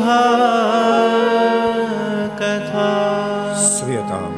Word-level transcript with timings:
शुभा 0.00 0.20
कथा 2.40 2.88
श्रूयताम् 3.64 4.36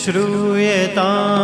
श्रूयताम् 0.00 1.39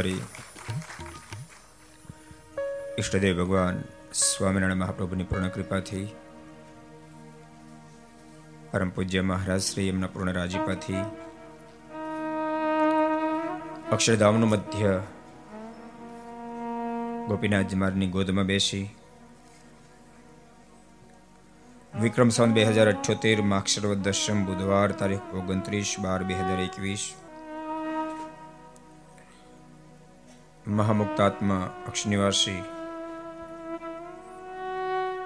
અવતારી 0.00 0.22
ઈષ્ટદેવ 2.98 3.34
ભગવાન 3.40 3.80
સ્વામિનારાયણ 4.14 4.78
મહાપ્રભુની 4.78 5.24
પૂર્ણ 5.24 5.48
કૃપાથી, 5.48 6.06
પરમ 8.72 8.90
પૂજ્ય 8.90 9.20
મહારાજ 9.20 9.60
શ્રી 9.60 9.88
એમના 9.88 10.06
પૂર્ણ 10.06 10.32
રાજીપાથી, 10.32 11.02
અક્ષરધામનું 13.92 14.48
મધ્ય 14.48 14.94
ગોપીનાથ 17.28 17.74
મારની 17.74 18.06
ગોદમાં 18.06 18.46
બેસી 18.46 18.84
વિક્રમ 22.00 22.28
સંત 22.28 22.52
બે 22.54 22.64
હજાર 22.64 22.88
અઠ્યોતેર 22.88 23.42
માક્ષર 23.42 23.94
દશમ 23.94 24.44
બુધવાર 24.44 24.92
તારીખ 24.92 25.34
ઓગણત્રીસ 25.34 25.96
બાર 26.00 26.22
બે 26.22 26.34
હજાર 26.34 26.60
એકવીસ 26.60 27.10
મહામુક્તાત્મા 30.70 31.70
અક્ષનિવાસી 31.88 32.62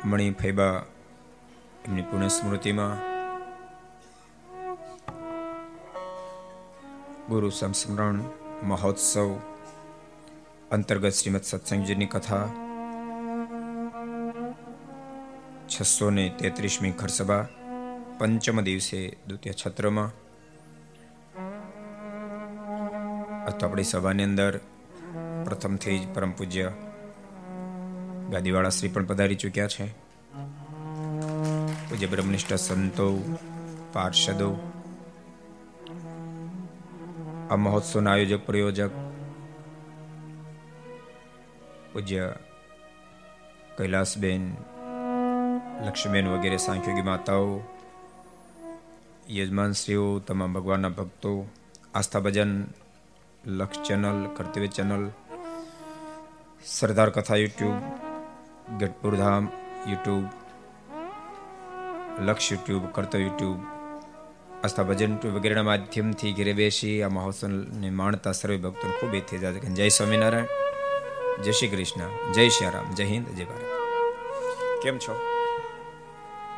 મણિ 0.04 0.30
ફૈબા 0.30 0.84
એમની 1.84 2.02
પુણ્ય 2.02 2.28
સ્મૃતિમાં 2.28 2.96
ગુરુ 7.28 7.50
સંસ્મરણ 7.50 8.22
મહોત્સવ 8.62 9.36
અંતર્ગત 10.70 11.10
શ્રીમદ 11.10 11.42
સત્સંગજીની 11.42 12.06
કથા 12.06 12.46
છસો 15.68 16.10
ને 16.10 16.28
તેત્રીસમી 16.38 16.92
ખરસભા 16.92 17.46
પંચમ 18.18 18.60
દિવસે 18.60 19.16
દ્વિતીય 19.28 19.52
છત્રમાં. 19.52 20.10
અથવા 23.44 23.68
આપણી 23.68 23.82
સભાની 23.84 24.22
અંદર 24.22 24.60
પ્રથમથી 25.44 25.98
જ 25.98 26.14
પરમ 26.14 26.30
પૂજ્ય 26.30 26.72
ગાદીવાળા 28.30 28.68
શ્રી 28.68 28.88
પણ 28.88 29.04
પધારી 29.04 29.34
ચૂક્યા 29.34 29.66
છે. 29.66 29.86
પૂજ્ય 31.88 32.06
બ્રહ્મનિષ્ઠ 32.06 32.54
સંતો, 32.54 33.38
પાર્ષદો, 33.92 34.70
આ 37.50 37.56
મહોત્સવના 37.56 38.12
આયોજક, 38.12 38.46
પ્રયોજક, 38.46 38.90
પૂજ્ય 41.92 42.34
કૈલાસબેન, 43.78 44.54
લક્ષ્મીબેન 45.86 46.28
વગેરે 46.28 46.56
સાંખ્યોગી 46.56 47.02
માતાઓ, 47.02 47.60
યજમાનશ્રીઓ, 49.30 50.18
તમામ 50.18 50.52
ભગવાનના 50.52 50.88
ભક્તો 50.88 51.46
આસ્થા 51.94 52.20
ભજન 52.20 52.64
લક્ષ 53.46 53.82
channel, 53.82 54.26
Kartavya 54.36 54.66
channel 54.66 55.10
Sardar 56.66 57.10
Katha 57.10 57.36
YouTube 57.36 57.74
Gadhpurdham 58.78 59.48
YouTube, 59.88 60.24
Laksh 62.22 62.52
YouTube, 62.52 62.86
કરતો 62.86 63.18
યુટ્યુબ, 63.18 63.56
આસ્થા 64.64 64.82
ભજન 64.82 65.16
વગેરેના 65.16 65.62
માધ્યમથી 65.62 66.32
ઘેરે 66.32 66.52
બેસી 66.52 67.02
આ 67.02 67.08
મહોત્સવને 67.08 67.90
માણતા 67.90 68.32
સર્વે 68.32 68.56
ભક્તોને 68.56 69.00
ખૂબ 69.00 69.14
એથી 69.14 69.38
જાય 69.38 69.52
જય 69.52 69.88
સ્વામિનારાયણ, 69.88 70.46
જય 71.42 71.52
શ્રી 71.52 71.68
કૃષ્ણ, 71.68 72.32
જય 72.32 72.48
શ્રી 72.48 72.70
રામ, 72.70 72.94
જય 72.94 73.04
હિન્દ, 73.04 73.26
જય 73.26 73.44
ભારત. 73.44 74.82
કેમ 74.82 74.98
છો? 74.98 75.20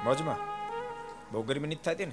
મોજમાં? 0.04 0.36
બહુ 1.32 1.42
ગરમી 1.42 1.66
નથી 1.66 1.76
થતી 1.76 2.06
ને? 2.06 2.12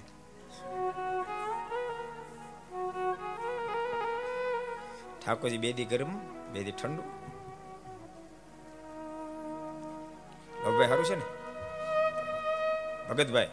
ઠાકોરજી 5.26 5.58
બે 5.58 5.74
દી 5.74 5.86
ગરમ, 5.86 6.18
બે 6.54 6.64
દી 6.64 6.72
ઠંડુ. 6.72 7.23
ભગભાઈ 10.66 10.88
સારું 10.88 11.06
છે 11.06 11.16
ને? 11.16 11.22
ભગતભાઈ. 13.10 13.48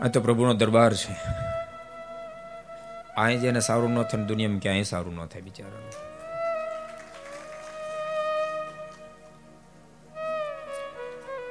આ 0.00 0.08
તો 0.08 0.20
પ્રભુનો 0.20 0.54
દરબાર 0.54 0.94
છે. 0.94 1.12
અહીં 3.16 3.40
જેને 3.40 3.60
સારું 3.60 3.90
ન 3.90 4.02
થાય 4.02 4.24
દુનિયામાં 4.24 4.58
ક્યાંય 4.58 4.82
સારું 4.82 5.14
ન 5.14 5.26
થાય 5.26 5.42
બિચારા 5.42 5.78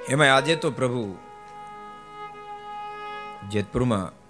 એમાં 0.09 0.35
આજે 0.35 0.55
તો 0.55 0.71
પ્રભુ 0.71 1.17
જેતપુરમાં 3.49 4.25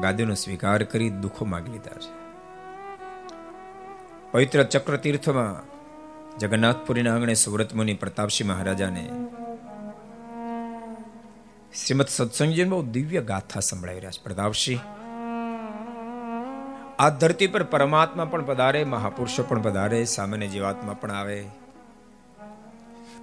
ગાદીનો 0.00 0.34
સ્વીકાર 0.34 0.82
કરી 0.82 1.10
દુઃખો 1.10 1.44
માગી 1.44 1.72
લીધા 1.72 1.90
છે. 1.90 2.22
પવિત્ર 4.32 4.62
ચક્ર 4.62 4.96
તીર્થમાં 4.96 5.71
જગન્નાથપુરીના 6.38 7.14
આંગણે 7.14 7.34
સુવ્રત 7.34 7.74
મુનિ 7.74 7.94
પ્રતાપસિંહ 7.94 8.50
મહારાજાને 8.50 9.10
શ્રીમદ 11.86 12.06
સત્સંગજી 12.08 12.64
બહુ 12.64 12.82
દિવ્ય 12.82 13.20
ગાથા 13.20 13.60
સંભળાવી 13.60 13.98
રહ્યા 13.98 14.10
છે. 14.10 14.22
પ્રતાપસિંહ, 14.22 14.80
આ 16.98 17.08
ધરતી 17.08 17.46
પર 17.46 17.62
પરમાત્મા 17.62 18.24
પણ 18.24 18.44
પધારે, 18.44 18.84
મહાપુરુષો 18.84 19.42
પણ 19.42 19.62
પધારે, 19.62 20.04
સામાન્ય 20.04 20.48
જીવાત્મા 20.48 20.92
પણ 20.92 21.10
આવે. 21.10 21.44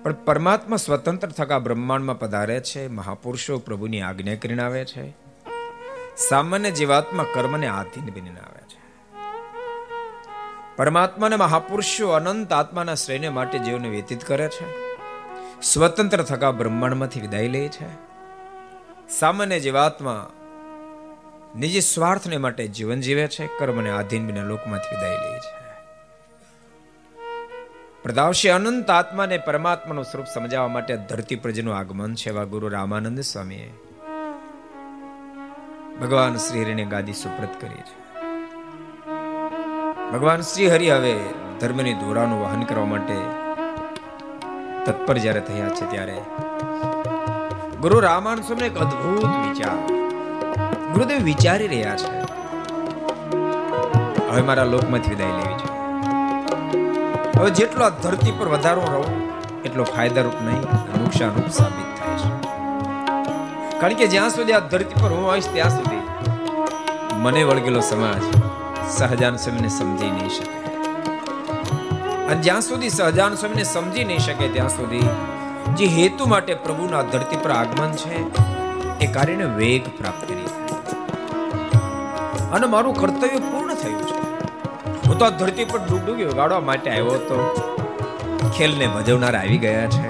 પણ 0.04 0.14
પરમાત્મા 0.14 0.78
સ્વતંત્ર 0.78 1.28
થકા 1.28 1.60
બ્રહ્માંડમાં 1.60 2.20
પધારે 2.20 2.60
છે, 2.60 2.88
મહાપુરુષો 2.88 3.58
પ્રભુની 3.58 4.02
આજ્ઞા 4.02 4.36
કરીને 4.36 4.64
આવે 4.64 4.86
છે. 4.86 5.16
સામાન્ય 6.18 6.72
જીવાત્મા 6.72 7.26
કર્મને 7.34 7.68
આધીન 7.68 8.06
બનીને 8.06 8.40
આવે. 8.40 8.60
પરમાત્માને 10.80 11.36
મહાપુરુષો 11.36 12.10
અનંત 12.10 12.54
આત્માના 12.54 12.96
શ્રેય 12.96 13.30
માટે 13.30 13.60
જીવન 13.60 13.88
વ્યતીત 13.88 14.24
કરે 14.24 14.48
છે. 14.48 14.96
સ્વતંત્ર 15.62 16.22
થકા 16.24 16.52
બ્રહ્માંડમાંથી 16.52 17.22
વિદાય 17.22 17.48
લે 17.48 17.68
છે. 17.68 17.88
સામાન્ય 19.10 19.60
જીવાત્મા 19.60 20.30
નિજી 21.56 21.82
સ્વાર્થને 21.82 22.38
માટે 22.38 22.68
જીવન 22.68 23.02
જીવે 23.02 23.28
છે 23.28 23.50
કર્મને 23.60 23.90
આધીન 23.90 24.28
બિના 24.28 24.44
લોકમાંથી 24.44 24.96
વિદાય 24.96 25.16
લે 25.16 25.40
છે. 25.40 25.84
પ્રદાવશે 28.04 28.50
અનંત 28.50 28.90
આત્માને 28.90 29.38
પરમાત્માનું 29.38 30.04
સ્વરૂપ 30.04 30.26
સમજાવવા 30.26 30.68
માટે 30.68 30.98
ધરતી 30.98 31.36
પ્રજનું 31.36 31.78
આગમન 31.78 32.16
છે, 32.16 32.30
એવા 32.30 32.44
ગુરુ 32.44 32.68
રામાનંદ 32.68 33.20
સ્વામીએ 33.20 33.74
ભગવાન 36.02 36.36
શ્રી 36.36 36.64
હરિને 36.64 36.86
ગાદી 36.86 37.14
સુપ્રત 37.14 37.62
કરી 37.62 37.82
છે. 37.82 37.99
ભગવાન 40.14 40.42
શ્રી 40.42 40.70
હરિ 40.70 40.92
હવે 40.92 41.20
ધર્મની 41.60 41.94
ધોરાનું 41.94 42.40
વહન 42.42 42.64
કરવા 42.64 42.86
માટે 42.86 43.18
તત્પર 44.86 45.18
જ્યારે 45.18 45.40
થયા 45.40 45.70
છે 45.70 45.92
ત્યારે 45.92 46.16
ગુરુ 47.82 48.00
રામાનુ 48.00 48.42
સ્વામી 48.42 48.66
એક 48.66 48.78
અદ્ભુત 48.78 49.26
વિચાર 49.26 49.76
ગુરુદેવ 50.94 51.24
વિચારી 51.24 51.68
રહ્યા 51.68 51.96
છે. 51.96 52.10
હવે 54.32 54.42
મારા 54.42 54.64
લોકમાંથી 54.64 55.10
વિદાય 55.10 55.32
લેવી 55.32 55.54
છે. 55.54 55.70
હવે 57.40 57.50
જેટલો 57.52 57.86
આ 57.86 57.90
ધરતી 57.90 58.32
પર 58.32 58.48
વધારો 58.48 58.82
રહો, 58.82 59.06
એટલો 59.66 59.84
ફાયદારૂપ 59.84 60.42
નહીં, 60.42 60.62
નુકસાનરૂપ 61.04 61.48
સાબિત 61.48 61.90
થાય 62.00 62.18
છે. 62.18 62.34
કારણ 63.80 63.94
કે 63.94 64.08
જ્યાં 64.08 64.30
સુધી 64.30 64.54
આ 64.54 64.60
ધરતી 64.60 65.02
પર 65.04 65.10
હું 65.10 65.32
આવીશ 65.32 65.54
ત્યાં 65.54 65.70
સુધી 65.70 66.04
મને 67.18 67.44
વળગેલો 67.44 67.80
સમાજ 67.80 68.39
સહજાન 68.98 69.36
સ્વામીને 69.36 69.70
સમજી 69.70 70.10
નહીં 70.10 70.30
શકે. 70.30 70.60
અને 72.26 72.42
જ્યાં 72.42 72.62
સુધી 72.62 72.90
સહજાન 72.90 73.36
સ્વામીને 73.36 73.64
સમજી 73.64 74.04
નહીં 74.04 74.20
શકે, 74.20 74.48
ત્યાં 74.48 74.70
સુધી 74.70 75.10
જે 75.76 75.86
હેતુ 75.86 76.26
માટે 76.26 76.54
પ્રભુના 76.54 77.02
ધરતી 77.02 77.36
પર 77.36 77.52
આગમન 77.52 77.92
છે, 77.92 78.16
એ 79.00 79.08
કાર્યને 79.08 79.44
વેગ 79.44 79.88
પ્રાપ્ત 79.88 80.28
કરી 80.28 80.46
અને 82.52 82.68
મારું 82.68 82.96
કર્તવ્ય 82.96 83.40
પૂર્ણ 83.40 83.74
થયું 83.74 84.08
છે. 84.08 84.16
હું 85.08 85.18
તો 85.18 85.26
આ 85.26 85.30
ધરતી 85.30 85.66
પર 85.66 85.80
ડૂબડૂબી 85.80 86.26
વગાડવા 86.26 86.60
માટે 86.60 86.92
આવ્યો 86.92 87.06
હતો. 87.06 87.66
ખેલને 88.58 88.88
ભજવનાર 88.88 89.36
આવી 89.36 89.58
ગયા 89.58 89.86
છે. 89.86 90.10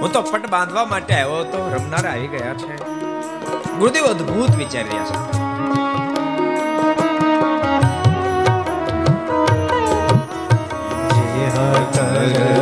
હું 0.00 0.12
તો 0.12 0.22
પટ 0.22 0.50
બાંધવા 0.50 0.84
માટે 0.84 1.14
આવ્યો 1.14 1.40
હતો. 1.40 1.72
રમનાર 1.74 2.08
આવી 2.08 2.26
ગયા 2.26 2.54
છે. 2.54 2.76
ગુરુદેવ 3.78 4.04
અદ્ભુત 4.04 4.56
વિચારી 4.56 4.88
રહ્યા 4.88 5.04
છે. 5.04 5.39
કરવા 12.28 12.59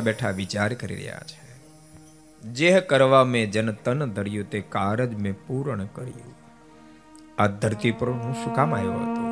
બેઠા 0.00 0.28
બેઠા 0.28 0.36
વિચાર 0.36 0.74
કરી 0.74 0.94
રહ્યા 0.94 1.20
છે. 1.20 1.40
જે 2.42 2.80
કરવા 2.80 3.24
મેં 3.24 3.50
જન 3.50 3.72
તન 3.72 4.10
ધર્યું 4.10 4.50
તે 4.50 4.60
કારજ 4.60 5.14
મેં 5.14 5.34
પૂર્ણ 5.46 5.84
કર્યું. 5.84 6.34
આ 7.38 7.46
ધરતી 7.46 7.90
પર 7.90 8.10
હું 8.10 8.34
શું 8.34 8.54
કામ 8.54 8.74
આવ્યો 8.74 8.92
હતો? 8.92 9.30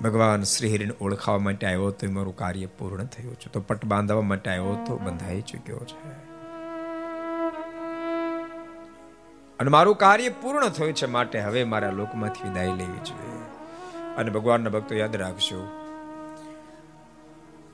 ભગવાન 0.00 0.42
શ્રી 0.42 0.76
હરિને 0.76 0.92
ઓળખાવા 1.00 1.38
માટે 1.38 1.66
આવ્યો 1.66 1.90
તો 1.90 2.10
મારું 2.10 2.36
કાર્ય 2.36 2.66
પૂર્ણ 2.66 3.04
થયું 3.04 3.34
છે. 3.34 3.50
તો 3.52 3.60
પટ 3.60 3.84
બાંધવા 3.84 4.22
માટે 4.22 4.50
આવ્યો 4.50 4.84
તો 4.86 4.98
બંધાઈ 4.98 5.40
ચૂક્યો 5.40 5.78
છે. 5.78 6.08
અને 9.58 9.70
મારું 9.70 9.96
કાર્ય 9.96 10.28
પૂર્ણ 10.28 10.68
થયું 10.68 10.92
છે 10.92 11.06
માટે 11.06 11.40
હવે 11.40 11.64
મારા 11.64 11.90
લોકમાંથી 11.90 12.48
વિદાય 12.48 12.66
લેવી 12.66 12.98
જોઈએ. 12.98 13.38
અને 14.16 14.30
ભગવાનના 14.30 14.70
ભક્તો 14.70 14.94
યાદ 14.94 15.16
રાખજો 15.16 15.77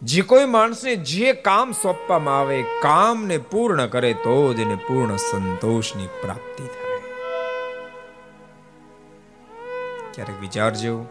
જે 0.05 0.23
કોઈ 0.23 0.45
માણસને 0.45 0.97
જે 0.97 1.33
કામ 1.33 1.73
સોંપવામાં 1.73 2.41
આવે, 2.41 2.65
કામને 2.83 3.39
પૂર્ણ 3.39 3.87
કરે, 3.87 4.13
તો 4.13 4.55
જ 4.55 4.61
એને 4.61 4.75
પૂર્ણ 4.75 5.17
સંતોષની 5.17 6.07
પ્રાપ્તિ 6.07 6.65
થાય. 6.65 7.01
ક્યારેક 10.15 10.41
વિચારજો, 10.41 11.07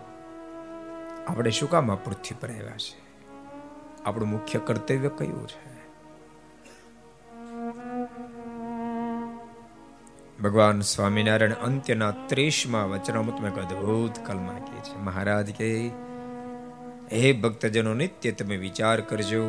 આપણે 1.28 1.52
શું 1.52 1.70
કામ 1.70 1.92
આ 1.92 1.96
પૃથ્વી 1.96 2.36
પર 2.42 2.50
આવ્યા 2.50 2.78
છે? 2.78 3.04
આપણું 4.06 4.30
મુખ્ય 4.30 4.60
કર્તવ્ય 4.60 5.10
કયું 5.18 5.48
છે? 5.48 5.74
ભગવાન 10.44 10.82
સ્વામિનારાયણ 10.82 11.54
અંત્યના 11.54 12.12
ત્રીસમાં 12.12 12.90
વચનામૃતમાં 12.90 13.52
એક 13.52 13.58
અદ્ભુત 13.58 14.26
કલમા 14.26 14.54
કહે 14.54 14.80
છે. 14.80 14.98
મહારાજ 14.98 15.54
કે 15.54 15.92
હે 17.14 17.32
ભક્તજનો, 17.32 17.94
નિત્ય 17.94 18.32
તમે 18.32 18.56
વિચાર 18.56 19.02
કરજો. 19.02 19.44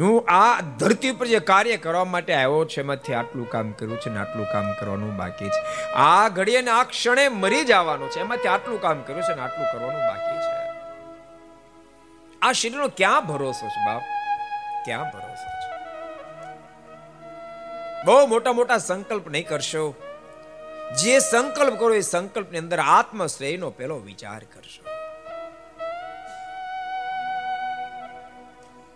હું 0.00 0.24
આ 0.28 0.60
ધરતી 0.60 1.10
ઉપર 1.10 1.26
જે 1.26 1.38
કાર્ય 1.38 1.76
કરવા 1.76 2.04
માટે 2.04 2.34
આવ્યો 2.34 2.64
છે, 2.64 2.80
એમાંથી 2.80 3.14
આટલું 3.14 3.50
કામ 3.50 3.70
કર્યું 3.70 4.00
છે 4.00 4.10
ને 4.10 4.18
આટલું 4.18 4.46
કામ 4.52 4.72
કરવાનું 4.72 5.16
બાકી 5.16 5.48
છે. 5.48 5.92
આ 5.92 6.28
ઘડીએ 6.28 6.66
આ 6.66 6.84
ક્ષણે 6.84 7.28
મરી 7.28 7.64
જવાનું 7.64 8.10
છે, 8.10 8.20
એમાંથી 8.20 8.48
આટલું 8.48 8.80
કામ 8.80 9.02
કર્યું 9.02 9.22
છે 9.22 9.34
ને 9.34 9.42
આટલું 9.42 9.72
કરવાનું 9.72 10.00
બાકી 10.00 10.38
છે. 10.38 10.56
આ 12.42 12.52
શરીરનો 12.52 12.88
ક્યાં 12.88 13.26
ભરોસો 13.26 13.68
છે 13.68 13.86
બાપ? 13.86 14.02
ક્યાં 14.84 15.10
ભરોસો 15.10 15.48
છે? 15.48 15.76
બહુ 18.04 18.26
મોટા 18.26 18.52
મોટા 18.52 18.78
સંકલ્પ 18.78 19.28
નહીં 19.28 19.48
કરશો. 19.48 19.94
જે 21.02 21.18
સંકલ્પ 21.18 21.78
કરો 21.78 21.94
એ 21.94 22.00
સંકલ્પની 22.00 22.58
અંદર 22.58 22.78
આત્મશ્રેયનો 22.78 23.70
પેલો 23.70 23.98
વિચાર 23.98 24.38
કરશો. 24.38 24.85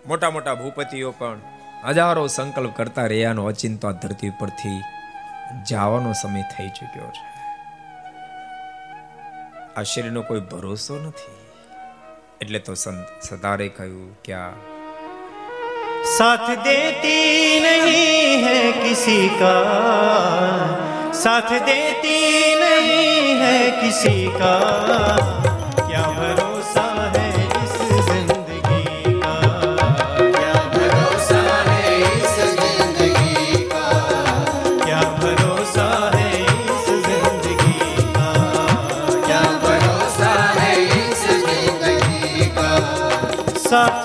મોટા 0.06 0.30
મોટા 0.30 0.54
ભૂપતિઓ 0.54 1.10
પણ 1.10 1.38
હજારો 1.88 2.26
સંકલ્પ 2.26 2.76
કરતા 2.76 3.06
રહ્યાનો 3.06 3.44
અચિંતો 3.46 3.88
આ 3.88 3.90
ધરતી 3.90 4.28
ઉપરથી 4.28 4.80
જવાનો 5.66 6.12
સમય 6.12 6.42
થઈ 6.42 6.68
ચૂક્યો 6.68 7.10
છે. 7.10 7.24
આ 9.76 9.82
શરીરનો 9.82 10.22
કોઈ 10.22 10.40
ભરોસો 10.40 10.98
નથી. 10.98 11.36
એટલે 12.40 12.58
તો 12.58 12.74
સંત 12.74 13.06
સદારે 13.22 13.68
કહ્યું 13.68 14.22
કે 14.22 14.32
આ 14.32 14.50
સાથ 16.18 16.50
દેતી 16.50 17.60
નહીં 17.60 18.46
હે 18.46 18.72
કિસી 18.72 19.30
કા. 19.38 21.12
સાથ 21.12 21.52
દેતી 21.52 22.54
નહીં 22.54 23.42
હે 23.42 23.70
કિસી 23.70 24.30
કા. 24.38 25.59
사랑 43.70 43.99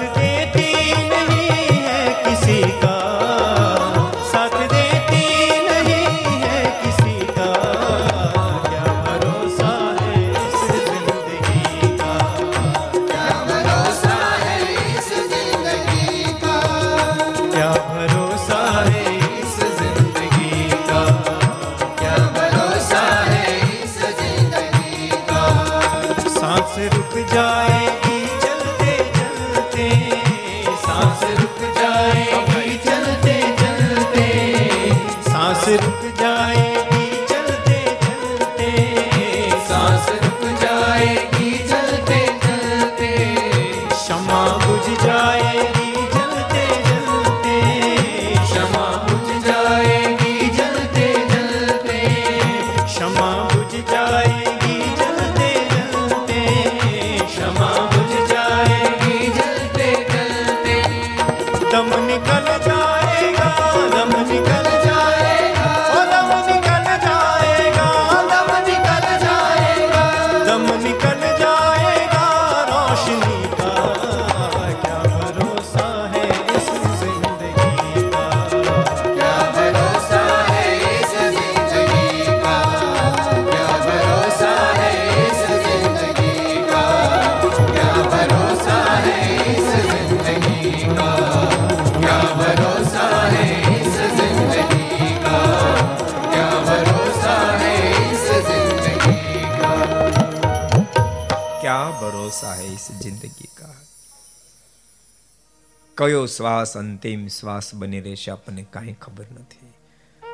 કયો 105.97 106.25
શ્વાસ 106.25 106.77
અંતિમ 106.77 107.27
શ્વાસ 107.27 107.75
બની 107.75 108.01
રહેશે 108.01 108.31
આપણને 108.31 108.65
કાંઈ 108.71 108.93
ખબર 108.93 109.25
નથી. 109.34 109.73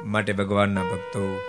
માટે 0.03 0.33
ભગવાનના 0.33 0.81
ભક્તો, 0.83 1.39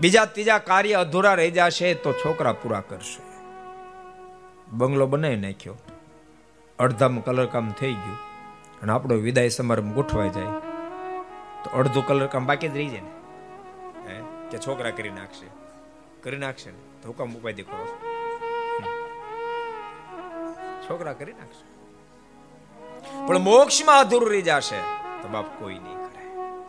બીજા 0.00 0.24
ત્રીજા 0.24 0.58
કાર્ય 0.58 0.94
અધૂરા 0.94 1.34
રહી 1.34 1.50
જશે 1.50 1.94
તો 1.94 2.12
છોકરા 2.12 2.52
પૂરા 2.52 2.80
કરશે. 2.80 3.22
બંગલો 4.72 5.06
બનાવી 5.06 5.36
નાખ્યો. 5.36 5.74
અડધામ 6.78 7.20
કલર 7.20 7.46
કામ 7.46 7.72
થઈ 7.72 7.92
ગયું. 7.92 8.16
અને 8.82 8.92
આપણો 8.92 9.14
વિદાય 9.14 9.48
સમારંભ 9.48 9.94
ગોઠવાઈ 9.94 10.30
જાય. 10.30 10.44
તો 11.64 11.70
અડધું 11.74 12.06
કલર 12.06 12.26
કામ 12.26 12.46
બાકી 12.46 12.68
જ 12.68 12.76
રહી 12.76 12.88
જાય 12.88 13.00
ને? 13.00 14.22
કે 14.50 14.58
છોકરા 14.58 14.90
કરી 14.90 15.10
નાખશે. 15.10 15.46
કરી 16.22 16.36
નાખશે 16.36 16.70
ને? 16.70 16.78
તો 17.02 17.08
હુકમ 17.08 17.34
ઉપાય 17.34 17.52
કરો 17.52 17.86
છોકરા 20.88 21.12
કરી 21.12 21.32
નાખશે. 21.32 21.73
પણ 23.26 23.38
મોક્ષમાં 23.38 23.98
અધૂરું 24.00 24.30
રહી 24.30 24.42
જશે. 24.42 24.80
તો 25.22 25.26
બાપ 25.28 25.46
કોઈ 25.58 25.78
નહીં 25.84 25.98
કરે, 26.04 26.22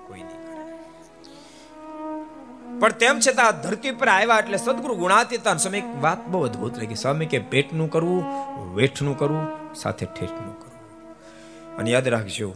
કોઈ 0.07 0.23
નહીં 0.23 0.41
કરે. 0.45 0.61
પણ 2.79 2.91
તેમ 3.01 3.15
છતાં 3.19 3.61
ધરતી 3.61 3.91
પર 3.91 4.09
આવ્યા 4.09 4.39
એટલે 4.39 4.57
સદગુરુ 4.57 4.95
ગુણાતીતા 4.95 5.55
સ્વામી, 5.57 5.77
એક 5.77 5.89
વાત 6.01 6.21
બહુ 6.27 6.43
અદભુત 6.43 6.73
લાગી. 6.77 6.95
સ્વામી 6.95 7.29
કે 7.33 7.39
પેટનું 7.53 7.89
કરવું, 7.89 8.23
વેઠનું 8.75 9.15
કરવું, 9.17 9.45
સાથે 9.75 10.05
ઠેઠનું 10.05 10.55
કરવું. 10.59 10.81
અને 11.77 11.89
યાદ 11.91 12.07
રાખજો, 12.07 12.49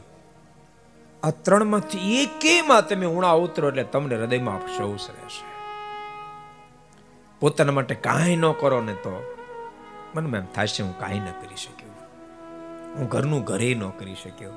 આ 1.23 1.33
ત્રણમાંથી 1.45 2.03
એકેમાં 2.23 2.83
તમે 2.87 3.07
ઉણા 3.17 3.35
ઉતરો 3.45 3.65
એટલે 3.69 3.83
તમને 3.83 4.15
હૃદયમાં 4.15 4.57
અફસોસ 4.59 5.05
રહેશે. 5.15 5.43
પોતાના 7.41 7.71
માટે 7.71 7.95
કાંઈ 7.95 8.35
ન 8.35 8.45
કરો 8.51 8.79
ને 8.81 8.93
તો 8.93 9.13
મનમાં 10.15 10.39
એમ 10.41 10.47
થશે 10.55 10.81
હું 10.83 10.95
કાંઈ 10.99 11.19
ન 11.19 11.27
કરી 11.41 11.55
શક્યો 11.55 11.78
હું 12.97 13.07
ઘરનું 13.07 13.43
ઘરે 13.43 13.73
ન 13.73 13.89
કરી 13.89 14.15
શક્યો. 14.15 14.51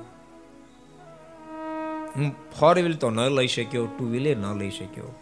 હું 2.16 2.50
ફોર 2.60 2.74
વ્હીલ 2.74 2.96
તો 2.96 3.10
ન 3.10 3.20
લઈ 3.20 3.46
શક્યો 3.46 3.86
ટુ 3.86 4.10
વ્હીલે 4.10 4.34
ન 4.34 4.58
લઈ 4.58 4.70
શક્યો. 4.70 5.14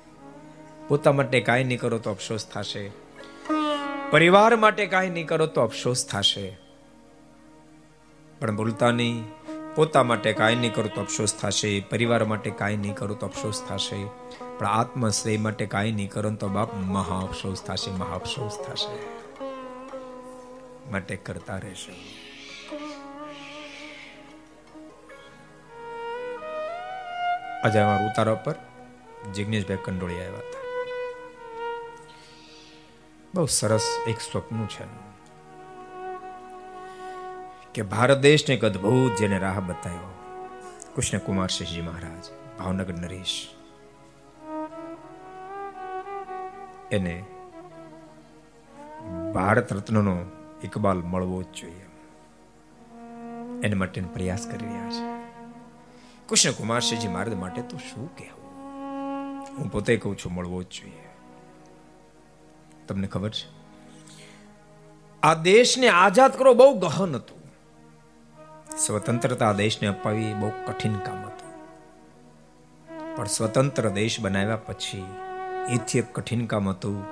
પોતા 0.88 1.12
માટે 1.12 1.40
કાંઈ 1.40 1.64
નહીં 1.64 1.80
કરો 1.80 1.98
તો 1.98 2.10
અફસોસ 2.10 2.46
થશે. 2.46 2.90
પરિવાર 4.10 4.56
માટે 4.56 4.86
કાંઈ 4.86 5.10
નહીં 5.10 5.26
કરો 5.26 5.46
તો 5.46 5.60
અફસોસ 5.60 6.06
થશે. 6.06 6.58
પણ 8.40 8.56
ભૂલતા 8.56 8.90
નહીં, 8.90 9.24
પોતા 9.74 10.02
માટે 10.02 10.32
કાંઈ 10.32 10.54
નહીં 10.54 10.74
કરો 10.74 10.88
તો 10.88 11.00
અફસોસ 11.00 11.34
થશે, 11.34 11.80
પરિવાર 11.80 12.24
માટે 12.24 12.50
કાંઈ 12.50 12.76
નહીં 12.76 12.94
કરો 12.94 13.14
તો 13.14 13.26
અફસોસ 13.26 13.62
થશે. 13.68 14.04
પણ 14.58 14.66
આત્મશ્રેય 14.66 15.36
માટે 15.36 15.66
કાંઈ 15.66 15.92
નહીં 15.92 16.10
કરો 16.10 16.30
તો 16.30 16.48
બાપ 16.48 16.74
મહા 16.74 17.20
અફસોસ 17.22 17.62
થશે 17.62 17.90
મહા 17.90 18.14
અફસોસ 18.14 18.58
થશે. 18.66 18.98
માટે 20.90 21.16
કરતા 21.16 21.56
રહેશે. 21.56 22.19
અમારા 27.64 28.06
ઉતારા 28.06 28.34
પર 28.34 28.54
જિજ્ઞેશભાઈ 29.34 29.78
કંડોળી 29.84 30.14
આવ્યા 30.14 30.38
હતા. 30.38 30.60
બહુ 33.34 33.46
સરસ 33.46 33.86
એક 34.08 34.20
સ્વપ્ન 34.20 34.66
છે. 34.66 34.84
કે 37.74 37.82
ભારત 37.82 38.18
દેશને 38.18 38.54
એક 38.54 38.64
અદ્ભુત 38.64 39.16
જેને 39.16 39.38
રાહ 39.38 39.60
બતાવ્યો 39.60 40.14
કૃષ્ણ 40.96 41.18
કુમાર 41.18 41.48
શેષજી 41.48 41.80
મહારાજ, 41.80 42.24
ભાવનગર 42.58 42.94
નરેશ. 42.94 43.48
એને 46.90 47.24
ભારત 49.34 49.72
રત્નનો 49.72 50.18
ઇકબાલ 50.64 50.98
મળવો 50.98 51.42
જ 51.42 51.46
જોઈએ. 51.46 51.86
એને 53.64 53.74
માટે 53.74 54.00
પ્રયાસ 54.00 54.46
કરી 54.46 54.66
રહ્યા 54.66 54.90
છે. 54.90 55.19
કૃષ્ણ 56.30 56.50
કુમારસિંહજી 56.50 57.08
મહારાજ 57.08 57.34
માટે 57.34 57.62
તો 57.62 57.76
શું 57.76 58.16
કહેવું? 58.16 58.50
હું 59.58 59.72
પોતે 59.72 59.96
કહું 59.96 60.16
છું, 60.16 60.32
મળવો 60.32 60.62
જ 60.62 60.66
જોઈએ. 60.66 61.08
તમને 62.88 63.06
ખબર 63.06 63.30
છે? 63.30 63.60
આ 65.22 65.34
દેશને 65.34 65.88
આઝાદ 65.88 66.38
કરવો 66.38 66.54
બહુ 66.54 66.78
ગહન 66.78 67.16
હતું. 67.16 67.40
સ્વતંત્રતા 68.78 69.52
દેશને 69.52 69.88
અપાવી 69.88 70.34
બહુ 70.34 70.48
કઠિન 70.48 70.94
કામ 70.94 71.18
હતું. 71.18 71.52
પણ 73.16 73.24
સ્વતંત્ર 73.24 73.88
દેશ 73.88 74.20
બનાવ્યા 74.20 74.56
પછી 74.56 75.04
એથી 75.68 75.98
એક 75.98 76.14
કઠિન 76.14 76.46
કામ 76.46 76.68
હતું 76.68 77.04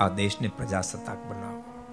આ 0.00 0.08
દેશને 0.08 0.48
પ્રજાસત્તાક 0.48 1.18
બનાવવો. 1.30 1.84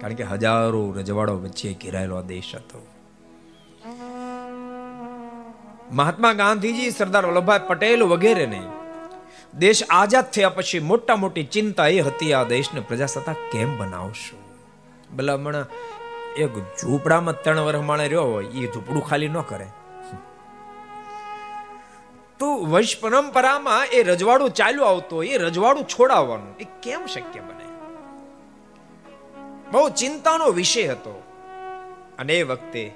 કારણ 0.00 0.14
કે 0.14 0.24
હજારો 0.24 0.92
રજવાડો 0.92 1.38
વચ્ચે 1.38 1.74
ઘેરાયેલો 1.74 2.16
આ 2.16 2.20
દેશ 2.20 2.54
હતો. 2.54 2.86
મહાત્મા 5.92 6.32
ગાંધીજી, 6.32 6.90
સરદાર 6.90 7.26
વલ્લભભાઈ 7.26 7.58
પટેલ 7.68 8.02
વગેરેને 8.02 8.62
દેશ 9.54 9.82
આઝાદ 9.90 10.30
થયા 10.30 10.48
પછી 10.48 10.78
મોટા 10.80 11.16
મોટી 11.16 11.44
ચિંતા 11.44 11.88
એ 11.88 12.00
હતી, 12.00 12.32
આ 12.32 12.44
દેશને 12.44 12.80
પ્રજાસત્તા 12.80 13.32
કેમ 13.52 13.78
બનાવશું? 13.78 14.38
ભલામણ 15.16 15.56
એક 16.36 16.52
ઝૂંપડામાં 16.80 17.42
ત્રણ 17.42 17.60
વર્ષ 17.60 17.82
માણે 17.82 18.08
રહ્યો 18.08 18.22
હોય 18.22 18.46
એ 18.46 18.66
ઝૂંપડું 18.66 19.06
ખાલી 19.06 19.28
ન 19.28 19.40
કરે. 19.40 19.66
તો 22.38 22.46
વંશ 22.54 23.00
પરંપરામાં 23.00 23.86
એ 23.86 24.02
રજવાડું 24.02 24.50
ચાલ્યું 24.50 24.88
આવતું 24.88 25.24
એ 25.24 25.38
રજવાડું 25.38 25.84
છોડાવવાનું, 25.84 26.58
એ 26.60 26.64
કેમ 26.82 27.06
શક્ય 27.06 27.40
બને? 27.40 27.66
બહુ 29.72 29.88
ચિંતાનો 29.88 30.46
વિષય 30.50 30.88
હતો. 30.88 31.22
અને 32.18 32.34
એ 32.34 32.42
વખતે 32.42 32.92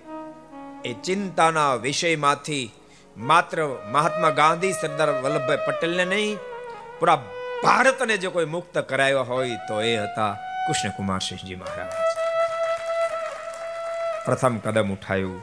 એ 0.84 0.92
ચિંતાના 1.04 1.74
વિષયમાંથી 1.74 2.70
માત્ર 3.16 3.66
મહાત્મા 3.92 4.30
ગાંધી, 4.30 4.72
સરદાર 4.72 5.10
વલ્લભભાઈ 5.10 5.56
પટેલને 5.66 6.04
નહીં, 6.04 6.38
પૂરા 7.00 7.22
ભારતને 7.64 8.16
જે 8.16 8.28
કોઈ 8.28 8.44
મુક્ત 8.44 8.78
કરાયો 8.78 9.22
હોય 9.22 9.56
તો 9.68 9.80
એ 9.80 9.96
હતા 9.96 10.32
કૃષ્ણકુમાર 10.68 11.18
સિંહજી 11.18 11.54
મહારાજ. 11.54 11.92
પ્રથમ 14.26 14.58
કદમ 14.58 14.92
ઉઠાયું. 14.92 15.42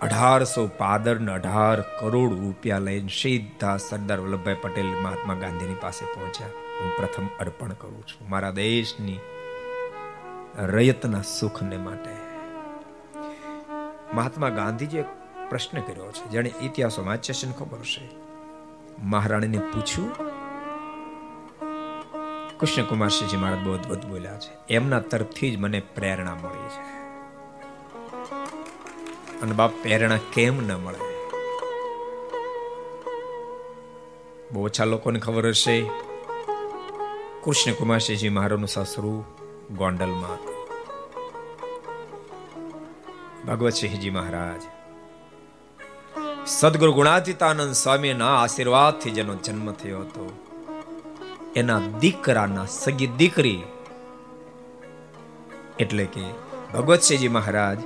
અઢારસો 0.00 0.66
પાદર 0.66 1.18
ને 1.18 1.32
અઢાર 1.32 1.80
કરોડ 1.80 2.32
રૂપિયા 2.32 2.78
લઈને 2.78 3.08
સીધા 3.08 3.76
સરદાર 3.76 4.20
વલ્લભભાઈ 4.20 4.54
પટેલ 4.54 4.86
મહાત્મા 4.86 5.34
ગાંધીની 5.34 5.74
પાસે 5.74 6.04
પહોંચ્યા. 6.04 6.48
હું 6.48 6.96
પ્રથમ 6.96 7.26
અર્પણ 7.40 7.72
કરું 7.72 8.06
છું 8.06 8.30
મારા 8.30 8.50
દેશની 8.50 9.20
રયતના 10.58 11.22
સુખને 11.22 11.76
માટે. 11.76 12.14
મહાત્મા 14.12 14.48
ગાંધીજીએ 14.48 15.04
પ્રશ્ન 15.48 15.80
કર્યો 15.80 16.12
છે. 16.12 16.24
જેને 16.24 16.52
ઇતિહાસો 16.60 17.04
વાંચે 17.04 17.34
છે 17.34 17.52
ખબર 17.52 17.78
હશે. 17.78 18.08
મહારાણીને 19.02 19.58
પૂછ્યું 19.58 20.34
કૃષ્ણકુમારસિંહજી 22.58 23.36
મહારાજ 23.36 23.64
બહુ 23.64 23.72
અદભુત 23.72 24.06
બોલ્યા 24.06 24.38
છે. 24.38 24.74
એમના 24.74 25.00
તરફથી 25.00 25.56
જ 25.56 25.58
મને 25.58 25.80
પ્રેરણા 25.80 26.34
મળી 26.34 26.68
છે. 26.68 27.04
અને 29.40 29.52
બાપ, 29.52 29.70
પ્રેરણા 29.82 30.18
કેમ 30.32 30.66
ન 30.66 30.74
મળે? 30.74 31.14
બહુ 34.52 34.64
ઓછા 34.64 34.84
લોકોને 34.84 35.18
ખબર 35.18 35.46
હશે. 35.46 35.90
કૃષ્ણકુમારસિંહજી 37.44 38.28
મહારાજનું 38.28 38.68
સસરું 38.68 39.24
ગોંડલમાં 39.76 40.34
હતું. 40.34 40.54
ભગવતસિંહજી 43.46 44.10
મહારાજ 44.10 44.62
સદગુરુ 46.46 46.92
ગુણાતીતાનંદ 46.92 47.72
સ્વામીના 47.72 48.42
આશીર્વાદથી 48.42 49.10
જેનો 49.10 49.34
જન્મ 49.34 49.72
થયો 49.72 50.00
હતો. 50.00 50.32
એના 51.56 51.78
દીકરાના 51.78 52.66
સગી 52.66 53.06
દીકરી 53.06 53.62
એટલે 55.78 56.04
કે 56.04 56.20
ભગવતસિંહજી 56.74 57.28
મહારાજ 57.28 57.78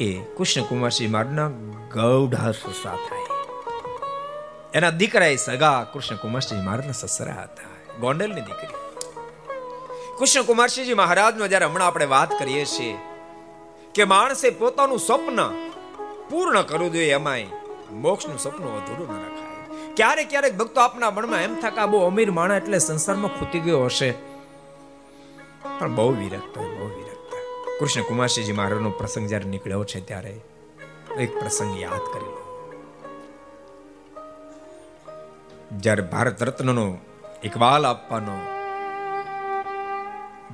એ 0.00 0.20
કૃષ્ણકુમારસિંહ 0.36 1.10
મહારાજના 1.10 1.48
ગૌઢા 1.94 2.52
સસરા 2.52 2.94
થાય. 2.94 3.26
એના 4.74 4.90
દીકરા 4.90 5.26
એ 5.26 5.36
સગા 5.36 5.86
કૃષ્ણકુમારસિંહ 5.92 6.62
મહારાજના 6.64 6.92
સસરા 6.92 7.42
હતા. 7.42 7.98
ગોંડલની 8.00 8.40
દીકરી. 8.40 8.68
કૃષ્ણકુમારસિંહજી 10.18 10.94
મહારાજનો 10.94 11.46
જ્યારે 11.46 11.64
હમણાં 11.64 11.86
આપણે 11.86 12.04
વાત 12.04 12.38
કરીએ 12.38 12.64
છીએ 12.64 12.96
કે 13.94 14.04
માણસે 14.04 14.50
પોતાનું 14.50 14.98
સ્વપ્ન 14.98 15.70
પૂર્ણ 16.30 16.62
કરવું 16.62 16.92
જોઈએ 16.92 17.12
એમાંય 17.12 17.46
મોક્ષનું 17.94 18.38
સપનું 18.38 18.72
અધૂરું 18.76 19.08
ન 19.08 19.18
રખાય. 19.20 19.94
ક્યારેક 19.96 20.30
ક્યારેક 20.30 20.58
ભક્તો 20.58 20.80
આપના 20.80 21.10
મનમાં 21.10 21.42
એમ 21.42 21.54
થાય 21.60 21.70
કે 21.70 21.80
આ 21.80 21.86
બહુ 21.86 21.98
અમીર 22.06 22.30
માણસ 22.30 22.62
એટલે 22.62 22.78
સંસારમાં 22.78 23.38
ખૂટી 23.38 23.60
ગયો 23.60 23.84
હશે. 23.84 24.10
પણ 25.78 25.94
બહુ 25.94 26.08
વિરક્ત 26.14 26.58
બહુ 26.58 26.88
વિરક્ત 26.88 27.34
કૃષ્ણ 27.80 28.02
કુમારસિંહજી 28.02 28.52
મહારાજનો 28.52 28.90
પ્રસંગ 28.90 29.28
જ્યારે 29.28 29.44
નીકળ્યો 29.44 29.84
છે 29.84 30.00
ત્યારે 30.00 30.34
એક 31.18 31.38
પ્રસંગ 31.40 31.80
યાદ 31.80 32.04
કરી 32.14 32.30
લો. 32.30 32.42
જ્યારે 35.80 36.02
ભારત 36.02 36.42
રત્નનો 36.42 36.86
ઇકબાલ 37.44 37.86
આપવાનો, 37.86 38.36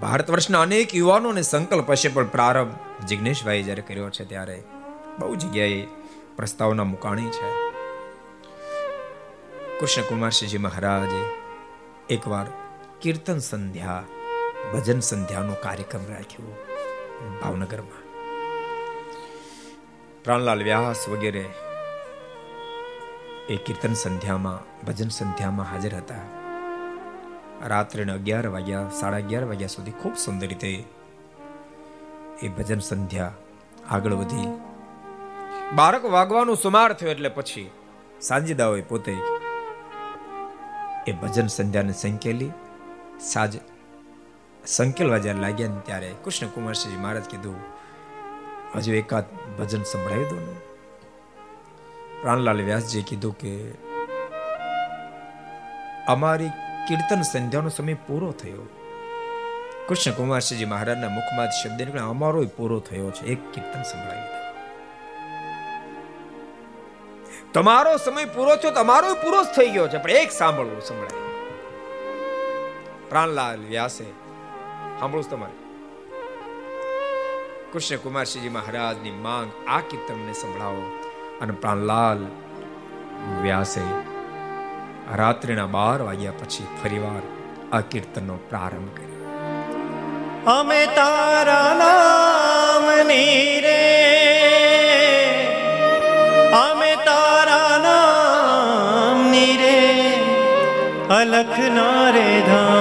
ભારત 0.01 0.31
વર્ષના 0.31 0.61
અનેક 0.61 0.95
યુવાનોને 0.95 1.43
સંકલ્પ 1.43 1.91
હશે, 1.91 2.09
પણ 2.09 2.29
પ્રારંભ 2.29 3.07
જિગ્નેશભાઈ 3.07 3.63
જ્યારે 3.63 3.83
કર્યો 3.83 4.11
છે 4.11 4.25
ત્યારે 4.25 4.63
બહુ 5.19 5.35
જગ્યાએ 5.35 5.81
પ્રસ્તાવના 6.41 6.85
મુકાણી 6.85 7.29
છે. 7.29 7.71
કૃષ્ણકુમારસિંહજી 9.81 10.59
મહારાજે 10.59 11.25
એકવાર 12.11 12.47
કીર્તન 13.01 13.39
સંધ્યા, 13.39 14.05
ભજન 14.73 15.01
સંધ્યાનો 15.01 15.55
કાર્યક્રમ 15.63 16.01
રાખ્યો 16.09 16.67
ભાવનગરમાં. 17.43 18.03
પ્રાણલાલ 20.25 20.63
વ્યાસ 20.63 21.09
વગેરે 21.09 21.45
એ 23.49 23.57
કીર્તન 23.57 23.93
સંધ્યામાં, 23.93 24.87
ભજન 24.87 25.09
સંધ્યામાં 25.09 25.67
હાજર 25.67 25.95
હતા. 25.95 26.23
રાત્રે 27.67 28.05
અગિયાર 28.05 28.47
વાગ્યા, 28.47 28.89
સાડા 28.89 29.17
અગિયાર 29.17 29.45
વાગ્યા 29.45 29.69
સુધી 29.69 29.91
ખૂબ 29.91 30.17
સુંદર 30.17 30.47
રીતે 30.47 30.85
એ 32.43 32.49
ભજન 32.49 32.79
સંધ્યા 32.79 33.33
આગળ 33.91 34.13
વધી. 34.13 34.70
બારક 35.77 36.05
વાગવાનું 36.05 36.57
સુમાર 36.57 36.93
થયો 36.93 37.11
એટલે 37.11 37.29
પછી 37.29 37.71
સાંજીદાઓએ 38.21 38.83
પોતે 38.83 39.13
એ 41.07 41.13
ભજન 41.13 41.47
સંધ્યાને 41.47 41.93
સંકેલી. 41.93 42.51
સાજ 43.21 43.53
સંકેલવા 44.67 45.19
જ્યારે 45.19 45.41
લાગ્યા 45.41 45.69
ને 45.69 45.81
ત્યારે 45.87 46.15
કૃષ્ણ 46.25 46.47
કુમારસિંહજી 46.47 47.01
મહારાજ 47.01 47.25
કીધું, 47.25 47.61
હજુ 48.77 48.93
એકાદ 48.93 49.25
ભજન 49.59 49.83
સંભળાવી 49.83 50.25
દો 50.25 50.37
ને. 50.37 50.57
પ્રાણલાલ 52.23 52.63
વ્યાસજીએ 52.63 53.03
કીધું 53.03 53.39
કે, 53.39 53.55
અમારી 56.09 56.51
કીર્તન 56.89 57.23
સંધ્યાનો 57.23 57.69
સમય 57.69 57.95
પૂરો 57.95 58.33
થયો. 58.33 58.67
કૃષ્ણ 59.89 60.13
કુમારસિંહજી 60.13 60.65
મહારાજના 60.65 61.09
મુખમાં 61.09 61.51
શબ્દ 61.63 61.81
નીકળ્યા 61.83 62.05
અમારો 62.05 62.45
પૂરો 62.45 62.81
થયો 62.81 63.11
છે, 63.11 63.27
એક 63.27 63.53
કીર્તન 63.53 63.83
સંભળાવી 63.83 64.40
તમારો 67.55 67.97
સમય 67.97 68.25
પૂરો 68.25 68.57
થયો 68.57 68.71
તમારો 68.71 69.15
પૂરો 69.15 69.43
થઈ 69.43 69.71
ગયો 69.71 69.89
છે. 69.89 69.99
પણ 69.99 70.11
એક 70.11 70.33
સાંભળવું, 70.33 70.81
સંભળાય. 70.81 71.21
પ્રાણલાલ 73.09 73.61
વ્યાસે, 73.61 74.05
સાંભળું 75.01 75.31
તમારે? 75.31 75.53
કૃષ્ણ 77.73 77.97
કુમારસિંહજી 77.97 78.49
મહારાજની 78.49 79.11
માંગ 79.11 79.51
આ 79.69 79.81
કીર્તનને 79.81 80.33
સંભળાવો. 80.33 80.83
અને 81.41 81.53
પ્રાણલાલ 81.53 82.27
વ્યાસે, 83.43 83.81
રાત્રિના 85.17 85.67
બાર 85.67 86.03
વાગ્યા 86.03 86.33
પછી 86.33 86.67
ફરીવાર 86.83 87.23
આ 87.73 87.81
કીર્તનનો 87.81 88.37
પ્રારંભ 88.37 88.91
કર્યો. 88.97 89.27
અમે 90.53 90.87
તારા 90.87 91.75
નામની 91.79 93.61
રે 93.61 94.00
अलख 101.19 101.55
नारे 101.77 102.29
धाम 102.49 102.80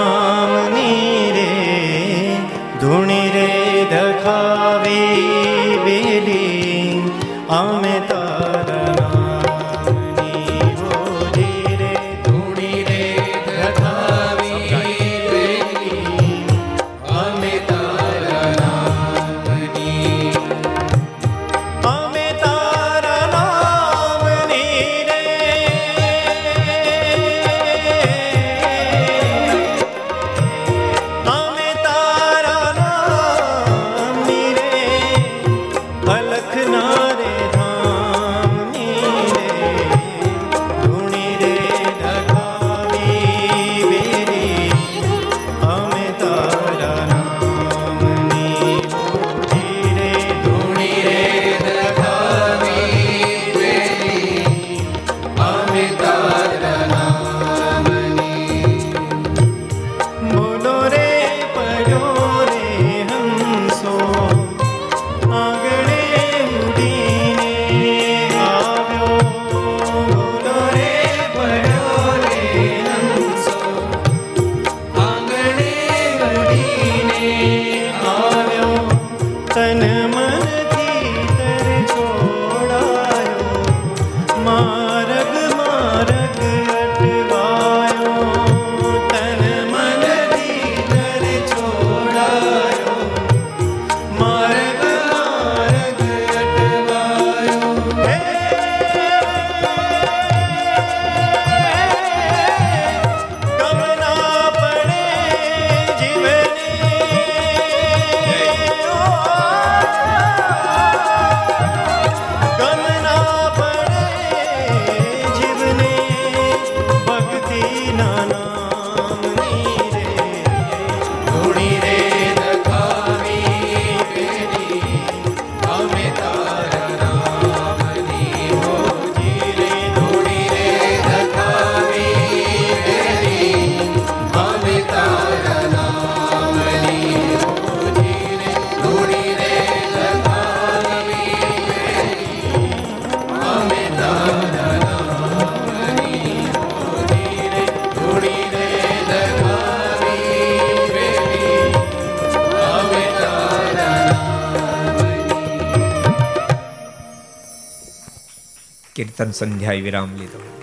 સંધ્યાએ 159.40 159.82
વિરામ 159.82 160.16
લીધો. 160.16 160.62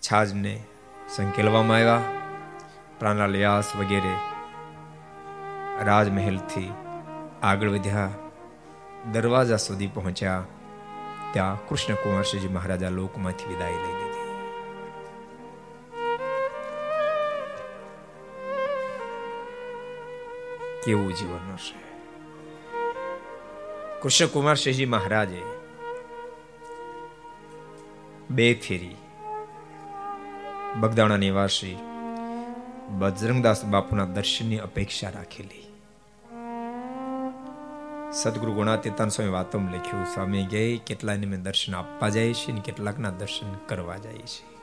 છાજને 0.00 0.62
સંકેલવામાં 1.08 1.76
આવ્યા. 1.76 2.02
પ્રાણાલ 2.98 3.36
વ્યાસ 3.36 3.76
વગેરે 3.76 4.14
રાજમહેલથી 5.84 6.72
આગળ 7.42 7.68
વધ્યા. 7.68 8.10
દરવાજા 9.12 9.56
સુધી 9.56 9.86
પહોંચ્યા. 9.86 10.44
ત્યાં 11.32 11.68
કૃષ્ણ 11.68 11.94
કુંવરસિંહજી 11.94 12.48
મહારાજા 12.48 12.88
લોકમાંથી 12.88 13.44
વિદાય 13.44 13.72
લઈ 13.72 13.92
લીધી. 13.92 14.28
કેવું 20.84 21.14
જીવન 21.14 21.52
હશે? 21.52 21.74
કૃષ્ણ 24.02 24.26
કુમારસિંહજી 24.26 24.86
મહારાજે 24.86 25.57
બે 28.30 28.54
ફેરી 28.54 28.96
બગદાણા 30.80 31.16
નિવાસી 31.16 31.78
બજરંગદાસ 32.88 33.64
બાપુના 33.64 34.04
દર્શનની 34.04 34.58
અપેક્ષા 34.58 35.10
રાખેલી. 35.10 35.64
સદગુરુ 38.12 38.52
ગુણાતીતાન 38.52 39.08
સ્વામી 39.08 39.30
વાતો 39.30 39.58
લખ્યું, 39.58 40.04
સ્વામી 40.04 40.46
કહે 40.46 40.76
કેટલાને 40.76 41.26
મેં 41.26 41.42
દર્શન 41.42 41.74
આપવા 41.74 42.08
જાય 42.08 42.34
છે 42.34 42.52
ને 42.52 42.60
કેટલાકના 42.60 43.10
દર્શન 43.10 43.54
કરવા 43.66 43.96
જાય 43.96 44.18
છે. 44.18 44.58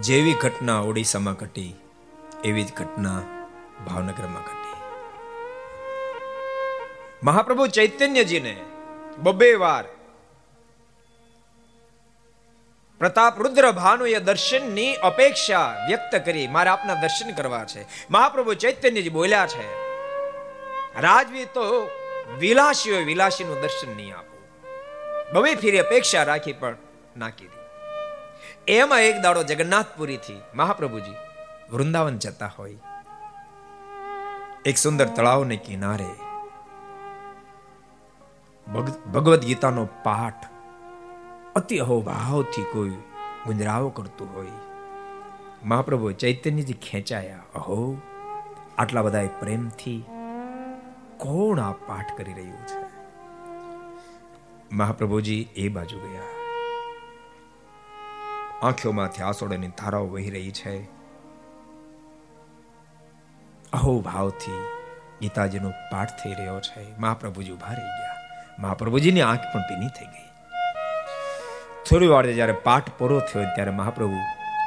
જેવી 0.00 0.34
ઘટના 0.34 0.80
ઓડિશામાં 0.80 1.34
ઘટી, 1.34 1.74
એવી 2.44 2.64
જ 2.64 2.72
ઘટના 2.76 3.20
ભાવનગરમાં 3.86 4.42
ઘટી. 4.42 4.57
મહાપ્રભુ 7.22 7.66
ચૈતન્યજીને 7.66 8.56
બબે 9.18 9.54
વાર 9.54 9.84
પ્રતાપ 13.00 13.38
રુદ્ર 13.38 13.70
ભાનુએ 13.72 14.18
દર્શનની 14.18 14.94
અપેક્ષા 14.94 15.86
વ્યક્ત 15.88 16.24
કરી, 16.24 16.46
મારે 16.46 16.70
આપના 16.70 16.94
દર્શન 16.94 17.30
કરવા 17.32 17.64
છે. 17.64 17.86
મહાપ્રભુ 18.10 18.54
ચૈતન્યજી 18.54 19.08
બોલ્યા 19.08 19.46
છે, 19.46 19.66
રાજવી 21.00 21.44
તો 21.44 21.90
વિલાસીઓ 22.38 22.96
વિલાસીનું 22.96 23.60
દર્શન 23.60 23.96
નહીં 23.96 24.16
આપવું. 24.16 24.42
બબે 25.32 25.54
ફીરી 25.54 25.78
અપેક્ષા 25.78 26.22
રાખી 26.22 26.52
પણ 26.52 26.76
ના 27.16 27.30
કીધી. 27.30 27.64
એમાં 28.72 29.00
એક 29.00 29.20
દાડો 29.20 29.42
જગન્નાથપુરીથી 29.42 30.40
મહાપ્રભુજી 30.54 31.18
વૃંદાવન 31.72 32.18
જતા 32.18 32.52
હોય. 32.58 32.74
એક 34.64 34.76
સુંદર 34.78 35.06
તળાવને 35.06 35.56
કિનારે 35.56 36.27
ભગવદ્ 39.12 39.44
ગીતાનો 39.44 39.88
પાઠ 40.02 40.46
અતિ 41.56 41.78
અહોભાવથી 41.78 42.62
કોઈ 42.62 42.90
ગુંજરાવો 43.46 43.88
કરતું 43.88 44.34
હોય. 44.34 44.46
મહાપ્રભુ 45.64 46.12
ચૈતન્યજી 46.12 46.72
ખેંચાયા, 46.72 47.38
અહો, 47.54 47.96
આટલા 48.78 49.02
બધા 49.02 49.28
પ્રેમથી 49.40 50.04
કોણ 51.16 51.60
આ 51.60 51.72
પાઠ 51.72 52.18
કરી 52.18 52.32
રહ્યું 52.32 52.58
છે? 52.58 52.88
મહાપ્રભુજી 54.72 55.48
એ 55.56 55.68
બાજુ 55.68 55.98
ગયા. 55.98 56.22
આંખોમાંથી 58.62 59.22
આસોડની 59.22 59.68
ધારાઓ 59.68 60.06
વહી 60.06 60.30
રહી 60.30 60.50
છે. 60.50 60.84
અહો 63.72 64.00
ભાવથી 64.00 64.64
ગીતાજીનો 65.20 65.70
પાઠ 65.70 66.08
થઈ 66.08 66.32
રહ્યો 66.32 66.60
છે. 66.60 66.98
મહાપ્રભુજી 66.98 67.52
ઊભા 67.52 67.72
રહી 67.72 68.00
ગયા. 68.00 68.07
મહાપ્રભુજીની 68.58 69.20
આંખ 69.20 69.38
પણ 69.38 69.60
ભીની 69.60 69.86
થઈ 69.86 70.06
ગઈ. 70.06 70.26
થોડી 71.90 72.06
વાર 72.06 72.26
જ્યારે 72.26 72.52
પાઠ 72.52 72.90
પૂરો 72.98 73.20
થયો 73.20 73.44
ત્યારે 73.54 73.70
મહાપ્રભુ 73.70 74.16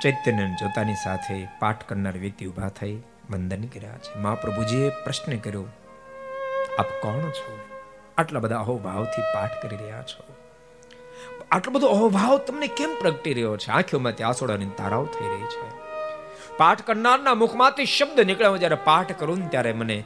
ચૈતન્ય 0.04 0.46
જોતાની 0.48 0.94
સાથે 0.94 1.48
પાઠ 1.60 1.84
કરનાર 1.84 2.14
વ્યક્તિ 2.14 2.46
ઊભા 2.46 2.70
થઈ 2.70 2.96
વંદન 3.32 3.64
કર્યા 3.64 3.98
છે. 3.98 4.20
મહાપ્રભુજીએ 4.20 4.90
પ્રશ્ન 4.90 5.38
કર્યો, 5.38 5.66
આપ 6.80 6.88
કોણ 7.02 7.30
છો? 7.30 7.60
આટલા 8.18 8.40
બધા 8.40 8.56
અહોભાવથી 8.56 9.22
પાઠ 9.22 9.62
કરી 9.62 9.76
રહ્યા 9.76 10.02
છો. 10.02 10.24
આટલો 11.52 11.74
બધો 11.74 11.88
અહોભાવ 11.88 12.38
તમને 12.38 12.68
કેમ 12.68 12.96
પ્રગટી 13.02 13.34
રહ્યો 13.34 13.58
છે? 13.58 13.72
આંખોમાંથી 13.72 14.24
આસોડાની 14.24 14.66
તારાઓ 14.78 15.06
થઈ 15.06 15.28
રહી 15.28 15.46
છે. 15.46 15.70
પાઠ 16.58 16.82
કરનારના 16.82 17.34
મુખમાંથી 17.34 17.86
શબ્દ 17.86 18.20
નીકળ્યો 18.22 18.58
જ્યારે 18.58 18.76
પાઠ 18.76 19.20
કરું 19.20 19.50
ત્યારે 19.50 19.74
મને 19.74 20.04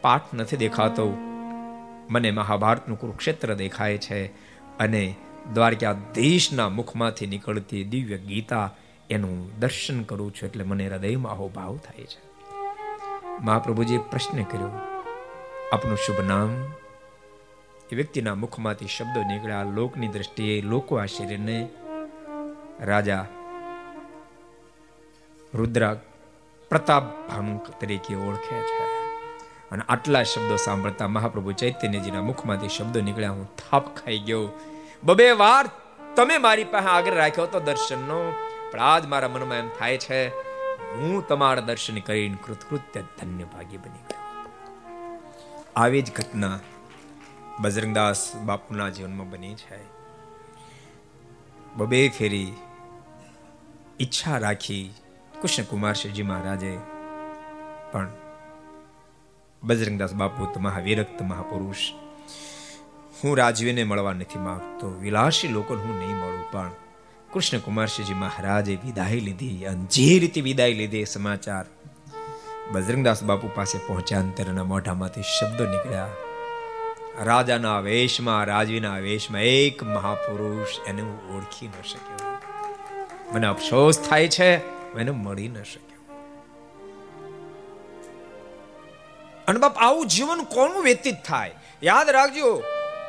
પાઠ 0.00 0.22
નથી 0.34 0.56
દેખાતો. 0.56 1.27
મને 2.08 2.30
મહાભારતનું 2.30 3.00
કુરુક્ષેત્ર 3.00 3.54
દેખાય 3.54 3.98
છે 3.98 4.26
અને 4.78 5.14
દ્વારકા 5.54 5.92
દેશના 5.92 6.68
મુખમાંથી 6.68 7.26
નીકળતી 7.26 7.84
દિવ્ય 7.84 8.18
ગીતા 8.18 8.70
એનું 9.10 9.58
દર્શન 9.58 10.02
કરું 10.02 10.34
છું 10.34 10.48
એટલે 10.48 10.64
મને 10.64 10.88
હૃદયમાં 10.88 11.32
અહોભાવ 11.32 11.76
થાય 11.76 12.04
છે. 12.04 12.20
મહાપ્રભુજીએ 13.40 13.98
પ્રશ્ન 13.98 14.42
કર્યો, 14.42 14.70
આપનું 15.72 15.96
શુભ 15.96 16.20
નામ? 16.26 16.50
એ 17.92 17.96
વ્યક્તિના 17.96 18.34
મુખમાંથી 18.34 18.86
શબ્દો 18.86 19.20
નીકળ્યા. 19.22 19.62
લોકની 19.62 20.08
દ્રષ્ટિએ 20.08 20.60
લોકો 20.62 20.96
આ 20.96 21.06
શરીરને 21.06 21.68
રાજા 22.80 23.26
રુદ્ર 25.54 25.94
પ્રતાપ 26.70 27.04
ભાનુક 27.28 27.66
તરીકે 27.80 28.14
ઓળખે 28.14 28.60
છે. 28.60 28.87
અને 29.72 29.82
આટલા 29.88 30.22
શબ્દો 30.22 30.56
સાંભળતા 30.56 31.08
મહાપ્રભુ 31.08 31.52
ચૈતન્યજીના 31.52 32.22
મુખમાંથી 32.22 32.68
શબ્દો 32.68 33.00
નીકળ્યા, 33.00 33.30
હું 33.30 33.56
થાપ 33.56 33.94
ખાઈ 33.94 34.18
ગયો. 34.18 34.48
બબે 35.04 35.30
વાર 35.32 35.70
તમે 36.16 36.38
મારી 36.38 36.64
પાસે 36.64 36.86
આગળ 36.86 37.14
રાખ્યો 37.14 37.46
તો 37.46 37.60
દર્શનનો. 37.60 38.32
પણ 38.70 38.80
આજ 38.80 39.06
મારા 39.06 39.28
મનમાં 39.28 39.58
એમ 39.58 39.68
થાય 39.78 39.98
છે, 39.98 40.28
હું 40.94 41.28
તમારા 41.28 41.60
દર્શન 41.60 41.98
કરીને 41.98 42.36
કૃતકૃત્ય 42.46 43.00
ધન્ય 43.00 43.44
ભાગી 43.44 43.76
બની 43.76 44.04
ગયો. 44.08 44.24
આવી 45.76 46.02
જ 46.02 46.12
ઘટના 46.12 46.58
બજરંગદાસ 47.60 48.36
બાપુના 48.36 48.88
જીવનમાં 48.88 49.30
બની 49.30 49.54
છે. 49.54 49.98
બબે 51.76 52.08
ફેરી 52.08 52.52
ઈચ્છા 54.00 54.38
રાખી 54.38 54.94
કૃષ્ણ 55.42 55.62
કુમાર 55.62 55.94
શિવજી 55.94 56.22
મહારાજે 56.22 56.78
પણ 57.92 58.08
બજરંગદાસ 59.62 60.14
બાપુ 60.14 60.46
તો 60.46 60.60
મહાવિરક્ત 60.60 61.22
મહાપુરુષ. 61.22 61.92
હું 63.24 63.36
રાજવીને 63.36 63.84
મળવા 63.84 64.12
નથી 64.12 64.38
માગતો. 64.38 64.88
વિલાસી 64.90 65.48
લોકોને 65.48 65.82
હું 65.82 65.98
નહીં 65.98 66.16
મળું, 66.16 66.52
પણ 66.52 66.70
કૃષ્ણ 67.32 67.58
કુમારસિંહજી 67.58 68.14
મહારાજે 68.14 68.78
વિદાય 68.84 69.20
લીધી 69.20 69.64
અને 69.64 69.84
જે 69.84 70.18
રીતે 70.18 70.40
વિદાય 70.40 70.72
લીધી 70.72 71.04
સમાચાર 71.04 71.66
બજરંગદાસ 72.72 73.22
બાપુ 73.22 73.50
પાસે 73.54 73.78
પહોંચ્યા 73.78 74.20
અંતરના 74.20 74.64
મોઢામાંથી 74.64 75.22
શબ્દો 75.22 75.64
નીકળ્યા. 75.64 76.08
રાજાના 77.24 77.80
વેશમાં, 77.80 78.44
રાજવીના 78.44 78.98
વેશમાં 78.98 79.40
એક 79.40 79.82
મહાપુરુષ 79.82 80.68
એને 80.86 81.02
હું 81.02 81.36
ઓળખી 81.36 81.68
ન 81.68 81.82
શક્યો. 81.82 82.38
મને 83.34 83.46
અફસોસ 83.46 84.00
થાય 84.00 84.28
છે 84.28 84.56
એને 84.94 85.10
મળી 85.10 85.48
ન 85.48 85.62
શક્યો. 85.62 85.87
અને 89.48 89.58
બાપ, 89.58 89.78
આવું 89.78 90.06
જીવન 90.06 90.42
કોનું 90.42 90.82
વ્યતીત 90.82 91.24
થાય? 91.24 91.54
યાદ 91.82 92.10
રાખજો, 92.10 92.62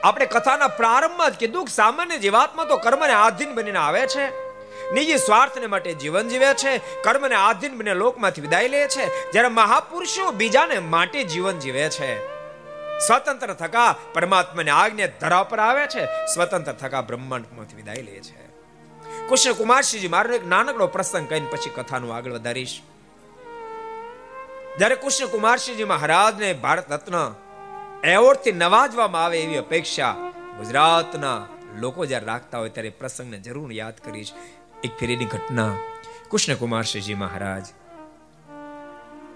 આપણે 0.04 0.26
કથાના 0.26 0.68
પ્રારંભમાં 0.68 1.32
જ 1.32 1.34
કીધું 1.34 1.66
કે 1.66 1.74
સામાન્ય 1.74 2.18
જીવાત્મા 2.18 2.64
તો 2.64 2.78
કર્મને 2.78 3.14
આધીન 3.14 3.54
બનીને 3.54 3.80
આવે 3.80 4.08
છે. 4.08 4.50
નિજી 4.94 5.18
સ્વાર્થને 5.18 5.68
માટે 5.68 5.94
જીવન 5.94 6.30
જીવે 6.30 6.54
છે, 6.54 6.78
કર્મને 6.78 7.36
આધીન 7.36 7.78
બને 7.78 7.94
લોકમાંથી 7.94 8.42
વિદાય 8.42 8.68
લે 8.68 8.88
છે. 8.88 9.32
જ્યારે 9.32 9.48
મહાપુરુષો 9.48 10.32
બીજાને 10.32 10.80
માટે 10.80 11.24
જીવન 11.24 11.60
જીવે 11.60 11.90
છે. 11.90 12.28
સ્વતંત્ર 13.08 13.54
થકા 13.54 13.96
પરમાત્માની 14.14 14.70
આજ્ઞા 14.70 15.08
ધરા 15.22 15.44
પર 15.44 15.60
આવે 15.60 15.88
છે, 15.88 16.06
સ્વતંત્ર 16.06 16.72
થકા 16.72 17.02
બ્રહ્માંડમાંથી 17.02 17.76
વિદાય 17.76 17.96
લે 17.96 18.20
છે. 18.20 18.48
કૃષ્ણ 19.28 19.54
કુમારસિંહજી, 19.54 20.08
મારો 20.08 20.36
એક 20.36 20.48
નાનકડો 20.48 20.88
પ્રસંગ 20.88 21.30
કહીને 21.30 21.48
પછી 21.52 21.70
કથાનું 21.70 22.16
આગળ 22.16 22.32
વધારીશ. 22.32 22.82
જ્યારે 24.80 24.96
કૃષ્ણ 24.96 25.28
કુમારસિંહજી 25.28 25.84
મહારાજને 25.84 26.50
ભારત 26.54 26.92
રત્ન 26.92 27.16
એવોર્ડથી 28.04 28.52
નવાજવામાં 28.52 29.24
આવે 29.24 29.40
એવી 29.40 29.58
અપેક્ષા 29.58 30.12
ગુજરાતના 30.58 31.40
લોકો 31.80 32.06
જ્યારે 32.06 32.26
રાખતા 32.26 32.60
હોય 32.60 32.70
ત્યારે 32.70 32.90
પ્રસંગને 32.90 33.40
જરૂર 33.40 33.74
યાદ 33.74 33.98
કરીશ. 34.06 34.32
એક 34.84 34.92
ફેરીની 35.00 35.26
ઘટના. 35.26 35.74
કૃષ્ણ 36.32 36.56
કુમારસિંહજી 36.56 37.14
મહારાજ, 37.14 37.66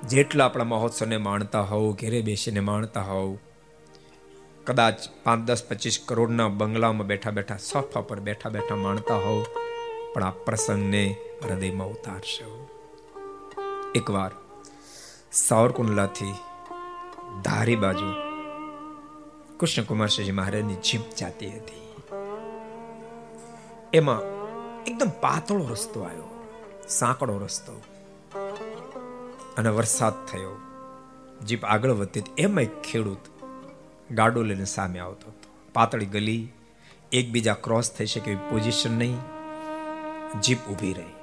જેટલા 0.07 0.45
આપણા 0.45 0.63
મહોત્સવને 0.63 1.17
માણતા 1.17 1.61
હોવ, 1.61 1.91
ઘેરે 1.93 2.21
બેસીને 2.21 2.59
માણતા 2.59 3.01
હોવ, 3.01 3.35
કદાચ 4.63 5.09
પાંચ, 5.23 5.47
દસ, 5.47 5.63
પચીસ 5.63 5.99
કરોડના 6.05 6.47
બંગલામાં 6.47 7.07
બેઠા 7.07 7.31
બેઠા 7.31 7.57
સોફા 7.57 8.01
પર 8.01 8.19
બેઠા 8.19 8.49
બેઠા 8.49 8.75
માણતા 8.75 9.19
હોવ, 9.25 9.43
પણ 10.13 10.23
આ 10.23 10.31
પ્રસંગને 10.45 11.03
હૃદયમાં 11.43 11.87
ઉતારશો. 11.87 12.49
એકવાર 13.95 14.31
સાવરકુંડલાથી 15.33 16.33
ધારી 17.41 17.75
બાજુ 17.75 18.13
કૃષ્ણકુમારસિંહજી 19.57 20.31
મહારાજની 20.31 20.75
જીપ 20.75 21.01
જાતી 21.19 21.51
હતી. 21.51 21.93
એમાં 23.93 24.21
એકદમ 24.83 25.09
પાતળો 25.21 25.67
રસ્તો 25.67 26.01
આવ્યો 26.01 26.47
સાંકડો 26.87 27.37
રસ્તો. 27.37 27.81
અને 29.57 29.69
વરસાદ 29.69 30.25
થયો 30.25 30.57
જીપ 31.45 31.65
આગળ 31.65 31.91
વધતી 31.91 32.23
એમાં 32.37 32.63
એક 32.63 32.81
ખેડૂત 32.81 33.41
ગાડો 34.11 34.41
લઈને 34.41 34.65
સામે 34.65 34.99
આવતો 34.99 35.27
હતો. 35.27 35.69
પાતળી 35.73 36.05
ગલી, 36.05 36.47
એકબીજા 37.11 37.53
ક્રોસ 37.53 37.91
થઈ 37.91 38.05
શકે 38.05 38.31
એવી 38.31 38.49
પોઝિશન 38.49 38.91
નહીં 38.91 39.17
જીપ 40.41 40.57
ઊભી 40.71 40.93
રહી. 40.93 41.13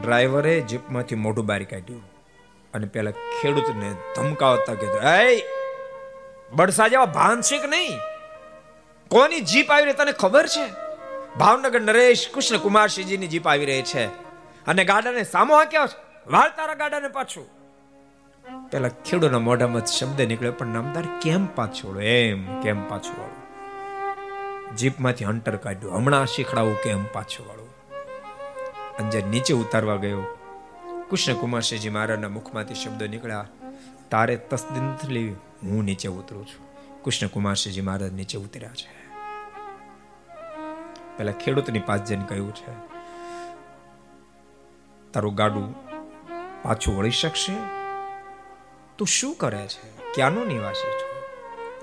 ડ્રાઈવરે 0.00 0.60
જીપમાંથી 0.60 1.14
મોઢું 1.14 1.46
બારી 1.46 1.64
કાઢ્યું. 1.64 2.07
અને 2.74 2.86
પેલા 2.86 3.10
ખેડૂતને 3.10 3.90
ધમકાવતા 4.16 4.74
કે 4.74 4.86
એ 5.26 5.42
બડસા 6.52 6.88
જેવા 6.88 7.04
ભાનસિક 7.04 7.64
નહીં? 7.64 7.98
કોની 9.10 9.40
જીપ 9.40 9.70
આવી 9.70 9.84
રહી 9.84 9.92
તને 9.92 10.12
ખબર 10.12 10.46
છે? 10.46 10.66
ભાવનગર 11.38 11.80
નરેશ 11.80 12.30
કૃષ્ણ 12.34 12.56
કુમારસિંહજીની 12.56 13.26
જીપ 13.26 13.48
આવી 13.48 13.66
રહી 13.66 13.82
છે. 13.82 14.06
અને 14.66 14.84
ગાડાને 14.84 15.22
સામો 15.24 15.54
હાક્યો 15.54 15.86
છે? 15.86 16.30
વાળ 16.30 16.48
તારા 16.48 16.74
ગાડાને 16.74 17.08
પાછું. 17.08 17.46
પેલા 18.70 18.88
ખેડૂતના 18.88 19.38
મોઢામાં 19.38 19.86
શબ્દ 19.86 20.20
નીકળ્યો, 20.20 20.52
પણ 20.52 20.66
નામદાર 20.66 21.04
કેમ 21.22 21.46
પાછોડો? 21.46 22.00
એમ 22.00 22.60
કેમ 22.60 22.88
પાછું 22.88 23.20
વાળું 23.20 24.76
જીપમાંથી 24.76 25.24
હંટર 25.24 25.56
કાઢ્યું, 25.56 25.94
હમણાં 25.94 26.26
શીખડાવું 26.26 26.82
કેમ 26.82 27.04
પાછું 27.04 27.48
વાળું 27.48 27.70
અંજર 28.98 29.24
નીચે 29.24 29.54
ઉતારવા 29.54 29.96
ગયો 29.96 30.37
કૃષ્ણ 31.10 31.34
કુમારસિંહજી 31.34 31.90
મહારાજના 31.90 32.28
મુખમાંથી 32.28 32.74
શબ્દો 32.74 33.06
નીકળ્યા, 33.06 33.46
તારે 34.10 34.36
તસ્દિન 34.36 34.88
હું 35.62 35.84
નીચે 35.84 36.08
ઉતરું 36.08 36.46
છું. 36.46 36.64
કૃષ્ણ 37.02 37.26
કુમારસિંહજી 37.26 37.80
મહારાજ 37.80 38.12
નીચે 38.12 38.38
ઉતર્યા 38.38 38.70
છે. 38.70 38.90
પેલા 41.16 41.32
ખેડૂતની 41.32 41.78
પાસે 41.78 42.16
કહ્યું 42.28 42.54
છે, 42.54 42.72
તારું 45.12 45.34
ગાડું 45.34 45.74
પાછું 46.62 46.98
વળી 46.98 47.10
શકશે? 47.10 47.52
તું 48.98 49.06
શું 49.06 49.34
કરે 49.34 49.66
છે? 49.66 50.12
ક્યાંનો 50.14 50.44
નિવાસી 50.44 50.90
છું? 50.90 51.14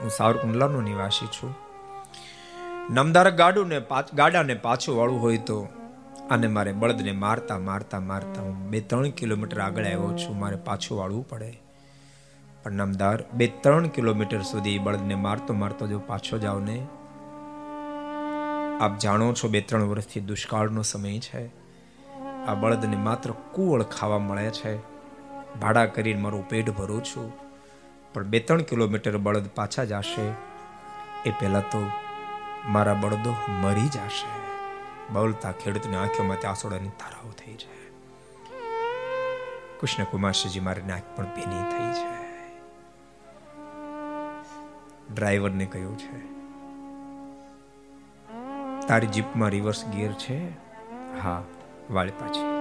હું 0.01 0.09
સાવરકુંડલાનો 0.09 0.81
નિવાસી 0.81 1.27
છું. 1.27 1.55
નમદાર 2.89 3.31
ગાડું 3.31 3.67
ને 3.67 3.81
ગાડાને 4.13 4.53
પાછું 4.53 4.97
વાળું 4.97 5.21
હોય 5.21 5.37
તો 5.37 5.67
અને 6.29 6.47
મારે 6.47 6.71
બળદને 6.71 7.11
મારતા 7.11 7.59
મારતા 7.59 7.99
મારતા 7.99 8.41
હું 8.41 8.69
બે 8.69 8.81
ત્રણ 8.81 9.09
કિલોમીટર 9.09 9.59
આગળ 9.59 9.85
આવ્યો 9.85 10.17
છું. 10.17 10.39
મારે 10.39 10.55
પાછું 10.55 10.97
વાળવું 10.97 11.29
પડે. 11.29 11.61
પણ 12.63 12.71
નામદાર, 12.71 13.23
બે 13.33 13.47
ત્રણ 13.47 13.87
કિલોમીટર 13.87 14.41
સુધી 14.41 14.79
બળદને 14.79 15.15
મારતો 15.15 15.53
મારતો 15.53 15.87
જો 15.87 15.99
પાછો 15.99 16.37
જાઓ 16.37 16.59
ને. 16.59 16.87
આપ 18.81 18.99
જાણો 18.99 19.33
છો 19.33 19.47
બે 19.47 19.61
ત્રણ 19.61 19.83
વર્ષથી 19.83 20.19
દુષ્કાળનો 20.19 20.81
સમય 20.81 21.19
છે. 21.19 21.47
આ 22.45 22.53
બળદને 22.53 22.97
માત્ર 22.97 23.31
કુવળ 23.31 23.83
ખાવા 23.83 24.19
મળે 24.19 24.49
છે. 24.49 24.77
ભાડા 25.59 25.85
કરીને 25.85 26.21
મારું 26.21 26.49
પેટ 26.49 26.69
ભરું 26.69 27.03
છું. 27.03 27.33
પણ 28.13 28.23
બે 28.23 28.39
ત્રણ 28.39 28.61
કિલોમીટર 28.61 29.17
બળદ 29.17 29.47
પાછા 29.55 29.83
જશે. 29.83 30.31
એ 31.25 31.31
પહેલાં 31.31 31.61
તો 31.61 31.89
મારા 32.67 32.93
બળદો 32.93 33.35
મરી 33.61 33.87
જશે. 33.87 34.44
બોલતા 35.13 35.51
ખેડૂતની 35.51 35.95
આંખોમાંથી 35.95 36.47
આસોડાની 36.47 36.87
ધારાઓ 36.87 37.31
થઈ 37.31 37.53
છે. 37.53 37.89
કૃષ્ણ 39.79 40.03
કુમારસિંહજી 40.03 40.59
મારી 40.59 40.81
આંખ 40.81 41.03
પણ 41.15 41.25
ભીની 41.25 41.63
થઈ 41.71 41.93
છે. 41.93 42.25
ડ્રાઈવરને 45.13 45.65
કહ્યું 45.65 45.97
છે, 45.97 46.35
તારી 48.87 49.07
જીપમાં 49.07 49.49
રિવર્સ 49.49 49.85
ગિયર 49.85 50.13
છે? 50.13 50.49
હા. 51.19 51.43
વાળી 51.89 52.11
પાછી. 52.11 52.55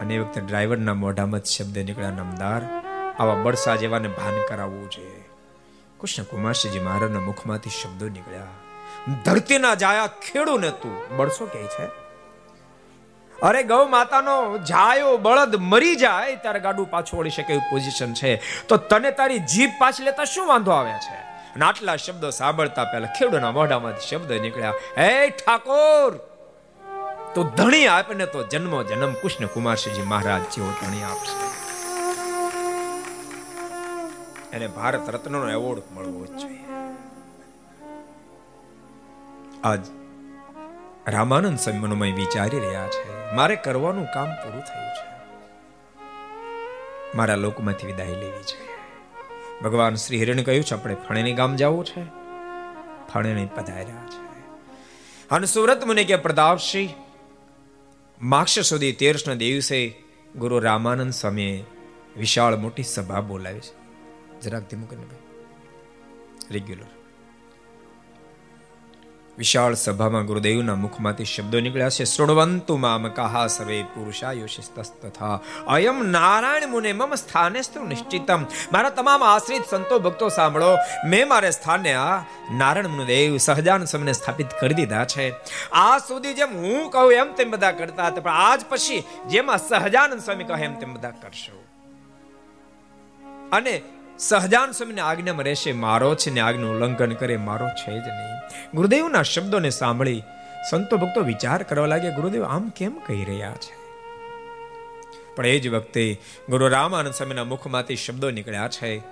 અને 0.00 0.14
એ 0.14 0.18
વખતે 0.18 0.40
ડ્રાઈવરના 0.40 0.94
મોઢામાં 0.94 1.40
શબ્દ 1.40 1.78
નીકળ્યા, 1.78 2.10
નામદાર, 2.10 2.62
આવા 3.18 3.34
બળસા 3.34 3.76
જેવાને 3.76 4.08
ભાન 4.08 4.34
કરાવવું 4.48 4.90
જોઈએ 4.90 5.24
કૃષ્ણ 6.00 6.22
કુમારસિંહજી 6.22 6.80
મહારાજના 6.80 7.20
મુખમાંથી 7.20 7.70
શબ્દો 7.70 8.08
નીકળ્યા. 8.08 8.46
ધરતીના 9.24 9.74
જાયા 9.74 10.06
ખેડૂને 10.06 10.70
તું. 10.70 11.16
બળસો 11.16 11.46
કે 11.46 11.66
છે? 11.66 12.04
અરે 13.42 13.62
ગૌ 13.62 13.84
માતાનો 13.84 14.58
જાયો 14.58 15.16
બળદ 15.16 15.56
મરી 15.56 15.96
જાય, 15.96 16.36
ત્યારે 16.36 16.60
ગાડું 16.60 16.90
પાછું 16.90 17.20
વળી 17.20 17.30
શકે 17.30 17.52
એવી 17.52 17.70
પોઝિશન 17.70 18.12
છે. 18.12 18.42
તો 18.68 18.76
તને 18.76 19.10
તારી 19.10 19.38
જીભ 19.38 19.70
પાછી 19.78 20.02
લેતા 20.02 20.24
શું 20.24 20.46
વાંધો 20.46 20.70
આવે 20.70 20.92
છે? 20.92 21.14
અને 21.54 21.64
આટલા 21.64 21.96
શબ્દો 21.96 22.30
સાંભળતા 22.30 22.84
પહેલા 22.84 23.06
ખેડૂના 23.06 23.50
મોઢામાં 23.50 24.00
શબ્દ 24.00 24.32
નીકળ્યા. 24.32 24.72
હે 24.98 25.30
ઠાકોર! 25.30 26.16
તો 27.34 27.42
ધણી 27.56 27.86
આપને 27.86 28.26
તો 28.26 28.42
જન્મ 28.42 28.82
જન્મ 28.82 29.12
કૃષ્ણ 29.12 29.46
કુમારસિંહજી 29.46 30.02
મહારાજ 30.02 30.42
જેવો 30.42 30.72
ધણી 30.82 31.02
આપશે. 31.02 31.64
એને 34.56 34.66
ભારત 34.66 35.08
રત્નનો 35.08 35.50
એવોર્ડ 35.50 35.82
મળવો 35.92 36.26
જ 36.26 36.30
જોઈએ. 36.30 36.73
આજ 39.64 39.80
રામાનંદ 41.06 41.58
સ્વામી 41.58 42.12
વિચારી 42.12 42.58
રહ્યા 42.58 42.86
છે. 42.86 43.34
મારે 43.34 43.56
કરવાનું 43.56 44.06
કામ 44.06 44.26
પૂરું 44.26 44.60
થયું 44.60 44.88
છે. 44.88 45.34
મારા 47.16 47.34
લોકમાંથી 47.34 47.86
વિદાય 47.86 48.06
લેવી 48.06 48.42
છે. 48.42 48.68
ભગવાન 49.62 49.94
શ્રી 49.94 50.18
હિરણ 50.18 50.42
કહ્યું 50.42 50.64
છે, 50.64 50.74
આપણે 50.74 50.96
ફણેની 51.08 51.32
ગામ 51.32 51.56
જવું 51.56 51.84
છે. 51.84 52.04
ફણેની 53.12 53.46
પધાર્યા 53.46 54.06
છે. 54.06 54.40
અને 55.30 55.46
સુરત 55.46 55.84
મને 55.84 56.04
કે, 56.04 56.16
પ્રતાપસિંહ, 56.16 56.88
માક્ષ 58.22 58.58
સુધી 58.58 58.92
તેરસના 58.92 59.34
દિવસે 59.34 59.94
ગુરુ 60.36 60.58
રામાનંદ 60.58 61.12
સ્વામીએ 61.12 61.64
વિશાળ 62.16 62.56
મોટી 62.56 62.82
સભા 62.82 63.20
બોલાવી 63.20 63.60
છે. 63.60 63.84
જરાક 64.40 64.62
ધીમું 64.62 64.88
કરીને 64.88 65.04
ભાઈ 65.04 65.16
રેગ્યુલર 66.50 67.03
વિશાળ 69.38 69.74
સભામાં 69.74 70.26
ગુરુદેવના 70.26 70.74
મુખમાંથી 70.74 71.24
શબ્દો 71.24 71.60
નીકળ્યા 71.60 71.88
છે, 71.88 72.04
શૃણવંતુ 72.04 72.76
મામ 72.76 73.08
કહા 73.08 73.46
સર્વે 73.46 73.82
પુરુષાયુષિસ્તથા 73.82 75.40
અયમ 75.66 76.10
નારાયણ 76.10 76.68
મુને 76.68 76.92
મમ 76.92 77.14
સ્થાને 77.14 77.60
નિશ્ચિતમ. 77.88 78.42
મારા 78.72 78.90
તમામ 78.90 79.24
આશ્રિત 79.24 79.64
સંતો, 79.70 79.98
ભક્તો, 79.98 80.28
સાંભળો, 80.28 80.76
મેં 81.06 81.28
મારે 81.28 81.50
સ્થાને 81.50 81.94
આ 81.94 82.24
નારાયણ 82.52 82.88
મુનિદેવ 82.88 83.36
સહજાન 83.36 83.84
સમને 83.84 84.12
સ્થાપિત 84.12 84.46
કરી 84.60 84.74
દીધા 84.74 85.04
છે. 85.04 85.26
આ 85.72 85.98
સુધી 85.98 86.34
જેમ 86.34 86.56
હું 86.56 86.90
કહું 86.90 87.12
એમ 87.12 87.32
તેમ 87.32 87.50
બધા 87.50 87.70
કરતા 87.70 88.06
હતા, 88.06 88.20
પણ 88.20 88.30
આજ 88.30 88.60
પછી 88.68 89.02
જેમાં 89.28 89.58
સહજાનંદ 89.58 90.20
સ્વામી 90.20 90.44
કહે 90.44 90.64
એમ 90.64 90.74
તેમ 90.74 90.94
બધા 90.94 91.10
કરશો. 91.10 91.58
અને 93.52 93.82
સહજાન 94.18 94.70
સ્વામીની 94.70 95.00
આજ્ઞામાં 95.00 95.44
રહેશે, 95.44 95.72
મારો 95.72 96.14
છે 96.14 96.30
ને 96.30 96.40
આજ્ઞાનું 96.40 96.74
ઉલ્લંઘન 96.74 97.12
કરે, 97.12 97.36
મારો 97.36 97.68
છે 97.68 97.90
જ 97.90 98.08
નહીં. 98.08 98.36
ગુરુદેવના 98.74 99.22
શબ્દોને 99.22 99.70
સાંભળી 99.70 100.22
સંતો 100.70 100.96
ભક્તો 100.96 101.20
વિચાર 101.20 101.62
કરવા 101.62 101.86
લાગ્યા, 101.86 102.10
ગુરુદેવ, 102.10 102.44
આમ 102.44 102.68
કેમ 102.68 102.92
કહી 103.06 103.24
રહ્યા 103.24 103.50
છે? 103.50 103.74
પણ 105.36 105.46
એ 105.46 105.58
જ 105.58 105.68
વખતે 105.68 106.20
ગુરુ 106.48 106.68
રામાનંદ 106.68 107.14
સ્વામીના 107.14 107.44
મુખમાંથી 107.44 107.96
શબ્દો 107.96 108.30
નીકળ્યા 108.30 108.68
છે, 108.68 109.02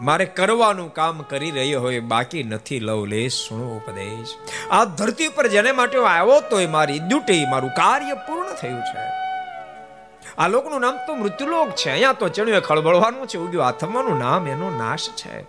મારે 0.00 0.24
કરવાનું 0.24 0.94
કામ 0.94 1.22
કરી 1.22 1.50
રહ્યો 1.50 1.80
હોય, 1.80 2.00
બાકી 2.00 2.42
નથી 2.42 2.80
લવ 2.80 3.06
લે 3.06 3.28
સુણો 3.28 3.76
ઉપદેશ. 3.76 4.34
આ 4.70 4.84
ધરતી 4.84 5.28
પર 5.28 5.46
જેને 5.48 5.72
માટે 5.72 5.98
આવ્યો 5.98 6.40
તો 6.40 6.68
મારી 6.68 6.98
ડ્યુટી, 6.98 7.46
મારું 7.46 7.70
કાર્ય 7.70 8.14
પૂર્ણ 8.14 8.54
થયું 8.54 8.80
છે. 8.80 9.17
આ 10.38 10.48
લોકનું 10.48 10.80
નામ 10.80 10.96
તો 11.06 11.14
મૃત્યુલોક 11.14 11.70
છે. 11.70 11.90
અહીંયા 11.90 12.12
તો 12.12 12.28
ચણ્યું 12.28 12.60
ખળબળવાનું 12.60 13.26
છે, 13.26 13.38
ઉગ્યું 13.38 13.66
આથમવાનું 13.66 14.18
નામ, 14.18 14.46
એનો 14.46 14.70
નાશ 14.70 15.08
છે. 15.10 15.46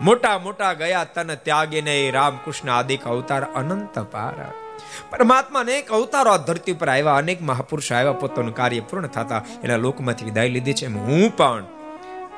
મોટા 0.00 0.38
મોટા 0.38 0.72
ગયા 0.72 1.04
તન 1.04 1.34
ત્યાગીને 1.34 2.10
રામકૃષ્ણ 2.10 2.70
આદિક 2.70 3.06
અવતાર 3.06 3.42
અનંત 3.42 3.98
પાર. 3.98 4.52
પરમાત્મા 5.10 5.60
અનેક 5.60 5.92
અવતારો 5.92 6.30
આ 6.30 6.36
ધરતી 6.36 6.72
ઉપર 6.72 6.88
આવ્યા, 6.88 7.14
અનેક 7.14 7.42
મહાપુરુષ 7.42 7.92
આવ્યા, 7.92 8.12
પોતાનું 8.12 8.54
કાર્ય 8.54 8.80
પૂર્ણ 8.80 9.06
થતા 9.06 9.42
એના 9.64 9.76
લોકમાંથી 9.76 10.24
વિદાય 10.24 10.48
લીધી 10.48 10.72
છે. 10.72 10.86
હું 10.86 11.36
પણ 11.36 11.64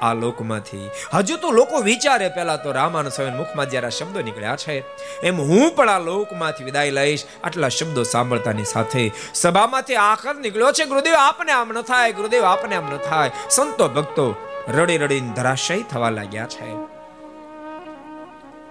આ 0.03 0.15
લોકમાંથી? 0.15 0.91
હજુ 1.15 1.37
તો 1.37 1.51
લોકો 1.51 1.81
વિચારે, 1.81 2.29
પહેલા 2.29 2.57
તો 2.57 2.73
રામાનંદ 2.73 3.13
સ્વામી 3.13 3.37
મુખમાં 3.37 3.71
જ્યારે 3.71 3.91
શબ્દો 3.91 4.21
નીકળ્યા 4.21 4.57
છે, 4.57 4.85
એમ 5.21 5.41
હું 5.41 5.77
પણ 5.77 5.89
આ 5.89 5.99
લોકમાંથી 5.99 6.65
વિદાય 6.65 6.91
લઈશ, 6.91 7.25
આટલા 7.45 7.69
શબ્દો 7.69 8.03
સાંભળતાની 8.03 8.65
સાથે 8.65 9.13
સભામાંથી 9.35 9.95
આખર 9.95 10.35
નીકળ્યો 10.35 10.73
છે. 10.73 10.85
ગુરુદેવ, 10.85 11.15
આપને 11.15 11.53
આમ 11.53 11.73
ન 11.73 11.83
થાય, 11.83 12.13
ગુરુદેવ, 12.13 12.45
આપને 12.45 12.77
આમ 12.77 12.95
ન 12.95 12.97
થાય. 12.97 13.31
સંતો 13.51 13.89
ભક્તો 13.89 14.35
રડી 14.69 14.99
રડીને 14.99 15.29
ધરાશય 15.29 15.83
થવા 15.83 16.11
લાગ્યા 16.11 16.47
છે. 16.47 16.71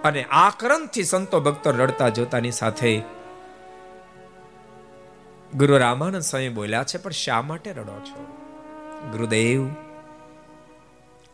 અને 0.02 0.24
આકરણથી 0.30 1.04
સંતો 1.04 1.40
ભક્તો 1.40 1.70
રડતા 1.70 2.08
જોતાની 2.08 2.50
સાથે 2.50 3.02
ગુરુ 5.54 5.78
રામાનંદ 5.78 6.22
સ્વામી 6.22 6.48
બોલ્યા 6.48 6.84
છે, 6.84 6.98
પણ 6.98 7.10
શા 7.10 7.42
માટે 7.42 7.72
રડો 7.72 8.00
છો? 8.04 8.20
ગુરુદેવ 9.12 9.68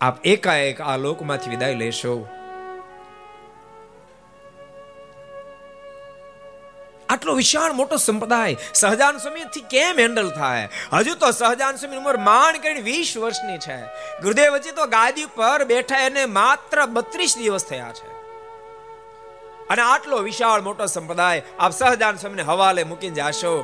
આપ 0.00 0.26
એકાએક 0.26 0.80
આ 0.80 0.96
લોકમાંથી 0.96 1.50
વિદાય 1.50 1.74
લેશો. 1.74 2.28
આટલો 7.08 7.34
વિશાળ 7.34 7.72
મોટો 7.72 7.96
સંપ્રદાય 7.96 8.56
સહજાન 8.74 9.18
સ્વામીથી 9.18 9.60
કેમ 9.60 9.98
હેન્ડલ 9.98 10.30
થાય? 10.30 10.68
હજુ 10.92 11.14
તો 11.14 11.30
સહજાન 11.30 11.76
સ્વામી 11.76 11.96
ઉંમર 11.96 12.16
માંડ 12.16 12.56
કરીને 12.56 12.80
વીસ 12.80 13.16
વર્ષની 13.16 13.58
છે. 13.58 13.76
ગુરુદેવ 14.20 14.54
હજી 14.54 14.70
તો 14.70 14.86
ગાદી 14.86 15.26
પર 15.26 15.64
બેઠા 15.64 15.98
એને 15.98 16.26
માત્ર 16.26 16.86
બત્રીસ 16.86 17.38
દિવસ 17.38 17.64
થયા 17.64 17.92
છે. 17.92 18.08
અને 19.68 19.82
આટલો 19.82 20.18
વિશાળ 20.18 20.60
મોટો 20.60 20.86
સંપ્રદાય 20.86 21.42
આપ 21.58 21.72
સહજાન 21.72 22.16
સ્વામીને 22.16 22.42
હવાલે 22.42 22.84
મૂકીને 22.84 23.14
જાશો. 23.14 23.62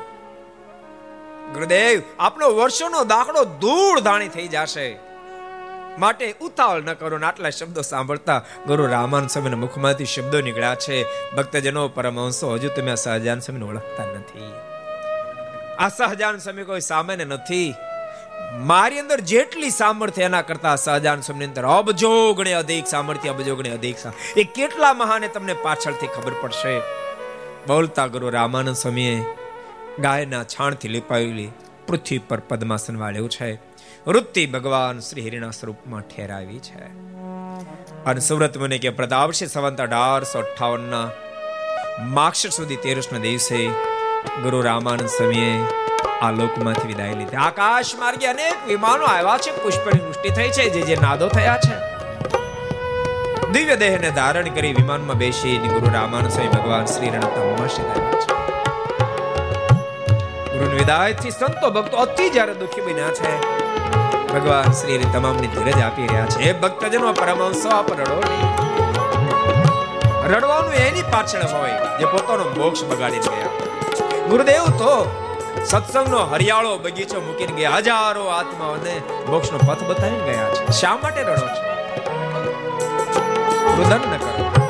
ગુરુદેવ, 1.55 2.03
આપનો 2.19 2.55
વર્ષોનો 2.55 3.05
દાખલો 3.05 3.45
દૂર 3.45 4.01
ધાણી 4.01 4.29
થઈ 4.29 4.49
જશે. 4.49 5.14
માટે 5.99 6.35
ઉતાવળ 6.41 6.83
ન 6.83 6.93
કરો 6.93 7.19
ને 7.19 7.27
આટલા 7.27 7.51
શબ્દો 7.51 7.83
સાંભળતા 7.83 8.45
ગુરુ 8.67 8.87
રામાન 8.87 9.27
સ્વામીના 9.27 9.57
મુખમાંથી 9.57 10.05
શબ્દો 10.05 10.41
નીકળ્યા 10.41 10.75
છે. 10.75 11.05
ભક્તજનો, 11.37 11.89
પરમહંસો, 11.89 12.55
હજુ 12.55 12.69
તમે 12.69 12.91
આ 12.91 12.95
સહજાન 12.95 13.41
સ્વામીને 13.41 13.67
ઓળખતા 13.67 14.05
નથી. 14.05 14.53
આ 15.79 15.89
સહજાન 15.89 16.39
સ્વામી 16.39 16.63
કોઈ 16.63 16.81
સામાન્ય 16.81 17.25
નથી. 17.25 17.75
મારી 18.53 18.99
અંદર 18.99 19.21
જેટલી 19.21 19.71
સામર્થ્ય 19.71 20.23
એના 20.23 20.43
કરતા 20.43 20.77
સહજાન 20.77 21.21
સ્વામીની 21.21 21.47
અંદર 21.47 21.65
અબજો 21.65 22.35
ગણે 22.35 22.53
અધિક 22.53 22.87
સામર્થ્ય 22.87 23.29
અબજો 23.29 23.57
ગણે 23.57 23.71
અધિક 23.71 23.97
એ 24.37 24.45
કેટલા 24.45 24.95
મહાને 24.95 25.29
તમને 25.29 25.55
પાછળથી 25.55 26.07
ખબર 26.07 26.33
પડશે? 26.41 26.79
બોલતા 27.67 28.07
ગુરુ 28.07 28.31
રામાનંદ 28.31 28.77
સ્વામીએ 28.77 29.25
ગાયના 29.99 30.45
છાણથી 30.45 30.89
લીપાયેલી 30.89 31.51
પૃથ્વી 31.87 32.19
પર 32.19 32.41
પદ્માસન 32.41 32.99
વાળ્યું 32.99 33.31
છે. 33.31 33.74
વૃત્તિ 34.07 34.47
ભગવાન 34.47 34.99
શ્રી 34.99 35.29
હરિના 35.29 35.51
સ્વરૂપમાં 35.51 36.01
ઠેરાવી 36.01 36.59
છે. 36.59 36.85
અને 38.05 38.21
સુરત 38.21 38.59
મને 38.59 38.79
કે 38.79 38.91
પ્રતાપશી 38.91 39.47
સંવંત 39.47 39.81
અઢારસો 39.81 40.39
અઠાવન 40.39 40.81
ના 40.81 41.11
માક્ષર 42.01 42.49
સુધી 42.49 42.77
તેરસ 42.77 43.13
ના 43.13 43.19
દિવસે 43.19 43.67
ગુરુ 44.43 44.61
રામાનંદ 44.61 45.09
સ્વામીએ 45.09 45.65
આ 46.23 46.31
લોકમાંથી 46.31 46.89
વિદાય 46.89 47.15
લીધી. 47.15 47.37
આકાશ 47.37 47.95
માર્ગે 47.99 48.27
અનેક 48.27 48.69
વિમાનો 48.69 49.05
આવ્યા 49.05 49.39
છે. 49.39 49.63
પુષ્પની 49.63 50.01
વૃષ્ટિ 50.07 50.29
થઈ 50.29 50.49
છે. 50.49 50.71
જે 50.71 50.81
જે 50.81 50.97
નાદો 51.03 51.29
થયા 51.29 51.59
છે. 51.69 51.77
દિવ્ય 53.53 53.77
દેહને 53.77 54.11
ધારણ 54.11 54.49
કરી 54.49 54.73
વિમાનમાં 54.73 55.17
બેસી 55.17 55.59
ગુરુ 55.59 55.95
રામાનંદ 55.95 56.31
સ્વામી 56.31 56.49
ભગવાન 56.49 56.85
શ્રી 56.85 57.09
રણતમમાં 57.09 57.39
આવ્યા 57.39 57.69
છે. 57.69 58.54
ગુરુની 60.55 60.79
વિદાયથી 60.79 61.31
સંતો 61.31 61.71
ભક્તો 61.71 61.97
અતિ 61.97 62.31
જ્યારે 62.31 62.55
દુખી 62.55 62.81
બન્યા 62.81 63.09
છે. 63.09 63.33
ભગવાન 64.29 64.73
શ્રી 64.73 64.99
તમામની 64.99 65.47
ધીરજ 65.47 65.81
આપી 65.81 66.07
રહ્યા 66.07 66.27
છે. 66.27 66.53
ભક્તજનો, 66.53 67.13
પરમહંસો 67.13 67.69
આપ 67.69 67.93
રડો 67.93 68.23
રડવાનું 70.29 70.73
એની 70.73 71.03
પાછળ 71.03 71.43
હોય 71.43 71.99
જે 71.99 72.05
પોતાનો 72.05 72.45
મોક્ષ 72.57 72.85
બગાડી 72.85 73.19
ગયા 73.19 73.47
ગુરુદેવ 74.29 74.65
તો 74.65 75.21
સત્સંગનો 75.65 76.19
હરિયાળો 76.19 76.79
બગીચો 76.79 77.21
મૂકીને 77.21 77.53
ગયા. 77.53 77.71
હજારો 77.71 78.25
આત્માઓને 78.27 79.03
મોક્ષનો 79.31 79.59
પથ 79.59 79.83
બતાવીને 79.83 80.25
ગયા 80.25 80.49
છે. 80.49 80.73
શા 80.73 80.99
માટે 81.03 81.23
રડો 81.23 81.47
છો? 81.47 81.63
રુદન 83.77 84.01
ન 84.13 84.17
કરો. 84.17 84.64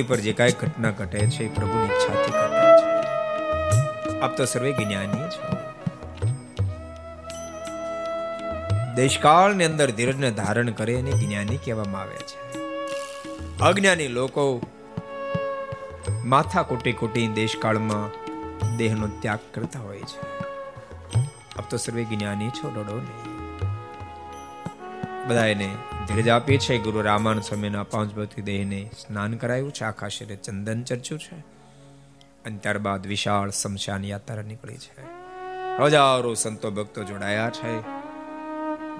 ધરતી 0.00 0.08
પર 0.08 0.20
જે 0.20 0.32
કાંઈ 0.32 0.52
ઘટના 0.52 0.90
ઘટે 0.90 1.18
છે 1.18 1.54
પ્રભુની 1.54 1.84
ઈચ્છાથી 1.84 2.32
ઘટે 2.32 2.70
છે. 2.80 4.20
આપ 4.20 4.36
તો 4.36 4.44
સર્વે 4.44 4.72
જ્ઞાની 4.72 5.28
છો. 5.28 5.56
દેશકાળની 8.94 9.64
અંદર 9.64 9.90
ધીરજને 9.90 10.30
ધારણ 10.30 10.70
કરે 10.70 10.92
એને 10.92 11.10
જ્ઞાની 11.10 11.56
કહેવામાં 11.56 12.00
આવે 12.00 12.16
છે. 12.16 12.60
અજ્ઞાની 13.60 14.08
લોકો 14.08 14.62
માથા 16.24 16.62
કોટી 16.62 16.92
કોટી 16.92 17.26
દેશકાળમાં 17.26 18.10
દેહનો 18.76 19.06
ત્યાગ 19.06 19.38
કરતા 19.54 19.80
હોય 19.80 19.98
છે. 19.98 20.20
આપ 21.58 21.70
તો 21.70 21.76
સર્વે 21.76 22.04
જ્ઞાની 22.04 22.48
છો, 22.48 22.70
ડોડો 22.70 22.96
નહીં. 22.96 23.40
બધા 25.28 25.46
ધીરજ 26.14 26.28
આપી 26.28 26.58
છે 26.58 26.78
ગુરુ 26.78 27.02
રામાન 27.02 27.40
સ્વામીના 27.40 27.82
પાંચ 27.82 28.14
ભક્તિ 28.14 28.42
દેહને 28.42 28.90
સ્નાન 28.98 29.36
કરાયું 29.36 29.72
છે. 29.72 29.84
આખા 29.84 30.08
શરીરે 30.08 30.36
ચંદન 30.36 30.82
ચર્ચ્યું 30.82 31.20
છે. 31.20 31.36
અને 32.44 32.58
ત્યારબાદ 32.58 33.06
વિશાળ 33.06 33.50
શમશાન 33.50 34.04
યાત્રા 34.04 34.42
નીકળી 34.42 34.76
છે. 34.76 35.02
હજારો 35.78 36.34
સંતો 36.34 36.70
ભક્તો 36.70 37.04
જોડાયા 37.04 37.50
છે. 37.50 37.80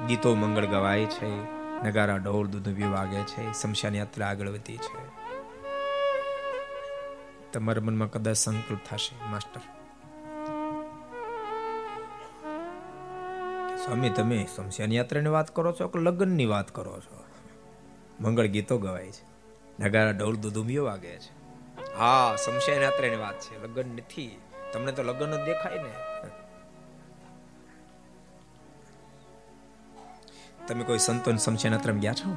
ગીતો 0.06 0.34
મંગળ 0.34 0.64
ગવાય 0.64 1.04
છે. 1.04 1.30
નગારા, 1.82 2.16
ઢોલ 2.16 2.46
દૂધ 2.46 2.82
વાગે 2.82 3.22
છે. 3.22 3.52
શમશાન 3.52 3.94
યાત્રા 3.94 4.26
આગળ 4.26 4.48
વધી 4.48 4.76
છે. 4.76 5.20
તમારા 7.52 7.82
મનમાં 7.82 8.11
કદાચ 8.11 8.36
સંકલ્પ 8.36 8.78
થશે, 8.90 9.30
માસ્ટર. 9.30 9.79
સ્વામી 13.91 14.11
તમે 14.11 14.47
શમશાન 14.57 14.93
યાત્રાની 14.93 15.28
વાત 15.28 15.57
કરો 15.57 15.72
છો 15.72 15.88
કે 15.88 15.99
લગ્નની 15.99 16.47
વાત 16.47 16.74
કરો 16.74 17.01
છો? 17.01 17.24
મંગળ 18.20 18.47
ગીતો 18.47 18.78
ગવાય 18.78 19.11
છે. 19.11 19.24
નગારા 19.82 20.11
ઢોલ 20.11 20.36
દુધુમીઓ 20.36 20.84
વાગે 20.84 21.18
છે. 21.18 21.30
હા, 21.97 22.36
શમશાન 22.36 22.82
યાત્રાની 22.82 23.16
વાત 23.16 23.41
છે. 23.41 23.62
લગ્ન 23.62 23.88
નથી. 23.88 24.41
તમને 24.72 24.93
તો 24.93 25.03
લગ્ન 25.03 25.30
જ 25.30 25.45
દેખાય 25.45 25.82
ને. 25.82 25.93
તમે 30.66 30.84
કોઈ 30.84 30.99
સંતોન 30.99 31.36
શમશાન 31.36 31.72
યાત્રામાં 31.72 32.01
ગયા 32.01 32.12
છો? 32.12 32.36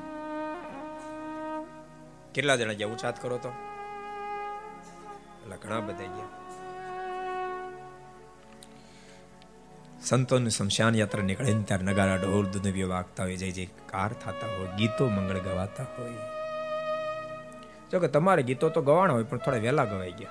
કેટલા 2.34 2.56
જણા 2.56 2.74
ગયા 2.74 2.88
ઉચાત 2.88 3.22
કરો 3.22 3.38
તો? 3.38 3.50
એટલે 5.44 5.58
ઘણા 5.58 5.80
બધા 5.80 6.04
ગયા. 6.04 6.33
સંતોની 10.04 10.50
શમશાન 10.50 10.96
યાત્રા 10.96 11.24
નીકળે 11.24 11.64
ત્યારે 11.64 11.84
નગારા, 11.84 12.16
ઢોલ 12.16 12.46
દુનિયા 12.46 12.88
વાગતા 12.88 13.24
હોય, 13.24 13.36
જય 13.36 13.52
જય 13.52 13.66
કાર 13.66 14.14
થતા 14.14 14.58
હોય, 14.58 14.68
ગીતો 14.78 15.10
મંગળ 15.10 15.38
ગવાતા 15.38 15.84
હોય. 15.84 16.14
જો 17.92 18.00
કે 18.00 18.08
તમારે 18.08 18.44
ગીતો 18.44 18.70
તો 18.70 18.82
ગવાના 18.82 19.14
હોય, 19.14 19.24
પણ 19.24 19.38
થોડા 19.38 19.58
વહેલા 19.58 19.86
ગવાઈ 19.86 20.12
ગયા. 20.12 20.30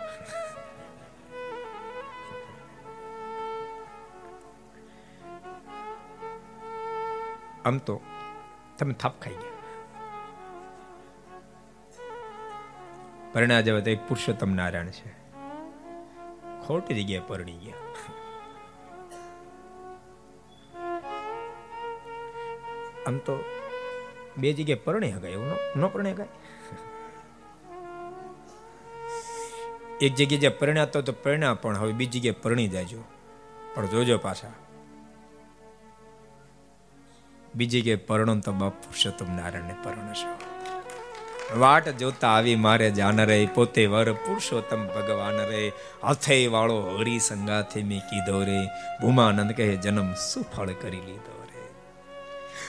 આમ 7.64 7.78
તો 7.78 8.00
તમે 8.78 8.92
થાપ 8.92 9.20
ખાઈ 9.20 9.34
ગયા. 9.34 9.52
પરણ્યા 13.32 13.60
જવા 13.60 13.80
તો 13.80 13.90
એક 13.90 14.08
પુરુષોત્તમ 14.08 14.54
નારાયણ 14.54 14.86
છે. 14.86 15.10
ખોટી 16.66 17.02
જગ્યાએ 17.02 17.22
પરણી 17.28 17.56
ગયા. 17.56 17.81
આમ 23.06 23.18
તો 23.18 23.44
બે 24.38 24.52
જગ્યાએ 24.52 24.78
પરણે 24.78 25.10
હગાય 25.10 25.30
એવું 25.30 25.80
ન 25.80 25.86
પરણે 25.86 26.12
હગાય 26.12 26.28
એક 30.00 30.14
જગ્યાએ 30.14 30.40
જે 30.40 30.48
પરણ્યા 30.48 30.84
તો 30.84 31.12
પરણ્યા 31.12 31.54
પણ 31.54 31.76
હવે 31.76 31.92
બીજી 31.92 32.20
જગ્યાએ 32.20 32.42
પરણી 32.42 32.68
જાયજો 32.68 33.04
પણ 33.74 33.86
જોજો 33.86 34.18
પાછા. 34.18 34.52
બીજી 37.54 37.82
કે 37.82 37.94
પરણો 37.96 38.34
તો 38.40 38.52
બાપ 38.52 38.72
પુરુષોત્તમ 38.72 39.36
નારાયણને 39.36 39.74
પરણશો 39.84 40.30
વાટ 41.58 41.88
જોતા 41.88 42.28
આવી 42.28 42.54
મારે 42.54 42.90
જાન 42.90 43.24
રે, 43.24 43.46
પોતે 43.46 43.86
વર 43.86 44.12
પુરુષોત્તમ 44.12 44.86
ભગવાન 44.86 45.36
રે. 45.46 45.72
હથે 46.08 46.46
વાળો 46.46 46.80
હરી 46.98 47.18
સંગાથે 47.18 47.82
મેં 47.82 48.00
કીધો 48.00 48.44
રે. 48.44 48.60
ભૂમાનંદ 49.00 49.52
કહે, 49.52 49.76
જન્મ 49.76 50.14
સુફળ 50.14 50.72
કરી 50.72 50.90
લીધો. 50.90 51.31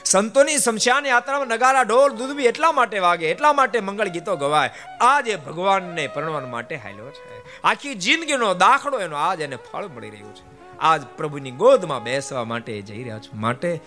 સંતોની 0.06 0.58
શમશાન 0.58 1.06
યાત્રામાં 1.06 1.48
નગારા, 1.48 1.82
ઢોલ 1.82 2.12
દૂધબી 2.12 2.44
એટલા 2.44 2.72
માટે 2.72 3.00
વાગે, 3.00 3.30
એટલા 3.30 3.54
માટે 3.54 3.80
મંગળ 3.80 4.08
ગીતો 4.08 4.36
ગવાય. 4.36 4.70
આજ 5.02 5.28
એ 5.28 5.36
ભગવાનને 5.36 6.08
પરણવા 6.08 6.40
માટે 6.40 6.76
હાલ્યો 6.76 7.10
છે. 7.10 7.62
આખી 7.64 7.96
જિંદગીનો 7.96 8.54
દાખલો 8.54 9.00
એનો 9.00 9.16
આજ 9.16 9.42
એને 9.42 9.56
ફળ 9.56 9.88
મળી 9.88 10.10
રહ્યું 10.10 10.36
છે. 10.36 10.78
આજ 10.80 11.02
પ્રભુની 11.18 11.52
ગોદમાં 11.52 12.04
બેસવા 12.04 12.44
માટે 12.44 12.82
જઈ 12.82 12.98
રહ્યા 12.98 13.20
છું. 13.20 13.40
માટે 13.40 13.82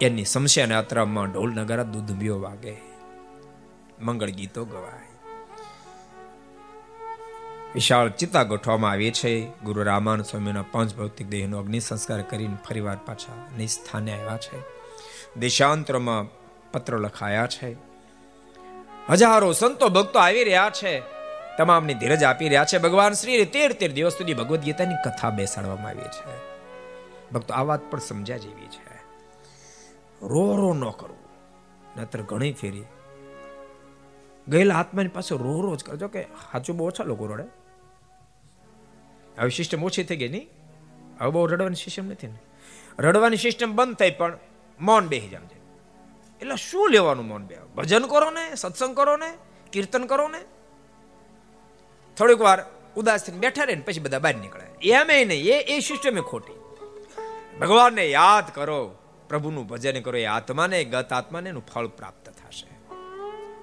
એની 0.00 0.24
શમશાન 0.24 0.72
યાત્રામાં 0.72 1.32
ઢોલ, 1.32 1.54
નગારા 1.54 1.82
દૂધબીઓ 1.82 2.40
વાગે. 2.40 2.76
મંગળ 4.00 4.30
ગીતો 4.30 4.64
ગવાય. 4.64 5.06
વિશાળ 7.74 8.08
ચિતા 8.08 8.42
ગોઠવામાં 8.42 8.90
આવી 8.90 9.10
છે. 9.10 9.46
ગુરુ 9.64 9.82
રામાન 9.82 10.22
સ્વામીના 10.22 10.62
પાંચ 10.62 10.96
ભૌતિક 10.96 11.28
દેહનો 11.28 11.58
અગ્નિ 11.58 11.80
સંસ્કાર 11.80 12.22
કરીને 12.22 12.56
ફરીવાર 12.68 12.96
પાછા 13.06 13.56
નિસ્થાને 13.58 14.12
આવ્યા 14.12 14.36
છે. 14.36 14.81
દેશાંતરમાં 15.38 16.28
પત્ર 16.72 16.98
લખાયા 16.98 17.46
છે. 17.46 17.76
હજારો 19.10 19.52
સંતો 19.52 19.88
ભક્તો 19.88 20.18
આવી 20.18 20.44
રહ્યા 20.44 20.70
છે. 20.70 21.02
તમામની 21.58 21.94
ધીરજ 21.94 22.24
આપી 22.24 22.44
રહ્યા 22.44 22.64
છે. 22.64 22.78
ભગવાન 22.78 23.12
શ્રી 23.12 23.44
તેર 23.44 23.72
તેર 23.72 23.92
દિવસ 23.92 24.12
સુધી 24.12 24.34
ભગવદ્ 24.34 24.60
ગીતાની 24.60 24.94
કથા 25.04 25.30
બેસાડવામાં 25.30 25.88
આવી 25.88 26.02
છે. 26.02 26.52
ભક્તો 27.32 27.54
આ 27.54 27.62
વાત 27.62 27.90
પણ 27.90 27.98
સમજ્યા 27.98 28.36
જેવી 28.36 28.66
છે. 28.66 28.92
રો 30.22 30.56
રો 30.56 30.74
ન 30.74 30.90
કરવું 30.90 31.22
નતર 32.00 32.22
ઘણી 32.22 32.52
ફેરી. 32.52 32.84
ગયેલા 34.48 34.74
આત્માની 34.74 35.08
પાસે 35.08 35.34
રો 35.34 35.60
રો 35.60 35.76
જ 35.76 35.84
કરજો 35.84 36.08
કે 36.08 36.22
સાચું 36.22 36.76
બહુ 36.76 36.86
ઓછા 36.86 37.04
લોકો 37.04 37.26
રડે. 37.26 37.44
હવે 39.40 39.50
સિસ્ટમ 39.50 39.84
ઓછી 39.84 40.04
થઈ 40.04 40.16
ગઈ 40.16 40.28
નહીં? 40.28 40.48
હવે 41.20 41.30
બહુ 41.30 41.46
રડવાની 41.46 41.74
સિસ્ટમ 41.74 42.06
નથી 42.06 42.26
ને? 42.26 42.38
રડવાની 42.98 43.36
સિસ્ટમ 43.36 43.72
બંધ 43.72 43.96
થઈ 43.96 44.10
પણ 44.10 44.38
મૌન 44.80 45.08
બેહી 45.08 45.28
જામ 45.28 45.46
છે. 45.46 45.58
એટલે 46.40 46.56
શું 46.56 46.90
લેવાનું 46.90 47.26
મૌન 47.26 47.42
બે 47.42 47.58
ભજન 47.76 48.06
કરો 48.06 48.30
ને 48.30 48.54
સત્સંગ 48.54 48.96
કરો 48.96 49.16
ને 49.16 49.34
કીર્તન 49.72 50.04
કરો 50.04 50.28
ને 50.28 50.38
થોડીક 52.16 52.40
વાર 52.40 52.66
ઉદાસ 52.96 53.24
થઈને 53.24 53.38
બેઠા 53.38 53.64
રહે 53.64 53.74
ને 53.74 53.82
પછી 53.82 54.00
બધા 54.00 54.18
બહાર 54.18 54.34
નીકળે 54.34 54.64
એમ 54.82 55.06
નહીં, 55.06 55.30
એ 55.30 55.60
એ 55.60 55.80
સિસ્ટમ 55.80 56.20
ખોટી. 56.20 56.58
ભગવાનને 57.60 58.10
યાદ 58.10 58.54
કરો, 58.54 58.94
પ્રભુનું 59.28 59.66
ભજન 59.66 60.00
કરો, 60.00 60.18
એ 60.18 60.24
આત્માને 60.24 60.84
ગત 60.84 61.12
આત્માને 61.12 61.50
એનું 61.50 61.66
ફળ 61.66 61.86
પ્રાપ્ત 61.86 62.28
થશે. 62.28 62.66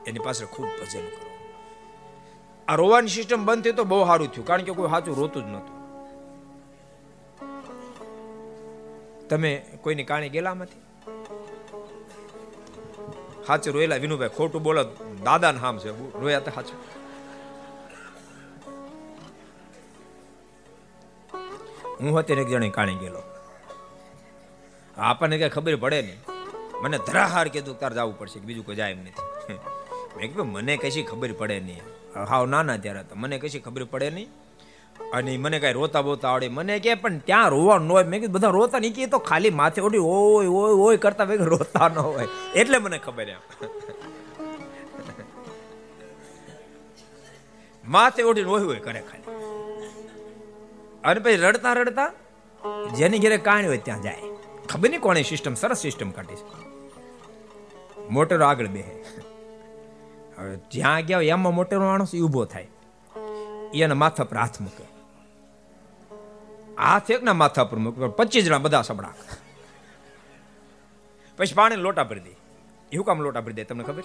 એની 0.08 0.20
પાસે 0.20 0.46
ખૂબ 0.46 0.66
ભજન 0.66 1.06
કરો. 1.06 1.30
આ 2.68 2.76
રોવાની 2.76 3.08
સિસ્ટમ 3.08 3.46
બંધ 3.46 3.64
થઈ 3.64 3.72
તો 3.72 3.84
બહુ 3.84 4.06
સારું 4.06 4.32
થયું, 4.32 4.48
કારણ 4.48 4.64
કે 4.64 4.72
કોઈ 4.72 4.90
સાચું 4.90 5.16
રોતું 5.16 5.44
જ 5.44 5.48
નહોતું. 5.48 5.76
તમે 9.28 9.66
કોઈની 9.82 10.04
કાણી 10.04 10.30
ગયેલામાંથી 10.30 10.82
સાચું 13.50 13.74
રોયેલા 13.76 14.02
વિનુભાઈ 14.06 14.36
ખોટું 14.38 14.62
બોલો 14.66 14.82
દાદા 15.28 15.54
નામ 15.60 15.76
છે. 15.84 15.90
રોયા 16.22 16.46
તો 16.46 16.52
સાચું 16.58 16.78
હું 22.02 22.12
હતી 22.18 22.42
એક 22.44 22.50
જણે 22.52 22.70
કાણી 22.76 23.00
ગયેલો. 23.02 23.22
આપણને 25.10 25.36
કઈ 25.42 25.52
ખબર 25.56 25.76
પડે 25.84 26.00
નહીં. 26.08 26.20
મને 26.84 26.98
ધરાહાર 27.08 27.48
કીધું 27.54 27.80
તાર 27.82 27.94
જવું 27.98 28.16
પડશે 28.20 28.40
બીજું 28.48 28.66
કોઈ 28.68 28.78
જાય 28.80 28.94
એમ 28.96 29.02
નથી. 29.06 29.58
મેં 30.16 30.28
કીધું, 30.30 30.48
મને 30.56 30.74
કશી 30.84 31.06
ખબર 31.10 31.32
પડે 31.40 31.58
નહીં. 31.68 31.84
હાવ 32.30 32.44
નાના 32.54 32.78
ત્યારે 32.84 33.04
તો 33.10 33.16
મને 33.22 33.36
કશી 33.42 33.64
ખબર 33.66 33.84
પડે 33.94 34.10
નહીં. 34.18 34.30
અને 35.14 35.38
મને 35.38 35.60
કઈ 35.60 35.74
રોતા 35.74 36.02
બોતા 36.02 36.30
આવડે. 36.30 36.48
મને 36.48 36.80
કે, 36.80 36.94
પણ 36.94 37.18
ત્યાં 37.18 37.50
રોવા 37.50 37.78
ન 37.78 37.92
હોય. 37.92 38.04
મેં 38.04 38.20
કીધું, 38.20 38.34
બધા 38.34 38.50
રોતા 38.50 38.80
નહીં. 38.80 38.94
કે 38.94 39.06
તો 39.06 39.18
ખાલી 39.18 39.50
માથે 39.50 39.82
ઓડી 39.82 39.98
ઓય 39.98 40.48
ઓય 40.48 40.72
ઓય 40.72 40.98
કરતા 40.98 41.26
ભાઈ 41.26 41.38
રોતા 41.38 41.88
ન 41.88 42.00
હોય. 42.00 42.28
એટલે 42.56 42.78
મને 42.78 42.98
ખબર 42.98 43.30
એમ. 43.30 43.38
માથે 47.88 48.24
ઓઢીને 48.24 48.50
ઓય 48.50 48.62
ઓય 48.62 48.80
કરે 48.80 49.02
ખાલી. 49.02 49.24
અને 51.04 51.20
પછી 51.20 51.36
રડતા 51.36 51.74
રડતા 51.74 52.12
જેની 52.96 53.20
ઘેરે 53.20 53.38
કાણી 53.38 53.68
હોય 53.68 53.78
ત્યાં 53.78 54.02
જાય. 54.02 54.18
ખબર 54.70 54.90
નહીં 54.90 55.02
કોણે 55.02 55.24
સિસ્ટમ 55.24 55.54
સરસ 55.54 55.78
સિસ્ટમ 55.78 56.12
કાઢી 56.12 56.36
છે. 56.36 56.70
મોટરો 58.10 58.46
આગળ 58.46 58.68
બેહે. 58.68 59.04
હવે 60.38 60.56
જ્યાં 60.72 61.02
ગયા 61.02 61.22
એમાં 61.22 61.56
મોટેરો 61.56 61.82
માણસ 61.82 62.16
ઊભો 62.16 62.46
થાય. 62.46 62.68
એના 63.74 63.96
માથા 63.96 64.24
પર 64.24 64.38
હાથ 64.38 64.62
મૂકે. 64.62 64.99
હાથ 66.80 67.12
એક 67.12 67.24
ના 67.24 67.34
માથા 67.34 67.64
પર 67.64 67.78
મૂક 67.78 67.96
પચીસ 67.96 68.46
જણા 68.46 68.58
બધા 68.58 68.82
સબડા 68.82 69.14
પછી 71.38 71.54
પાણી 71.54 71.76
લોટા 71.76 72.04
ભરી 72.04 72.20
દે. 72.20 72.34
એવું 72.92 73.06
કામ 73.06 73.22
લોટા 73.22 73.42
ભરી 73.42 73.54
દે, 73.54 73.64
તમને 73.64 73.84
ખબર? 73.84 74.04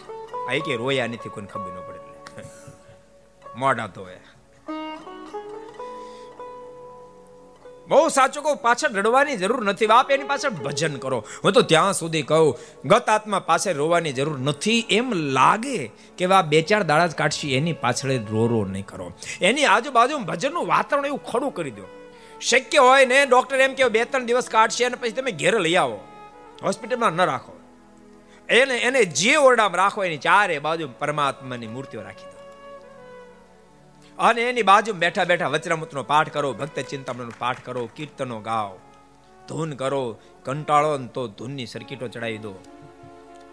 આ 0.49 0.59
કે 0.64 0.77
રોયા 0.77 1.07
નથી, 1.07 1.29
કોઈને 1.29 1.49
ખબર 1.49 1.70
ન 1.72 1.79
પડે 1.87 1.99
એટલે. 1.99 3.89
તો 3.89 4.07
બહુ 7.89 8.09
સાચું 8.09 8.43
કહું, 8.43 8.57
પાછળ 8.57 8.93
રડવાની 8.93 9.37
જરૂર 9.37 9.64
નથી. 9.64 9.87
બાપ, 9.87 10.11
એની 10.11 10.25
પાછળ 10.25 10.51
ભજન 10.51 10.97
કરો. 10.97 11.25
હું 11.45 11.53
તો 11.53 11.62
ત્યાં 11.62 11.93
સુધી 11.93 12.22
કહું, 12.22 12.57
ગત 12.85 13.09
આત્મા 13.09 13.39
પાસે 13.39 13.72
રોવાની 13.72 14.12
જરૂર 14.12 14.39
નથી. 14.39 14.87
એમ 14.91 15.12
લાગે 15.12 15.91
કે 16.18 16.25
આ 16.27 16.43
બે 16.43 16.62
ચાર 16.62 16.83
દાડા 16.83 17.07
જ 17.07 17.14
કાઢશી, 17.14 17.55
એની 17.55 17.72
પાછળ 17.72 18.11
રો 18.11 18.47
રો 18.47 18.64
નહીં 18.64 18.87
કરો. 18.87 19.12
એની 19.41 19.64
આજુબાજુ 19.64 20.18
ભજનનું 20.18 20.66
વાતાવરણ 20.66 21.07
એવું 21.07 21.25
ખડું 21.25 21.55
કરી 21.55 21.70
દો. 21.70 22.04
શક્ય 22.41 22.78
હોય 22.78 23.05
ને 23.05 23.26
ડોક્ટર 23.26 23.57
એમ 23.57 23.74
કે 23.74 23.89
બે 23.89 24.05
ત્રણ 24.05 24.24
દિવસ 24.24 24.49
કાઢશે 24.49 24.85
અને 24.85 24.97
પછી 24.97 25.11
તમે 25.11 25.30
ઘેર 25.30 25.59
લઈ 25.59 25.74
આવો. 25.74 26.01
હોસ્પિટલમાં 26.62 27.12
ન 27.12 27.24
રાખો. 27.24 27.61
એને 28.49 28.78
એને 28.78 29.05
જે 29.05 29.37
ઓરડામાં 29.37 29.76
રાખો, 29.76 30.05
એની 30.05 30.16
ચારે 30.16 30.59
બાજુ 30.59 30.89
પરમાત્માની 30.99 31.66
મૂર્તિઓ 31.66 32.03
રાખી 32.03 32.24
દો. 32.24 32.35
અને 34.18 34.43
એની 34.43 34.62
બાજુ 34.62 34.93
બેઠા 34.93 35.24
બેઠા 35.24 35.49
વચરામૃતનો 35.49 36.03
પાઠ 36.03 36.32
કરો, 36.32 36.53
ભક્ત 36.53 36.80
ચિંતામણનો 36.80 37.32
પાઠ 37.39 37.57
કરો, 37.64 37.89
કીર્તનો 37.97 38.41
ગાઓ. 38.41 38.78
ધૂન 39.49 39.72
કરો, 39.72 40.18
કંટાળો 40.45 40.99
તો 40.99 41.28
ધૂનની 41.28 41.66
સર્કિટો 41.66 42.09
ચડાવી 42.09 42.39
દો. 42.39 42.55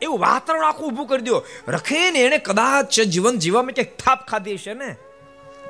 એવું 0.01 0.19
વાતાવરણ 0.19 0.65
આખું 0.65 0.87
ઊભું 0.87 1.07
કરી 1.07 1.21
દો. 1.21 1.43
રખે 1.67 2.11
ને 2.11 2.19
એને 2.19 2.37
કદાચ 2.37 2.99
જીવન 2.99 3.37
જીવવામાં 3.37 3.71
ક્યાંક 3.71 3.97
થાપ 3.97 4.27
ખાધી 4.27 4.57
છે 4.57 4.73
ને? 4.73 4.95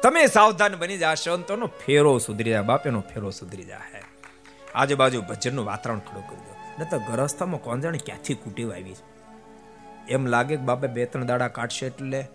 તમે 0.04 0.28
સાવધાન 0.28 0.76
બની 0.76 0.98
જાશો 0.98 1.38
તો 1.38 1.68
ફેરો 1.68 2.18
સુધરી 2.18 2.52
જાય, 2.52 2.62
બાપેનો 2.62 3.02
ફેરો 3.02 3.30
સુધરી 3.30 3.64
જાય 3.64 4.04
આજુબાજુ 4.76 5.22
ભજનનું 5.22 5.66
વાતાવરણ 5.66 6.00
ખડું 6.00 6.28
કરી 6.28 6.36
દો. 6.36 6.84
ન 6.84 6.86
તો 6.90 7.00
ગરસ્થામાં 7.00 7.62
કોણ 7.62 7.80
જાણે 7.80 7.98
ક્યાંથી 7.98 8.34
કુટીવ 8.34 8.74
આવી 8.74 8.94
છે? 8.94 9.12
એમ 10.08 10.26
લાગે 10.26 10.56
કે 10.56 10.62
બાપે 10.62 10.88
બે 10.88 11.06
ત્રણ 11.06 11.26
દાડા 11.26 11.48
કાઢશે 11.48 11.86
એટલે 11.86 12.28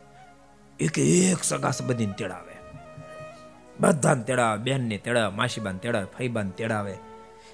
એક 0.80 0.98
એક 0.98 1.44
સગા 1.44 1.70
સંબંધીને 1.70 2.12
તેડાવે. 2.12 2.56
બધાને 3.80 4.22
તેડાવે, 4.22 4.58
બેનને 4.58 4.98
તેડાવે, 4.98 5.36
માસીબાને 5.36 5.78
તેડાવે, 5.78 6.06
ફઈબાને 6.18 6.50
તેડાવે. 6.50 6.92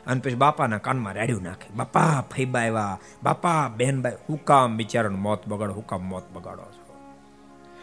અને 0.06 0.20
પછી 0.20 0.34
બાપાના 0.34 0.78
કાનમાં 0.78 1.14
રેડ્યું 1.14 1.42
નાખે. 1.42 1.74
બાપા, 1.74 2.24
ફઈબા 2.36 2.60
આવ્યા. 2.60 2.98
બાપા 3.22 3.68
બેનભાઈ 3.68 4.12
હુકામ 4.28 4.76
બિચારાનું 4.76 5.20
મોત 5.20 5.48
બગાડો 5.48 5.72
હુકામ 5.72 6.02
મોત 6.02 6.30
બગાડો 6.30 6.62
છો. 6.62 6.82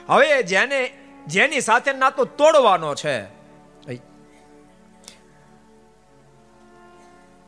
હવે 0.07 0.43
જેને 0.43 0.93
જેની 1.27 1.61
સાથે 1.61 1.93
નાતો 1.93 2.25
તોડવાનો 2.25 2.95
છે. 2.95 3.39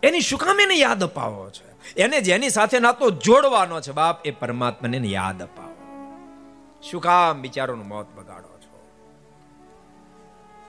એની 0.04 0.22
શું 0.22 0.40
કામ 0.40 0.60
એને 0.60 0.76
યાદ 0.76 1.04
અપાવો 1.04 1.50
છે. 1.50 1.96
એને 1.96 2.22
જેની 2.22 2.50
સાથે 2.50 2.80
નાતો 2.80 3.10
જોડવાનો 3.10 3.82
છે 3.82 3.92
બાપ 3.92 4.28
એ 4.28 4.32
પરમાત્માને 4.32 4.98
યાદ 4.98 5.44
અપાવો. 5.44 5.72
શું 6.92 7.02
કામ 7.02 7.42
બિચારોનું 7.42 7.88
મોત 7.88 8.06
બગાડો 8.16 8.60
છો. 8.60 8.90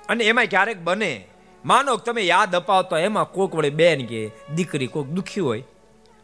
અને 0.08 0.24
એમાં 0.24 0.44
ક્યારેક 0.44 0.82
બને 0.82 1.28
માનો 1.64 1.96
તમે 1.96 2.22
યાદ 2.22 2.56
અપાવતો 2.56 2.96
એમાં 2.96 3.24
કોક 3.24 3.54
વડે 3.54 3.70
બેન 3.70 4.06
કે 4.06 4.30
દીકરી 4.54 4.86
કોક 4.86 5.06
દુખી 5.06 5.40
હોય 5.40 5.60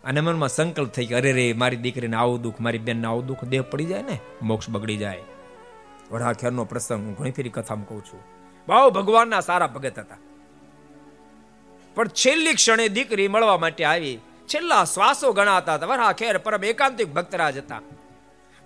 અને 0.05 0.21
મનમાં 0.21 0.49
સંકલ્પ 0.49 0.89
થઈ 0.89 1.07
કે 1.07 1.15
અરે 1.15 1.33
રે 1.33 1.53
મારી 1.53 1.77
દીકરીને 1.77 2.17
આવું 2.17 2.43
દુઃખ 2.43 2.61
મારી 2.61 2.79
બેનને 2.79 3.07
આવું 3.07 3.27
દુઃખ 3.27 3.45
દેહ 3.45 3.63
પડી 3.63 3.85
જાય 3.85 4.03
ને 4.03 4.19
મોક્ષ 4.43 4.69
બગડી 4.69 4.97
જાય. 4.97 5.21
વઢાખેરનો 6.13 6.65
પ્રસંગ 6.65 7.07
હું 7.07 7.17
ઘણી 7.17 7.31
ફેરી 7.31 7.49
કથામાં 7.49 7.89
કહું 7.89 8.05
છું. 8.05 8.21
બહુ 8.69 8.91
ભગવાનના 8.91 9.41
સારા 9.41 9.67
ભગત 9.67 9.99
હતા. 9.99 10.17
પણ 11.95 12.09
છેલ્લી 12.09 12.55
ક્ષણે 12.55 12.89
દીકરી 12.89 13.29
મળવા 13.29 13.59
માટે 13.59 13.85
આવી. 13.85 14.19
છેલ્લા 14.49 14.85
શ્વાસો 14.85 15.33
ગણાતા 15.33 15.75
હતા. 15.75 15.87
વરહા 15.87 16.13
ખેર 16.13 16.39
પરમ 16.39 16.65
એકાંતિક 16.65 17.15
ભક્તરાજ 17.15 17.59
હતા. 17.59 17.81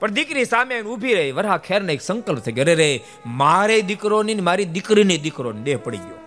પણ 0.00 0.10
દીકરી 0.10 0.44
સામે 0.44 0.80
ઊભી 0.82 1.14
રહી. 1.14 1.32
વરહા 1.32 1.58
ખેર 1.58 1.82
ને 1.82 1.92
એક 1.92 2.02
સંકલ્પ 2.02 2.38
થઈ 2.38 2.52
ગયો. 2.52 2.64
રે 2.64 3.00
મારે 3.26 3.82
દીકરોની 3.82 4.34
મારી 4.34 4.64
દીકરીની 4.64 5.18
દીકરો 5.18 5.52
દેહ 5.52 5.78
પડી 5.78 5.98
ગયો. 5.98 6.18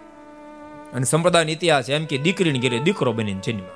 અને 0.93 1.03
સંપ્રદાય 1.03 1.43
ઇતિહાસ 1.43 1.89
એમ 1.89 2.05
કે 2.05 2.17
દીકરીને 2.17 2.59
ઘેરે 2.59 2.79
દીકરો 2.79 3.13
બનીને 3.13 3.41
જન્મ 3.41 3.67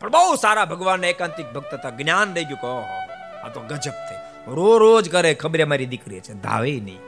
પણ 0.00 0.08
બહુ 0.08 0.34
સારા 0.34 0.64
ભગવાનના 0.64 1.06
એકાંતિક 1.06 1.52
ભક્ત 1.52 1.74
હતા. 1.74 1.90
જ્ઞાન 1.90 2.34
રહી 2.34 2.44
ગયું 2.44 2.60
કહો 2.60 2.84
આ 3.44 3.48
તો 3.48 3.60
ગજબ 3.60 3.92
થઈ 3.92 4.15
રો 4.46 4.78
રોજ 4.78 5.10
કરે, 5.10 5.34
ખબરે 5.34 5.64
મારી 5.64 5.86
દીકરી 5.86 6.20
છે, 6.20 6.34
ધાવે 6.34 6.80
નહીં. 6.80 6.98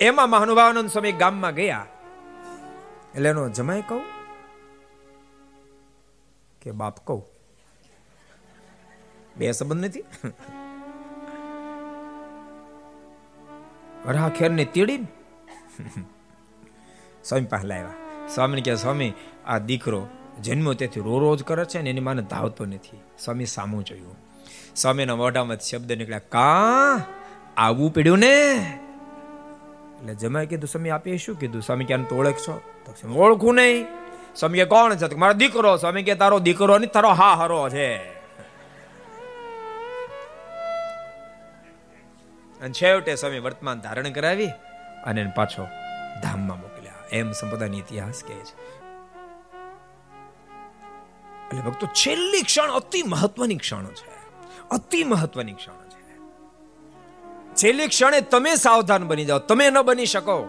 એમાં 0.00 0.30
મહાનુભાવાનંદ 0.30 0.90
સ્વામી 0.90 1.12
ગામમાં 1.12 1.54
ગયા. 1.54 1.86
એટલે 3.14 3.28
એનો 3.28 3.48
જમાય 3.48 3.80
કહું 3.80 4.02
કે 6.62 6.70
બાપ 6.70 7.06
કહું? 7.06 7.24
બે 9.36 9.52
સંબંધ 9.52 9.84
નથી? 9.84 10.04
રાહ 14.06 14.28
ખેર 14.28 14.50
ને 14.50 14.64
તીડી 14.64 14.98
સ્વામી 17.24 17.44
પાસે 17.44 17.66
લાવ્યા. 17.66 17.92
સ્વામીને 18.28 18.62
કહે, 18.62 18.74
સ્વામી, 18.74 19.12
આ 19.46 19.58
દીકરો 19.58 20.06
જન્મ્યો 20.42 20.74
તેથી 20.74 21.00
રો 21.00 21.18
રોજ 21.18 21.44
કરે 21.44 21.64
છે 21.64 21.82
ને, 21.82 21.90
એની 21.90 22.00
માને 22.00 22.22
ધાવતો 22.22 22.66
નથી. 22.66 23.00
સ્વામી 23.18 23.46
સામું 23.46 23.84
જોયું. 23.84 24.21
સ્વામીના 24.76 25.16
મોઢામાં 25.16 25.56
શબ્દ 25.56 25.92
નીકળ્યા, 25.92 26.18
કા? 26.18 27.02
આવું 27.56 27.94
પડ્યું 27.94 28.18
ને? 28.18 28.52
એટલે 30.00 30.14
જમાઈ 30.14 30.46
કીધું, 30.46 30.68
સ્વામી, 30.68 30.90
આપે 30.90 31.16
શું 31.16 31.38
કીધું? 31.40 31.62
સ્વામી 31.62 31.84
ક્યાં 31.84 32.04
તો 32.04 32.16
ઓળખશો? 32.16 32.60
તો 32.86 33.08
ઓળખું 33.08 33.54
નહીં. 33.54 33.86
સ્વામી 34.36 34.58
કે, 34.58 34.64
કોણ 34.64 34.94
છે? 34.94 35.14
મારો 35.14 35.32
દીકરો. 35.32 35.76
સ્વામી 35.76 36.02
કે, 36.02 36.14
તારો 36.14 36.38
દીકરો 36.38 36.78
નહીં, 36.78 36.90
તારો 36.90 37.08
હા 37.08 37.34
હરો 37.34 37.68
છે. 37.68 37.96
અને 42.60 42.72
છેવટે 42.72 43.16
સ્વામી 43.16 43.38
વર્તમાન 43.38 43.80
ધારણ 43.80 44.10
કરાવી 44.10 44.46
અને 45.04 45.32
પાછો 45.36 45.64
ધામમાં 46.22 46.60
મોકલ્યા. 46.60 46.92
એમ 47.12 47.32
સંપ્રદાયનો 47.32 47.78
ઇતિહાસ 47.78 48.22
કહે 48.28 48.34
છે. 48.34 48.82
એટલે 51.46 51.60
ભક્તો, 51.60 51.86
છેલ્લી 51.86 52.42
ક્ષણ, 52.42 52.70
અતિ 52.70 53.02
મહત્વની 53.02 53.56
ક્ષણો 53.56 53.90
છે. 53.90 54.11
અતિ 54.72 55.04
મહત્વની 55.04 55.52
ક્ષણ 55.52 55.88
છે. 55.88 56.18
છેલ્લી 57.54 57.88
ક્ષણે 57.88 58.20
તમે 58.20 58.54
સાવધાન 58.54 59.08
બની 59.08 59.24
જાઓ. 59.24 59.38
તમે 59.38 59.70
ન 59.70 59.82
બની 59.82 60.06
શકો. 60.06 60.48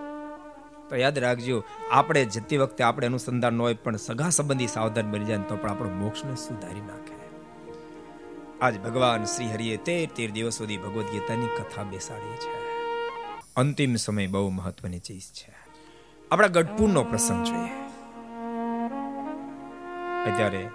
તો 0.89 0.95
યાદ 0.95 1.19
રાખજો, 1.19 1.63
આપણે 1.91 2.25
જતી 2.25 2.57
વખતે 2.57 2.83
આપણે 2.83 3.07
અનુસંધાન 3.07 3.61
હોય 3.61 3.73
પણ 3.73 3.95
સગા 3.95 4.29
સંબંધી 4.29 4.67
સાવધાન 4.67 5.11
બની 5.11 5.25
જાય 5.25 5.37
તો 5.37 5.55
પણ 5.55 5.69
આપણો 5.69 5.89
મોક્ષને 5.89 6.35
સુધારી 6.35 6.81
નાખે. 6.81 7.23
આજ 8.61 8.79
ભગવાન 8.79 9.23
શ્રી 9.23 9.51
હરિએ 9.51 9.77
તેર 9.77 10.09
તેર 10.15 10.31
દિવસ 10.31 10.53
સુધી 10.53 10.77
ભગવદ્ 10.77 11.05
ગીતાની 11.05 11.45
કથા 11.45 11.83
બેસાડી 11.83 12.35
છે. 12.35 12.73
અંતિમ 13.55 13.95
સમય 13.95 14.27
બહુ 14.27 14.49
મહત્વની 14.49 14.99
ચીજ 14.99 15.21
છે. 15.21 15.55
આપણા 16.31 16.47
ગઢપુરનો 16.47 17.03
પ્રસંગ 17.03 17.43
જોઈએ. 17.45 17.83
અત્યારે 20.31 20.69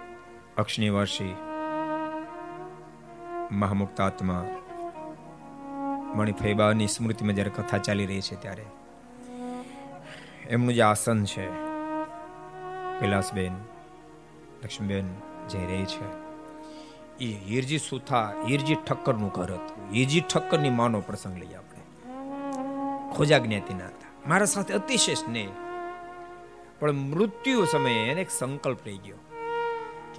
અક્ષની 0.57 0.89
વર્ષી 0.89 1.35
મહામુક્તાત્મા 3.51 4.45
મણિફૈબાની 6.15 6.87
સ્મૃતિમાં 6.87 7.35
જ્યારે 7.35 7.49
કથા 7.49 7.77
ચાલી 7.77 8.05
રહી 8.05 8.21
છે 8.21 8.35
ત્યારે. 8.41 8.65
એમનું 10.49 10.73
જે 10.73 10.81
આસન 10.81 11.25
છે, 11.25 11.47
કૈલાસબેન, 12.99 13.53
લક્ષ્મીબેન 14.63 15.07
જે 15.49 15.65
રહે 15.65 15.85
છે, 15.85 16.07
એ 17.25 17.37
હીરજી 17.47 17.77
સુથા, 17.77 18.33
હીરજી 18.47 18.75
ઠક્કરનું 18.75 19.29
ઘર 19.29 19.53
હતું. 19.53 19.93
હીરજી 19.93 20.21
ઠક્કરની 20.21 20.69
માનો 20.69 21.01
પ્રસંગ 21.01 21.37
લઈએ 21.37 21.55
આપણે. 21.55 21.81
ખોજા 23.13 23.37
જ્ઞાતિના 23.37 23.85
હતા 23.85 24.29
મારા 24.29 24.45
સાથે 24.45 24.73
અતિશય 24.73 25.13
સ્નેહ. 25.13 25.49
પણ 26.79 26.91
મૃત્યુ 26.91 27.65
સમયે 27.65 28.09
એને 28.09 28.21
એક 28.21 28.29
સંકલ્પ 28.29 28.79
રહી 28.85 28.97
ગયો. 28.97 29.15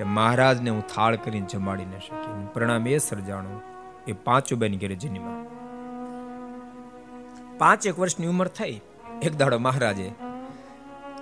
કે 0.01 0.05
મહારાજને 0.05 0.71
હું 0.71 0.87
થાળ 0.87 1.17
કરીને 1.17 1.47
જમાડી 1.47 1.85
ન 1.85 1.99
શકી. 1.99 2.47
પ્રણામ 2.53 2.87
એ 2.87 2.99
સર્જાણું. 2.99 3.63
એ 4.09 4.13
પાંચો 4.13 4.57
બેન 4.57 4.79
ઘેરે 4.79 4.95
જન્મા 4.95 5.45
પાંચ 7.59 7.87
એક 7.87 7.99
વર્ષની 7.99 8.27
ઉંમર 8.27 8.49
થઈ. 8.49 8.81
એક 9.23 9.37
દાડો 9.37 9.59
મહારાજે 9.59 10.13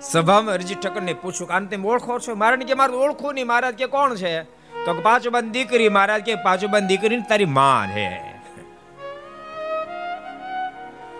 સભામાં 0.01 0.53
અરજી 0.53 0.75
ઠક્કરને 0.75 1.13
પૂછ્યું 1.13 1.47
કે, 1.47 1.53
આને 1.53 1.67
તેમ 1.67 1.85
ઓળખો 1.85 2.19
છો? 2.19 2.35
મારા 2.35 2.55
કે 2.55 2.73
મારે 2.73 2.93
ઓળખું 2.93 3.33
નહીં? 3.33 3.47
મહારાજ 3.47 3.75
કે, 3.75 3.87
કોણ 3.87 4.15
છે? 4.15 4.43
તો 4.85 4.93
બંધ 5.31 5.51
દીકરી. 5.51 5.89
મહારાજ 5.89 6.21
કે, 6.21 6.35
પાંચો 6.35 6.67
બંધ 6.67 6.83
દીકરી 6.83 7.21
તારી 7.21 7.45
માં 7.45 7.87
છે 7.87 8.38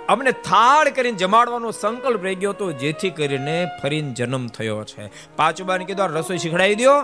અમને 0.10 0.32
થાળ 0.45 0.89
કરીને 0.89 1.18
જમાડવાનો 1.18 1.72
સંકલ્પ 1.72 2.24
રહી 2.24 2.36
ગયો 2.36 2.51
હતો 2.51 2.72
જેથી 2.82 3.10
કરીને 3.10 3.57
ફરીને 3.82 4.14
જન્મ 4.14 4.47
થયો 4.47 4.80
છે. 4.84 5.05
પાંચબાને 5.36 5.86
કીધું 5.86 6.16
રસોઈ 6.16 6.38
શીખડાવી 6.38 6.76
દો 6.76 6.95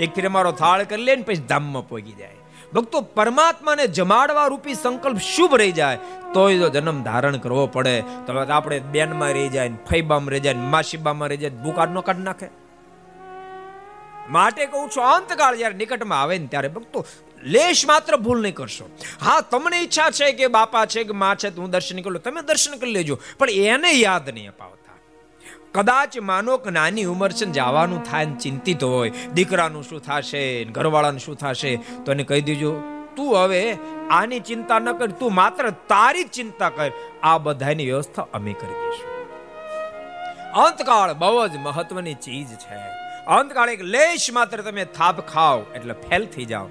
એક 0.00 0.14
ફેર 0.14 0.28
મારો 0.28 0.52
થાળ 0.52 0.84
કરી 0.84 1.02
લે 1.02 1.16
ને 1.16 1.22
પછી 1.22 1.48
ધામમાં 1.48 1.88
પોગી 1.88 2.16
જાય. 2.18 2.38
ભક્તો, 2.74 3.00
પરમાત્માને 3.16 3.86
જમાડવા 3.86 4.46
રૂપી 4.46 4.74
સંકલ્પ 4.74 5.18
શુભ 5.18 5.54
રહી 5.54 5.72
જાય, 5.72 5.98
તોય 6.34 6.58
જો 6.58 6.68
જન્મ 6.68 7.02
ધારણ 7.02 7.36
કરવો 7.36 7.66
પડે. 7.66 7.96
તો 8.26 8.38
આપણે 8.38 8.78
બેનમાં 8.92 9.32
રહી 9.32 9.48
જાય 9.48 9.70
ફૈબામાં 9.90 10.30
રહી 10.30 10.40
જાય 10.40 10.54
માસીબામાં 10.74 11.28
રહી 11.28 11.36
જાય 11.36 11.62
બુકાડ 11.64 11.90
નો 11.90 12.02
કાઢ 12.02 12.22
નાખે. 12.28 12.48
માટે 14.30 14.62
કહું 14.66 14.88
છું, 14.90 15.04
અંતકાળ 15.06 15.56
જ્યારે 15.56 15.76
નિકટમાં 15.76 16.22
આવે 16.22 16.38
ને 16.38 16.46
ત્યારે 16.46 16.68
ભક્તો 16.68 17.06
લેશ 17.42 17.86
માત્ર 17.86 18.16
ભૂલ 18.16 18.42
નહીં 18.42 18.54
કરશો. 18.54 18.90
હા, 19.22 19.40
તમને 19.40 19.80
ઈચ્છા 19.80 20.10
છે 20.10 20.32
કે 20.32 20.46
બાપા 20.46 20.86
છે 20.86 21.04
કે 21.04 21.12
માં 21.12 21.36
છે, 21.36 21.50
તો 21.50 21.62
હું 21.62 21.70
દર્શન 21.70 22.00
કરી 22.00 22.10
લઉં. 22.10 22.22
તમે 22.22 22.42
દર્શન 22.42 22.76
કરી 22.76 22.90
લેજો. 22.90 23.18
પણ 23.38 23.50
એને 23.50 23.92
યાદ 23.92 24.30
નહીં 24.30 24.48
અપાવતા. 24.48 24.78
કદાચ 25.74 26.18
માનો 26.18 26.56
કે 26.56 26.70
નાની 26.70 27.04
ઉંમર 27.04 27.32
છે 27.32 27.44
જવાનું 27.44 28.02
થાય 28.02 28.24
ને 28.24 28.34
ચિંતિત 28.34 28.84
હોય, 28.84 29.10
દીકરાનું 29.10 29.82
શું 29.82 30.02
થશે 30.02 30.64
ઘરવાળાનું 30.64 31.20
શું 31.20 31.36
થશે, 31.36 31.76
તો 31.76 32.12
એને 32.12 32.24
કહી 32.24 32.40
દેજો, 32.40 32.82
તું 33.16 33.44
હવે 33.44 33.78
આની 34.10 34.40
ચિંતા 34.40 34.78
ન 34.78 34.92
કર, 34.92 35.06
તું 35.06 35.34
માત્ર 35.34 35.70
તારી 35.70 36.24
ચિંતા 36.24 36.68
કર. 36.68 36.90
આ 37.22 37.38
બધાની 37.38 37.84
વ્યવસ્થા 37.84 38.26
અમે 38.32 38.52
કરી 38.52 38.68
દઈશું. 38.68 39.12
અંતકાળ 40.52 41.14
બહુ 41.14 41.46
જ 41.46 41.56
મહત્વની 41.56 42.14
ચીજ 42.14 42.46
છે. 42.46 42.74
અંતકાળ 43.26 43.70
એક 43.70 43.82
લેશ 43.82 44.30
માત્ર 44.32 44.60
તમે 44.60 44.84
થાપ 44.84 45.20
ખાઓ, 45.20 45.62
એટલે 45.74 45.92
ફેલ 45.92 46.26
થઈ 46.26 46.44
જાઓ. 46.44 46.68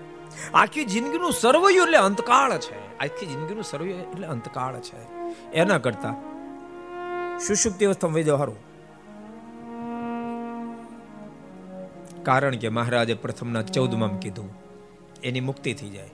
આખી 0.53 0.85
જિંદગીનું 0.85 1.31
સર્વયું 1.31 1.85
એટલે 1.85 1.97
અંતકાળ 1.97 2.57
છે. 2.57 2.97
આખી 2.97 3.25
જિંદગીનું 3.25 3.63
સર્વયું 3.63 4.11
એટલે 4.11 4.27
અંતકાળ 4.27 4.79
છે. 4.79 5.21
એના 5.51 5.77
કરતા 5.77 6.15
સુષુપ્તિ 7.47 7.85
અવસ્થામાં 7.85 8.15
વહી 8.15 8.23
જાઓ 8.23 8.55
કારણ 12.23 12.55
કે 12.55 12.69
મહારાજે 12.69 13.13
પ્રથમના 13.13 13.61
ચૌદમાં 13.61 14.19
કીધું, 14.19 14.49
એની 15.23 15.39
મુક્તિ 15.39 15.73
થઈ 15.73 15.89
જાય. 15.89 16.09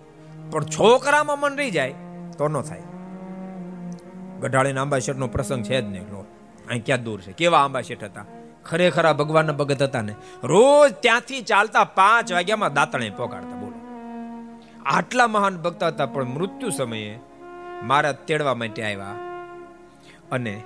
પણ 0.52 0.64
છોકરામાં 0.64 1.40
મન 1.40 1.58
રહી 1.58 1.72
જાય 1.72 1.94
તો 2.38 2.48
ન 2.48 2.62
થાય. 2.62 2.82
ગઢાળીના 4.40 4.82
આંબા 4.82 4.98
નો 5.18 5.28
પ્રસંગ 5.28 5.64
છે 5.64 5.82
જ 5.82 5.84
નહીં 5.84 6.02
લો. 6.02 6.26
અહીં 6.70 6.86
ક્યાં 6.86 7.04
દૂર 7.04 7.22
છે? 7.22 7.32
કેવા 7.32 7.60
આંબાશેઠ 7.60 8.04
હતા? 8.04 8.26
ખરેખર 8.66 9.14
ભગવાનના 9.14 9.54
ભગત 9.54 9.82
હતા 9.82 10.02
ને. 10.02 10.16
રોજ 10.44 10.94
ત્યાંથી 10.94 11.42
ચાલતા 11.42 11.84
પાંચ 11.84 12.34
વાગ્યામાં 12.34 12.74
દાંતણે 12.74 13.10
પોકાડતા 13.10 13.56
બોલો 13.56 13.67
આટલા 14.88 15.28
મહાન 15.28 15.58
ભક્ત 15.58 15.84
હતા, 15.84 16.06
પણ 16.06 16.24
મૃત્યુ 16.24 16.70
સમયે 16.70 17.20
મારા 17.84 18.12
તેડવા 18.12 18.54
માટે 18.54 18.84
આવ્યા. 18.84 19.16
અને 20.32 20.64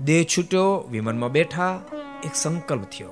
દેહ 0.00 0.24
છૂટ્યો, 0.24 0.88
વિમાનમાં 0.90 1.30
બેઠા, 1.30 1.80
એક 2.24 2.34
સંકલ્પ 2.34 2.82
થયો. 2.82 3.08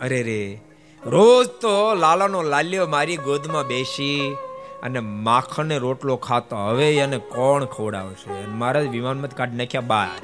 અરે 0.00 0.22
રે, 0.22 0.60
રોજ 1.04 1.46
તો 1.46 1.94
લાલાનો 1.94 2.42
લાલ્યો 2.42 2.86
મારી 2.86 3.16
ગોદમાં 3.16 3.66
બેસી 3.66 4.36
અને 4.82 5.00
માખણને 5.00 5.78
રોટલો 5.78 6.16
ખાતો, 6.16 6.56
હવે 6.56 6.96
એને 6.96 7.18
કોણ 7.18 7.64
ખવડાવશે? 7.64 8.46
મારા 8.46 8.80
વિમાનમાં 8.80 9.30
કાઢી 9.30 9.56
નાખ્યા 9.56 9.80
બાર. 9.80 10.22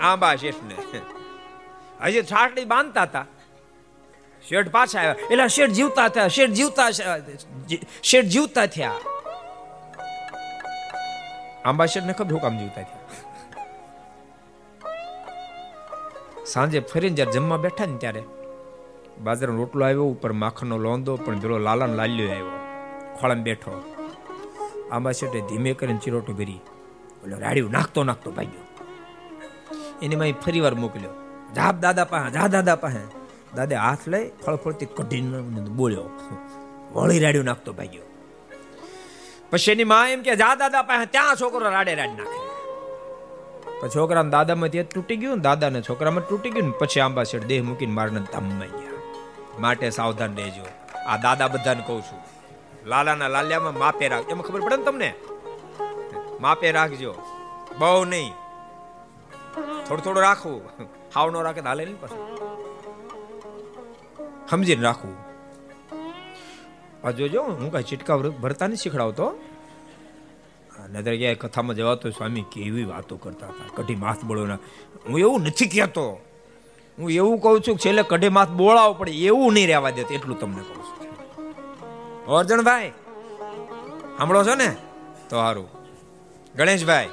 આ 0.00 0.16
બા 0.16 0.36
શેઠને. 0.36 1.00
હજી 2.04 2.22
છાટડી 2.22 2.64
બાંધતા 2.64 3.02
હતા. 3.02 3.26
શેઠ 4.48 4.70
પાછા 4.70 4.98
આવ્યા. 4.98 5.14
એટલે 5.30 5.48
શેઠ 5.48 5.70
જીવતા 5.70 6.08
થયા, 6.08 6.28
શેઠ 6.28 6.50
જીવતા 6.50 6.90
શેઠ 8.02 8.24
જીવતા 8.24 8.66
થયા. 8.66 8.94
આંબા 11.64 11.86
શેઠ 11.86 12.04
ને 12.04 12.12
ખબર 12.12 12.38
કામ 12.38 12.58
જીવતા 12.58 12.82
થયા? 12.82 13.00
સાંજે 16.46 16.80
ફરીને 16.80 17.16
જ્યારે 17.16 17.32
જમવા 17.32 17.56
બેઠા 17.56 17.86
ને 17.86 17.96
ત્યારે 17.96 18.22
બાજરાનો 19.18 19.58
રોટલો 19.58 19.84
આવ્યો, 19.84 20.04
ઉપર 20.04 20.32
માખણનો 20.32 20.78
લોંદો, 20.78 21.16
પણ 21.16 21.38
પેલો 21.38 21.58
લાલાનો 21.58 21.94
લાલ્યો 21.94 22.30
આવ્યો. 22.30 22.50
ખોળામાં 23.20 23.44
બેઠો. 23.44 23.72
આંબા 24.92 25.12
શેઠે 25.12 25.40
ધીમે 25.40 25.72
કરીને 25.74 26.00
ચિરોટો 26.04 26.32
ભરી. 26.32 26.60
ઓલો 27.24 27.38
રાડ્યું 27.38 27.70
નાખતો 27.70 28.04
નાખતો 28.04 28.30
ભાગ્યો. 28.30 28.64
એને 30.02 30.16
માં 30.16 30.32
ફરી 30.42 30.60
વાર 30.60 30.74
મોકલ્યો. 30.74 31.12
જાપ 31.56 31.74
દાદા 31.80 32.04
પાસે 32.04 32.30
જા 32.30 32.46
દાદા 32.46 32.76
પાસે. 32.76 33.21
દાદા 33.56 33.80
હાથ 33.80 34.04
લઈ 34.08 34.26
ફળફળતી 34.46 34.88
કઢીને 34.96 35.38
બોલ્યો, 35.70 36.08
વળી 36.92 37.20
રાડ્યું 37.20 37.44
નાખતો 37.44 37.72
ભાગ્યો 37.72 38.06
પછી 39.50 39.72
એની 39.72 39.84
માં 39.84 40.10
એમ 40.10 40.22
કે, 40.22 40.36
જા 40.36 40.54
દાદા 40.54 40.82
પાસે, 40.82 41.06
ત્યાં 41.06 41.36
છોકરો 41.40 41.70
રાડે 41.70 41.94
રાડ 41.94 42.14
નાખે. 42.18 42.38
પછી 43.80 43.94
છોકરા 43.94 44.22
દાદામાં 44.34 44.68
ત્યાં 44.68 44.92
તૂટી 44.94 45.16
ગયું 45.16 45.36
ને, 45.36 45.42
દાદાને 45.42 45.80
છોકરામાં 45.82 46.28
તૂટી 46.28 46.50
ગયું 46.50 46.68
ને, 46.68 46.74
પછી 46.78 47.00
આંબા 47.00 47.24
શેઠ 47.24 47.44
દેહ 47.44 47.62
મૂકીને 47.62 47.92
મારને 47.92 48.20
ધામમાં 48.32 48.72
ગયા 48.76 49.60
માટે 49.60 49.90
સાવધાન 49.90 50.36
રહેજો. 50.36 50.64
આ 51.06 51.16
દાદા 51.16 51.48
બધાને 51.48 51.82
કહું 51.86 52.02
છું, 52.02 52.20
લાલાના 52.88 53.28
લાલ્યામાં 53.28 53.78
માપે 53.78 54.08
રાખ, 54.08 54.30
એમાં 54.30 54.46
ખબર 54.46 54.60
પડે 54.60 54.76
ને 54.76 54.84
તમને? 54.84 55.10
માપે 56.40 56.72
રાખજો. 56.72 57.12
બહુ 57.78 58.04
નહીં. 58.04 58.32
થોડું 59.86 60.04
થોડું 60.04 60.22
રાખવું. 60.22 60.60
હાવ 61.14 61.30
નો 61.30 61.42
રાખે 61.42 61.60
હાલે 61.60 61.84
નહીં 61.84 62.00
પછી. 62.00 62.51
સમજીને 64.50 64.82
રાખવું 64.82 65.14
આ 67.04 67.10
જોજો, 67.10 67.42
હું 67.42 67.72
કઈ 67.72 67.82
ચીટકા 67.82 68.16
ભરતા 68.16 68.66
નહીં 68.66 68.76
શીખડાવતો. 68.76 69.26
નદર 70.90 71.16
ક્યાંય 71.16 71.34
કથામાં 71.34 71.76
જવાતો 71.76 72.10
સ્વામી, 72.10 72.44
કેવી 72.52 72.84
વાતો 72.84 73.16
કરતા 73.16 73.46
હતા? 73.46 73.82
કઢી 73.82 73.94
માથ 73.94 74.24
બોળોના 74.24 74.58
હું 75.08 75.18
એવું 75.18 75.42
નથી 75.42 75.66
કહેતો. 75.66 76.20
હું 76.98 77.10
એવું 77.10 77.38
કહું 77.38 77.60
છું 77.60 77.78
છેલ્લે 77.78 78.02
કઢી 78.02 78.28
માથ 78.28 78.48
બોળાવો 78.48 78.94
પડે, 78.94 79.12
એવું 79.12 79.52
નહીં 79.52 79.66
રહેવા 79.66 79.90
દેતો, 79.90 80.14
એટલું 80.14 80.38
તમને 80.40 80.62
કહું 80.62 80.84
છું. 80.86 82.36
અર્જણભાઈ 82.36 82.90
સાંભળો 84.18 84.44
છો 84.44 84.54
ને? 84.54 84.70
તો 85.30 85.36
સારું 85.36 85.68
ગણેશભાઈ, 86.56 87.08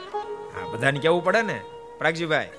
હા, 0.53 0.67
બધાને 0.71 0.99
કેવું 0.99 1.23
પડે 1.23 1.41
ને? 1.41 1.61
પ્રાગજીભાઈ 1.97 2.49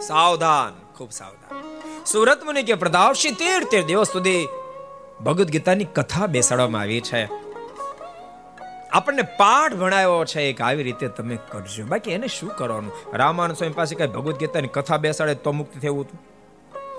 સાવધાન, 0.00 0.72
ખૂબ 0.94 1.10
સાવધાન. 1.10 1.71
સુરત 2.06 2.44
મુનિ 2.44 2.62
કે 2.62 2.74
પ્રદાવશી 2.74 3.30
તેર 3.30 3.64
તેર 3.64 3.84
દિવસ 3.84 4.12
સુધી 4.12 4.48
ભગવદ 5.24 5.48
ગીતાની 5.48 5.84
કથા 5.84 6.26
બેસાડવામાં 6.26 6.80
આવી 6.80 7.00
છે. 7.00 7.28
આપણને 8.92 9.22
પાઠ 9.22 9.72
ભણાવ્યો 9.72 10.24
છે 10.24 10.42
એક 10.42 10.60
આવી 10.60 10.82
રીતે 10.82 11.08
તમે 11.08 11.38
કરજો. 11.48 11.84
બાકી 11.84 12.10
એને 12.10 12.26
શું 12.26 12.48
કરવાનું? 12.48 12.92
રામાનંદ 13.14 13.56
સ્વામી 13.56 13.72
પાસે 13.72 13.94
કઈ 13.94 14.06
ભગવદ 14.06 14.36
ગીતાની 14.36 14.68
કથા 14.68 14.96
બેસાડે 14.96 15.34
તો 15.34 15.52
મુક્ત 15.52 15.80
થયું 15.82 16.00
હતું? 16.00 16.20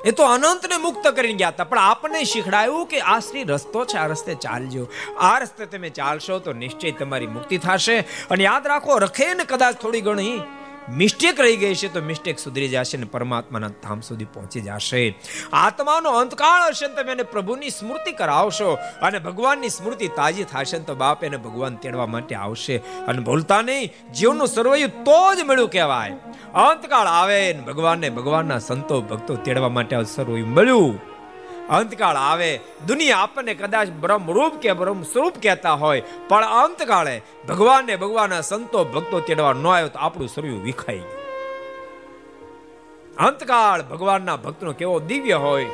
એ 0.06 0.12
તો 0.12 0.24
અનંતને 0.24 0.78
મુક્ત 0.78 1.08
કરીને 1.08 1.34
ગયા 1.34 1.48
હતા. 1.48 1.64
પણ 1.64 1.80
આપણને 1.80 2.24
શીખડાયું 2.24 2.88
કે 2.88 3.00
આ 3.00 3.20
શ્રી 3.20 3.44
રસ્તો 3.44 3.86
છે, 3.86 3.98
આ 3.98 4.08
રસ્તે 4.08 4.34
ચાલજો. 4.34 4.88
આ 5.20 5.40
રસ્તે 5.40 5.66
તમે 5.66 5.90
ચાલશો 5.90 6.40
તો 6.40 6.54
નિશ્ચય 6.54 6.92
તમારી 6.92 7.28
મુક્તિ 7.28 7.58
થશે. 7.58 8.00
અને 8.32 8.44
યાદ 8.44 8.68
રાખો 8.68 8.98
રખે 8.98 9.34
ને 9.34 9.44
કદાચ 9.44 9.76
થોડી 9.76 10.02
ઘણી 10.02 10.42
મિસ્ટેક 10.90 11.40
રહી 11.40 11.58
ગઈ 11.58 11.76
છે 11.76 11.94
તો 11.94 12.02
મિસ્ટેક 12.02 12.40
સુધરી 12.40 12.68
જશે 12.70 12.98
ને 12.98 13.06
પરમાત્માના 13.06 13.68
ધામ 13.68 14.02
સુધી 14.02 14.26
પહોંચી 14.26 14.62
જશે. 14.62 15.20
આત્માનો 15.54 16.12
અંતકાળ 16.12 16.68
હશે 16.68 16.88
ને 16.88 16.94
તમે 16.94 17.12
એને 17.12 17.24
પ્રભુની 17.24 17.70
સ્મૃતિ 17.70 18.12
કરાવશો 18.12 18.78
અને 19.02 19.20
ભગવાનની 19.20 19.70
સ્મૃતિ 19.70 20.08
તાજી 20.08 20.44
થશે 20.44 20.80
તો 20.80 20.96
બાપ 20.96 21.24
એને 21.24 21.38
ભગવાન 21.38 21.76
તેડવા 21.76 22.06
માટે 22.06 22.36
આવશે. 22.36 22.78
અને 22.78 23.20
ભૂલતા 23.20 23.62
નહીં 23.62 24.12
જીવનું 24.14 24.48
સર્વયુ 24.48 24.88
તો 24.88 25.36
જ 25.36 25.40
મળ્યું 25.46 25.70
કહેવાય. 25.70 26.10
અંતકાળ 26.54 27.08
આવે 27.08 27.54
ને 27.54 27.62
ભગવાનને 27.62 28.10
ભગવાનના 28.10 28.60
સંતો 28.60 29.02
ભક્તો 29.02 29.36
તેડવા 29.36 29.70
માટે 29.70 30.04
સર્વયું 30.04 30.48
મળ્યું. 30.48 31.13
અંતકાળ 31.70 32.16
આવે. 32.16 32.60
દુનિયા 32.88 33.18
આપણને 33.18 33.54
કદાચ 33.54 33.88
બ્રહ્મરૂપ 33.90 34.56
કે 34.56 34.74
બ્રહ્મ 34.74 35.04
સ્વરૂપ 35.04 35.34
કહેતા 35.44 35.74
હોય, 35.74 36.04
પણ 36.28 36.46
અંતકાળે 36.46 37.22
ભગવાનને 37.50 37.96
ભગવાનના 37.96 38.42
સંતો 38.42 38.84
ભક્તો 38.84 39.20
તેડવા 39.20 39.54
ન 39.54 39.68
આવ્યો 39.68 39.88
તો 39.88 40.00
આપણું 40.00 40.28
શરીર 40.28 40.52
વિખાઈ 40.52 40.98
ગયું. 40.98 41.24
અંતકાળ 43.18 43.82
ભગવાનના 43.82 44.36
ભક્તનો 44.36 44.74
કેવો 44.74 45.00
દિવ્ય 45.00 45.34
હોય 45.34 45.66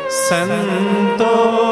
સંતો 0.09 1.64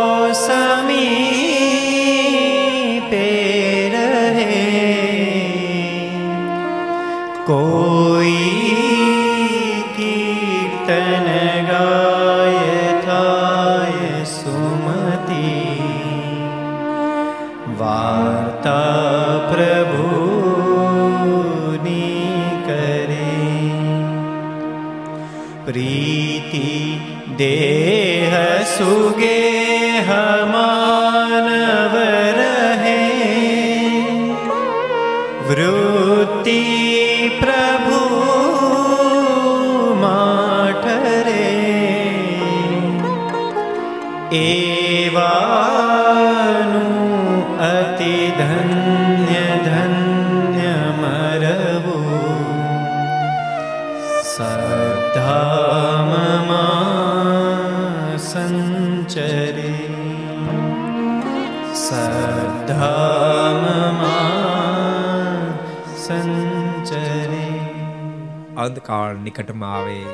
અંતકાળ 68.73 69.15
નિકટમાં 69.15 69.77
આવે. 69.77 70.05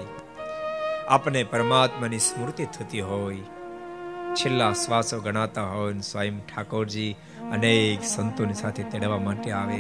આપણે 1.08 1.44
પરમાત્માની 1.44 2.20
સ્મૃતિ 2.20 2.66
થતી 2.66 3.02
હોય. 3.02 3.38
છેલ્લા 4.34 4.74
શ્વાસો 4.74 5.20
ગણાતા 5.20 5.64
હોય 5.64 6.00
સ્વયં 6.00 6.40
ઠાકોરજી 6.40 7.16
અનેક 7.52 8.04
સંતોની 8.04 8.54
સાથે 8.54 8.84
તેડવા 8.84 9.18
માટે 9.18 9.52
આવે. 9.52 9.80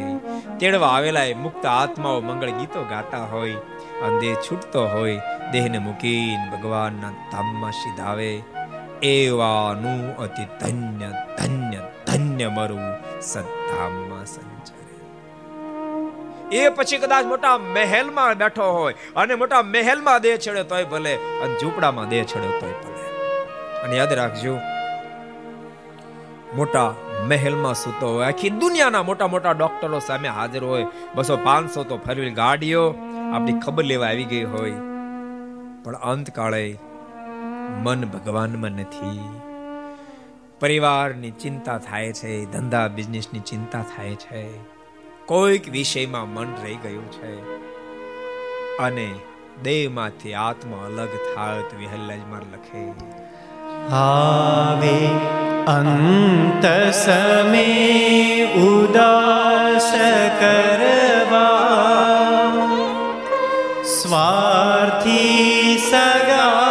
તેડવા 0.60 0.88
આવેલા 0.88 1.24
એ 1.24 1.34
મુક્ત 1.34 1.66
આત્માઓ 1.66 2.22
મંગળ 2.22 2.50
ગીતો 2.50 2.84
ગાતા 2.84 3.26
હોય. 3.26 3.54
અને 4.02 4.20
દેહ 4.20 4.36
છૂટતો 4.36 4.88
હોય, 4.88 5.22
દેહને 5.52 5.78
મૂકીને 5.78 6.58
ભગવાનના 6.58 7.10
ધામમાં 7.32 7.72
સીધાવે. 7.72 8.42
એવાનું 9.04 10.18
અતિ 10.18 10.46
ધન્ય 10.60 11.12
ધન્ય 11.38 11.82
ધન્ય 12.08 12.48
મરું 12.48 13.22
સદ્ધામમાં 13.22 14.26
સંચરે 14.26 14.59
એ 16.52 16.70
પછી 16.70 16.98
કદાચ 16.98 17.26
મોટા 17.26 17.58
મહેલમાં 17.58 18.38
બેઠો 18.38 18.72
હોય 18.74 18.94
અને 19.16 19.36
મોટા 19.36 19.62
મહેલમાં 19.62 20.22
દેહ 20.22 20.38
છેડે 20.38 20.64
તોય 20.64 20.84
ભલે 20.84 21.16
અને 21.16 21.60
ઝૂંપડામાં 21.60 22.10
દેહ 22.10 22.24
છેડે 22.24 22.60
તોય 22.60 22.72
ભલે. 22.72 23.00
અને 23.82 23.98
યાદ 23.98 24.14
રાખજો, 24.14 24.58
મોટા 26.56 26.96
મહેલમાં 27.26 27.74
સૂતો 27.74 28.14
હોય, 28.14 28.28
આખી 28.28 28.50
દુનિયાના 28.50 29.04
મોટા 29.04 29.28
મોટા 29.28 29.52
ડોક્ટરો 29.52 30.00
સામે 30.00 30.28
હાજર 30.28 30.64
હોય, 30.64 30.86
બસો 31.16 31.38
પાંચસો 31.38 31.84
તો 31.84 31.98
ફરવી 31.98 32.32
ગાડીઓ, 32.32 32.96
આપણી 33.34 33.60
ખબર 33.60 33.84
લેવા 33.84 34.08
આવી 34.08 34.24
ગઈ 34.24 34.44
હોય. 34.44 34.72
પણ 35.84 35.96
અંતકાળે 35.96 36.78
મન 37.84 38.06
ભગવાનમાં 38.06 38.72
નથી. 38.72 39.42
પરિવારની 40.60 41.32
ચિંતા 41.32 41.78
થાય 41.78 42.14
છે, 42.14 42.46
ધંધા 42.46 42.88
બિઝનેસની 42.88 43.40
ચિંતા 43.40 43.82
થાય 43.82 44.16
છે. 44.16 44.79
કોઈક 45.30 45.70
વિષયમાં 45.70 46.34
મન 46.34 46.48
રહી 46.64 46.76
ગયું 46.76 47.12
છે. 47.12 47.36
અને 48.78 49.14
દેહમાંથી 49.64 50.34
આત્મા 50.34 50.78
અલગ 50.78 51.08
થાય 51.08 51.60
તો 51.60 51.78
વિહલ્લાજમાં 51.78 52.40
લખે. 52.40 52.90
આવે 53.96 55.08
અંત 55.68 56.94
સમે 56.94 57.68
ઉદાસ 58.56 59.94
કરવા. 60.40 61.60
સ્વાર્થી 63.84 65.78
સગા 65.92 66.70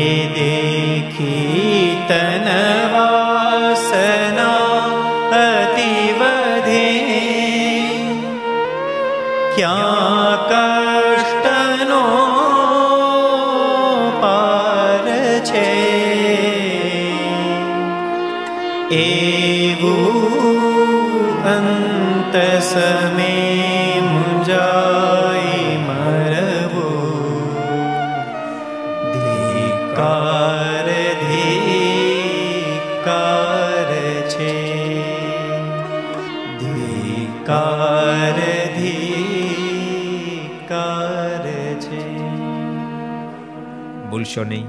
ભૂલશો 44.20 44.44
નહીં. 44.44 44.68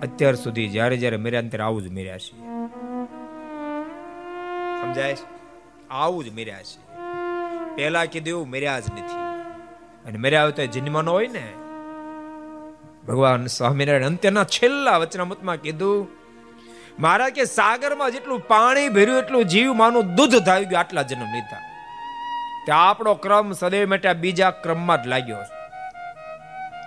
અત્યાર 0.00 0.34
સુધી 0.34 0.68
જ્યારે 0.68 0.96
જ્યારે 0.96 1.16
મેર્યા 1.16 1.40
ત્યારે 1.40 1.62
આવું 1.62 1.82
જ 1.82 1.88
મેર્યા 1.88 2.18
છે. 2.18 2.38
સમજાય? 4.80 5.16
આવું 5.90 6.24
જ 6.24 6.32
મેર્યા 6.32 6.62
છે. 6.62 6.96
પહેલા 7.76 8.04
કીધું 8.04 8.28
એવું 8.28 8.48
મેર્યા 8.48 8.80
જ 8.80 8.82
નથી. 8.92 9.16
અને 10.08 10.18
મેર્યા 10.18 10.50
તો 10.50 10.66
જન્મનો 10.66 11.12
હોય 11.12 11.26
ને. 11.26 11.52
ભગવાન 13.08 13.46
સ્વામિનારાયણ 13.46 14.06
અંત્યના 14.06 14.44
છેલ્લા 14.44 14.96
વચનામૃતમાં 14.96 15.56
કીધું, 15.56 16.08
મારા 17.00 17.28
કે 17.28 17.44
સાગરમાં 17.44 18.10
જેટલું 18.10 18.40
પાણી 18.40 18.88
ભર્યું 18.88 19.18
એટલું 19.18 19.44
જીવ 19.44 19.72
માનું 19.72 20.14
દૂધ 20.14 20.36
ધાવી 20.44 20.64
ગયું 20.64 20.80
આટલા 20.80 21.02
જન્મ 21.02 21.34
લીધા. 21.34 21.58
તે 22.66 22.72
આપણો 22.72 23.14
ક્રમ 23.14 23.52
સદૈવ 23.52 23.88
માટે 23.88 24.12
બીજા 24.12 24.50
ક્રમમાં 24.50 25.04
જ 25.04 25.06
લાગ્યો 25.06 25.36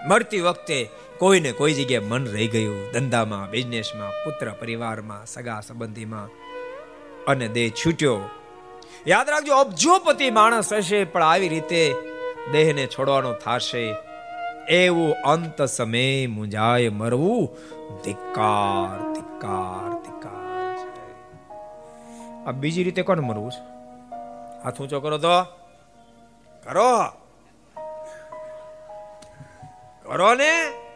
મળતી 0.07 0.41
વખતે 0.41 0.89
કોઈને 1.19 1.51
કોઈ 1.51 1.73
જગ્યાએ 1.73 2.03
મન 2.03 2.25
રહી 2.25 2.47
ગયું, 2.47 2.91
ધંધામાં 2.91 3.49
બિઝનેસમાં 3.49 4.09
પુત્ર 4.09 4.51
પરિવારમાં, 4.51 5.25
સગા 5.25 5.59
સંબંધીમાં. 5.59 6.29
અને 7.27 7.47
દેહ 7.47 7.69
છૂટ્યો. 7.69 8.19
યાદ 9.07 9.29
રાખજો, 9.29 9.55
અબજોપતિ 9.55 10.31
માણસ 10.31 10.73
હશે, 10.73 11.03
પણ 11.03 11.23
આવી 11.23 11.47
રીતે 11.47 11.95
દેહને 12.51 12.87
છોડવાનો 12.87 13.33
થાશે. 13.33 13.95
એવું 14.69 15.13
અંત 15.13 15.61
સમય 15.61 16.27
મુંજાય 16.27 16.89
મરવું, 16.89 17.57
ધિક્કાર 18.03 19.13
ધિક્કાર 19.13 19.93
ધિક્કાર 19.93 20.37
આ 22.47 22.51
બીજી 22.51 22.83
રીતે 22.83 23.01
કોણ 23.01 23.21
મરવું 23.21 23.51
છે? 23.51 23.63
હાથ 24.63 24.81
ઊંચો 24.81 24.99
કરો 24.99 25.17
તો. 25.17 25.43
કરો. 26.63 27.05
કરો 30.03 30.33
ને. 30.33 30.86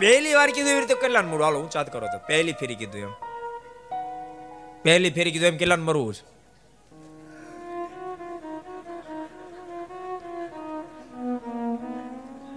પહેલી 0.00 0.34
વાર 0.34 0.50
કીધું 0.50 0.70
એવી 0.70 0.80
રીતે 0.80 0.94
કેટલા 0.94 1.22
મરવું 1.22 1.44
હાલો 1.44 1.60
ઊંચાત 1.60 1.92
કરો 1.92 2.06
તો. 2.06 2.18
પહેલી 2.26 2.52
ફેરી 2.52 2.74
કીધું 2.74 3.00
એમ. 3.00 3.12
પહેલી 4.82 5.10
ફેરી 5.10 5.30
કીધું 5.30 5.48
એમ 5.48 5.56
કેટલા 5.56 5.76
મરવું 5.76 6.14
છે? 6.14 6.24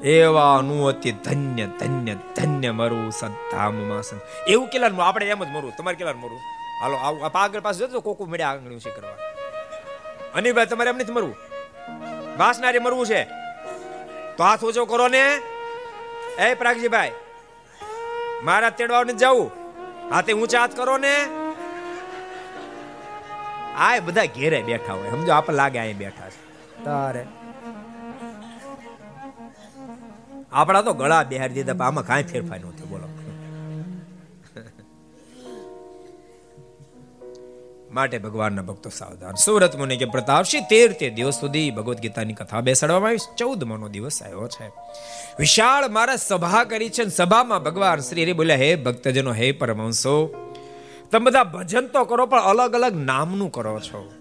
એવા 0.09 0.61
નું 0.61 0.87
અતિ 0.87 1.11
ધન્ય 1.11 1.65
ધન્ય 1.65 2.15
ધન્ય 2.35 2.71
મરવું 2.71 3.11
સદ્ધામમાં 3.11 4.03
સન 4.03 4.19
એવું 4.47 4.67
કેટલા 4.67 5.05
આપણે 5.05 5.25
એમ 5.25 5.43
જ 5.43 5.47
મરવું. 5.47 5.73
તમારે 5.77 5.97
કેટલા 5.97 6.13
મરવું? 6.13 6.39
હાલો, 6.81 6.97
આવું 6.97 7.31
આગળ 7.33 7.59
પાસે 7.59 7.79
જતો 7.79 8.01
કોકુ 8.01 8.25
મળ્યા 8.25 8.49
આંગણી 8.49 8.79
છે 8.79 8.89
કરવા. 8.89 9.17
અનિભાઈ 10.35 10.65
તમારે 10.65 10.89
એમ 10.89 10.97
નથી 10.97 11.11
મરવું? 11.11 11.35
વાસનારે 12.37 12.79
મરવું 12.79 13.05
છે? 13.05 13.23
તો 14.37 14.43
હાથ 14.43 14.63
ઓછો 14.63 14.85
કરો 14.85 15.07
ને. 15.07 15.25
એ 16.39 16.53
પ્રાગજીભાઈ 16.53 17.11
મારા 18.43 18.69
તેડવા 18.69 19.03
નથી 19.03 19.13
જવું. 19.13 19.51
હાથે 20.11 20.33
ઊંચા 20.33 20.61
હાથ 20.61 20.75
કરો 20.75 20.97
ને. 20.97 21.15
આ 23.77 23.99
બધા 23.99 24.25
ઘેરે 24.25 24.61
બેઠા 24.61 24.93
હોય. 24.93 25.09
સમજો 25.09 25.31
આપણે 25.31 25.55
લાગે 25.55 25.79
આ 25.79 25.97
બેઠા 25.97 26.29
છે. 26.29 26.53
તારે. 26.83 27.25
આપણા 30.53 30.81
તો 30.81 30.93
ગળા 30.93 31.23
બેહારી 31.23 31.53
દીધા 31.53 31.85
આમાં 31.85 32.05
કાંઈ 32.05 32.23
ફેરફાર 32.23 32.59
નથી 32.59 32.85
બોલો. 32.85 33.12
માટે 37.93 38.17
ભગવાનના 38.17 38.61
ભક્તો 38.61 38.89
સાવધાન. 38.89 39.33
સુરત 39.33 39.75
મુનિ 39.75 39.97
કે 39.97 40.05
પ્રતાપસિંહ 40.05 40.65
તેર 40.69 40.91
તે 40.91 41.09
દિવસ 41.09 41.39
સુધી 41.39 41.71
ભગવદ્ 41.71 41.99
ગીતાની 41.99 42.33
કથા 42.33 42.61
બેસાડવામાં 42.61 43.09
આવી. 43.09 43.17
ચૌદ 43.37 43.63
નો 43.63 43.87
દિવસ 43.87 44.23
આવ્યો 44.23 44.47
છે. 44.47 44.71
વિશાળ 45.39 45.89
મારા 45.89 46.15
સભા 46.15 46.63
કરી 46.63 46.89
છે 46.89 47.09
સભામાં 47.09 47.63
ભગવાન 47.63 47.99
શ્રી 47.99 48.23
હરિ 48.23 48.33
બોલ્યા, 48.33 48.55
હે 48.55 48.75
ભક્તજનો, 48.75 49.33
હે 49.33 49.51
પરમહંસો, 49.51 50.35
તમે 51.11 51.25
બધા 51.25 51.43
ભજન 51.43 51.87
તો 51.87 52.03
કરો, 52.03 52.25
પણ 52.25 52.41
અલગ 52.41 52.75
અલગ 52.75 52.95
નામનું 52.95 53.51
કરો 53.51 53.79
છો. 53.79 54.11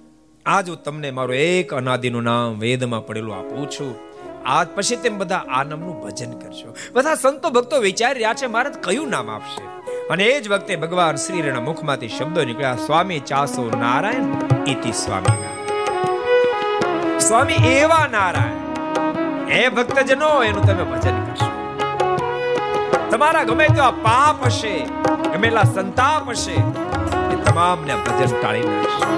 આજ 0.47 0.69
હું 0.69 0.83
તમને 0.83 1.11
મારું 1.11 1.37
એક 1.37 1.75
અનાદિનું 1.75 2.23
નામ 2.23 2.59
વેદમાં 2.59 3.07
પડેલું 3.07 3.37
આપું 3.37 3.71
છું. 3.71 4.13
આજ 4.47 4.69
પછી 4.75 4.97
તેમ 4.97 5.19
બધા 5.19 5.37
આ 5.37 5.65
નામનું 5.65 6.03
ભજન 6.03 6.33
કરશો 6.33 6.75
બધા 6.93 7.15
સંતો 7.15 7.51
ભક્તો 7.51 7.79
વિચારી 7.79 8.15
રહ્યા 8.15 8.35
છે 8.35 8.47
મહારાજ 8.47 8.75
કયું 8.75 9.09
નામ 9.11 9.31
આપશે? 9.31 9.92
અને 10.11 10.25
એ 10.25 10.41
જ 10.41 10.49
વખતે 10.49 10.77
ભગવાન 10.77 11.17
શ્રીના 11.17 11.61
મુખમાંથી 11.61 12.09
શબ્દો 12.09 12.45
નીકળ્યા, 12.45 12.77
સ્વામી 12.77 13.21
ચાસો 13.21 13.71
નારાયણ 13.79 14.23
ઇતિ 14.67 14.93
સ્વામી 14.93 15.41
સ્વામી, 17.19 17.53
એવા 17.53 18.07
નારાયણ. 18.11 18.57
હે 19.51 19.69
ભક્તજનો, 19.69 20.43
એનું 20.43 20.63
તમે 20.67 20.85
ભજન 20.85 21.17
કરશો. 21.25 21.49
તમારા 23.11 23.43
ગમે 23.43 23.67
તેવા 23.69 23.91
પાપ 23.91 24.47
હશે 24.47 24.75
ગમેલા 25.33 25.63
સંતાપ 25.63 26.31
હશે, 26.31 26.57
એ 27.33 27.37
તમામને 27.45 27.95
ભજન 27.95 28.41
ટાળી 28.43 28.61
નાખશે. 28.61 29.13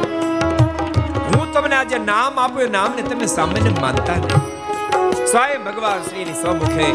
હું 1.27 1.53
તમને 1.53 1.77
આજે 1.77 1.99
નામ 1.99 2.41
આપ્યું 2.41 2.63
એ 2.63 2.71
નામને 2.71 3.03
તમે 3.03 3.27
સામાન્ય 3.27 3.81
માનતા 3.81 4.15
નહીં. 4.15 4.43
સ્વયં 5.27 5.65
ભગવાન 5.65 6.03
શ્રીની 6.03 6.33
સ્વમુખે 6.33 6.87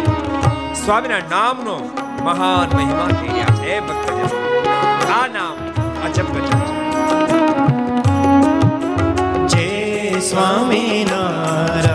સ્વામીના 0.85 1.17
નામનો 1.17 1.77
મહાન 2.23 2.69
મહિમા 2.75 3.09
થઈ 3.11 3.29
રહ્યા 3.29 3.57
છે 3.59 3.79
ભક્ત 3.81 4.07
આ 5.11 5.27
નામ 5.27 5.55
અજબ 6.03 6.27
ગજબ. 6.35 6.79
સ્વામી 10.21 11.05
નારાયણ 11.05 11.88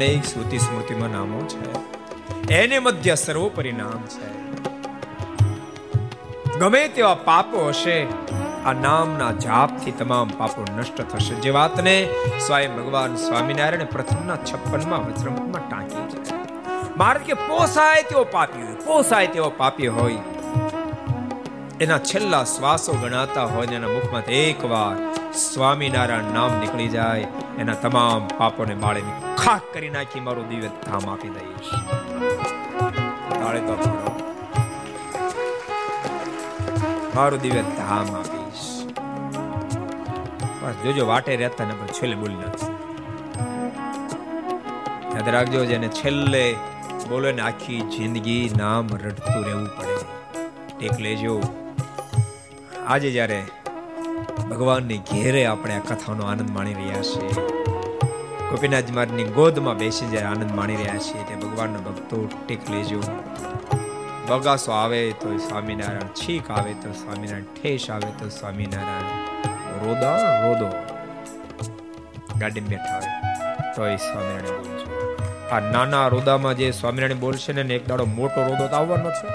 અનેક 0.00 0.24
શ્રુતિ 0.24 0.58
સ્મૃતિમાં 0.58 1.10
નામો 1.10 1.40
છે. 1.46 2.54
એને 2.54 2.78
મધ્ય 2.78 3.14
સર્વોપરી 3.14 3.72
નામ 3.72 3.98
છે. 4.12 4.28
ગમે 6.58 6.88
તેવા 6.88 7.14
પાપો 7.14 7.68
હશે, 7.68 8.06
આ 8.64 8.72
નામના 8.72 9.32
જાપથી 9.32 9.90
તમામ 9.90 10.28
પાપો 10.38 10.64
નષ્ટ 10.78 11.02
થશે. 11.02 11.34
જે 11.34 11.50
વાતને 11.50 12.08
સ્વયં 12.46 12.76
ભગવાન 12.76 13.16
સ્વામિનારાયણ 13.16 13.84
પ્રથમના 13.84 14.36
છપ્પનમાં 14.36 15.06
વજ્રમુખમાં 15.06 15.70
ટાંકી 15.70 16.18
છે. 16.18 16.34
મારે 16.96 17.18
કે 17.18 17.34
પોસાય 17.34 18.02
તેવો 18.02 18.24
પાપી 18.24 18.62
હોય, 18.62 18.74
પોસાય 18.74 19.26
તેવો 19.26 19.52
પાપી 19.56 19.86
હોય. 19.86 20.18
એના 21.80 21.98
છેલ્લા 21.98 22.44
શ્વાસો 22.44 22.92
ગણાતા 22.92 23.44
હોય 23.44 23.66
એના 23.66 23.88
મુખમાંથી 23.88 24.32
એકવાર 24.32 24.94
સ્વામિનારાયણ 25.32 26.22
નામ 26.34 26.60
નીકળી 26.60 26.88
જાય, 26.88 27.26
એના 27.58 27.74
તમામ 27.74 28.28
પાપોને 28.38 28.74
બાળીને 28.74 29.29
ખાક 29.42 29.64
કરી 29.74 29.92
નાખી, 29.96 30.22
મારું 30.26 30.46
દિવ્ય 30.50 30.70
ધામ 30.86 31.04
આપી 31.12 31.32
દઈશ 31.36 31.70
તાળે 33.38 33.60
તો. 33.68 33.74
મારું 37.14 37.40
દિવ્ય 37.44 37.62
ધામ 37.78 38.08
આપીશ 38.18 38.66
બસ, 40.62 40.76
જોજો, 40.84 41.04
વાટે 41.12 41.30
રહેતા 41.42 41.66
ને 41.70 41.74
પણ 41.78 41.94
છેલ્લે 41.98 42.16
બોલી 42.22 42.40
નાખશે. 42.42 42.70
યાદ 45.14 45.28
રાખજો, 45.36 45.60
જેને 45.72 45.88
છેલ્લે 46.00 46.44
બોલે 47.12 47.30
ને 47.38 47.42
આખી 47.48 47.80
જિંદગી 47.96 48.44
નામ 48.60 48.92
રડતું 48.98 49.40
રહેવું 49.46 49.68
પડે. 49.78 49.96
ટેક 50.76 50.96
લેજો. 51.06 51.34
આજે 52.92 53.08
જ્યારે 53.16 53.40
ભગવાનની 54.50 55.00
ઘેરે 55.10 55.42
આપણે 55.48 55.74
આ 55.78 55.84
કથાનો 55.88 56.22
આનંદ 56.30 56.50
માણી 56.58 56.78
રહ્યા 56.80 57.08
છીએ 57.10 57.32
ગોપીનાથ 58.50 58.90
મારની 58.90 59.24
ગોદમાં 59.24 59.76
બેસી 59.76 60.06
જ્યારે 60.06 60.26
આનંદ 60.26 60.54
માણી 60.54 60.76
રહ્યા 60.76 60.98
છીએ 60.98 61.22
તે 61.22 61.34
ભગવાનના 61.34 61.78
ભક્તો 61.78 62.28
ટેક 62.46 62.70
લેજો. 62.70 63.00
બગાસો 64.28 64.72
આવે 64.72 65.12
તો 65.12 65.36
સ્વામિનારાયણ, 65.36 66.00
છીક 66.00 66.50
આવે 66.50 66.72
તો 66.72 66.92
સ્વામિનારાયણ, 66.92 67.42
ઠેસ 67.42 67.90
આવે 67.90 68.10
તો 68.18 68.28
સ્વામિનારાયણ. 68.28 69.84
રોદા, 69.84 70.16
રોદો. 70.46 70.70
ગાડી 72.38 72.60
બેઠા 72.60 72.98
હોય 72.98 73.74
તો 73.76 73.86
એ 73.86 73.96
સ્વામિનારાયણ 73.96 74.58
બોલજો 74.58 74.86
આ 75.52 75.60
નાના 75.60 76.08
રોદામાં 76.08 76.54
જે 76.54 76.70
સ્વામિનારાયણ 76.70 77.18
બોલશે 77.18 77.52
ને 77.52 77.74
એક 77.74 77.88
દાડો 77.88 78.04
મોટો 78.04 78.42
રોદો 78.42 78.66
તો 78.66 78.76
આવવાનો 78.76 79.10
છે. 79.10 79.28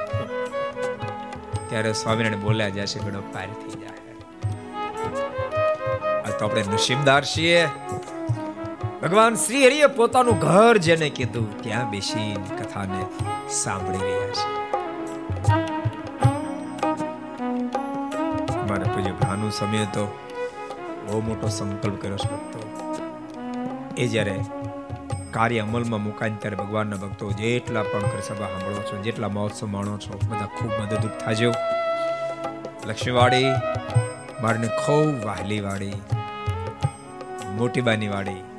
ત્યારે 1.70 1.94
સ્વામિનારાયણ 1.94 2.42
બોલ્યા 2.42 2.70
જશે 2.70 3.00
ગળો 3.00 3.22
પાર 3.34 3.48
થઈ 3.48 3.82
જાય. 3.82 4.02
આ 6.26 6.30
તો 6.30 6.46
આપણે 6.46 6.64
નસીબદાર 6.74 7.24
છીએ. 7.26 7.68
ભગવાન 9.06 9.36
શ્રી 9.36 9.66
હરિએ 9.66 9.88
પોતાનું 9.88 10.40
ઘર 10.40 10.78
જેને 10.78 11.10
કીધું, 11.10 11.62
ત્યાં 11.62 11.90
બેસી 11.90 12.36
કથાને 12.60 13.06
સાંભળી 13.50 13.98
રહ્યા 13.98 14.28
છે. 14.28 14.48
મારા 18.70 18.94
પૂજ્ય 18.94 19.12
ભાનુ, 19.12 19.50
સમય 19.50 19.78
તો 19.78 20.18
બહુ 21.08 21.22
મોટો 21.22 21.48
સંકલ્પ 21.48 22.02
કર્યો 22.02 22.18
છે 22.18 22.32
ભક્તો. 22.32 22.60
એ 23.98 24.08
જ્યારે 24.08 24.40
કાર્ય 25.32 25.60
અમલમાં 25.60 26.04
મુકાય 26.04 26.32
ત્યારે 26.40 26.58
ભગવાનના 26.58 26.96
ભક્તો 26.96 27.32
જેટલા 27.32 27.84
પણ 27.84 28.00
કરી 28.00 28.22
સભા 28.22 28.48
સાંભળો 28.48 28.82
છો, 28.82 29.02
જેટલા 29.02 29.30
મહોત્સવ 29.30 29.68
માણો 29.68 29.98
છો, 29.98 30.20
બધા 30.30 30.46
ખૂબ 30.46 30.72
મદદરૂપ 30.82 31.12
થાજો. 31.12 31.52
લક્ષ્મીવાડી 32.86 33.46
મારને 34.42 34.68
ખૂબ 34.68 35.26
વહાલી 35.26 35.62
વાડી 35.62 35.94
મોટીબાની 37.56 38.08
વાડી 38.08 38.55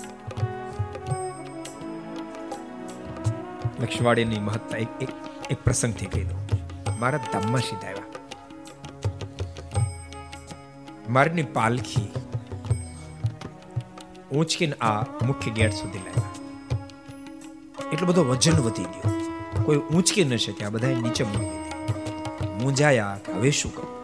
લક્ષ્મીવાડીની 3.80 4.38
મહત્તા 4.38 4.76
એક 4.76 4.88
એક 5.00 5.08
એક 5.50 5.64
પ્રસંગથી 5.64 6.06
કહી 6.06 6.24
દઉં. 6.24 6.46
મારા 7.00 7.18
ધામમાં 7.18 7.60
સીધા 7.60 7.88
આવ્યા 7.88 8.02
મારની 11.08 11.42
પાલખી 11.42 12.12
ઊંચકીને 14.32 14.72
આ 14.72 15.00
મુખ્ય 15.00 15.50
ગેટ 15.50 15.72
સુધી 15.72 15.98
લાવ્યા. 15.98 16.22
એટલો 17.92 18.06
બધો 18.06 18.24
વજન 18.24 18.52
વધી 18.52 18.82
ગયો. 18.82 19.12
કોઈ 19.64 19.76
ઊંચકી 19.76 20.24
ન 20.24 20.36
શક્યા 20.36 20.70
બધા 20.70 20.88
નીચે 20.88 21.24
મૂકી 21.24 21.44
દીધી. 21.44 22.62
મૂંઝાયા 22.62 23.18
હવે 23.34 23.50
શું 23.50 23.74
કરું? 23.74 24.02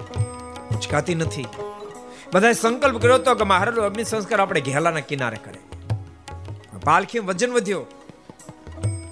ઊંચકાતી 0.68 1.14
નથી. 1.14 1.46
બધાએ 2.34 2.52
સંકલ્પ 2.52 3.02
કર્યો 3.02 3.14
હતો 3.14 3.34
કે 3.34 3.44
મહારાજ 3.44 3.76
અગ્નિ 3.76 4.04
સંસ્કાર 4.04 4.40
આપણે 4.40 4.60
ઘેલાના 4.60 5.00
કિનારે 5.00 5.36
કરે. 5.36 5.58
પાલખી 6.84 7.18
વજન 7.18 7.52
વધ્યો. 7.52 7.86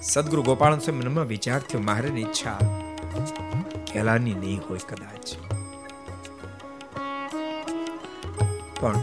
સદગુરુ 0.01 0.43
ગોપાલ 0.43 0.79
સ્વામી 0.79 1.05
મનમાં 1.05 1.25
વિચાર 1.25 1.59
થયો 1.59 1.81
મહારાજની 1.81 2.21
ઈચ્છા 2.21 2.59
ખેલાની 3.93 4.33
નહીં 4.33 4.61
હોય 4.69 4.79
કદાચ. 4.79 5.33
પણ 8.79 8.99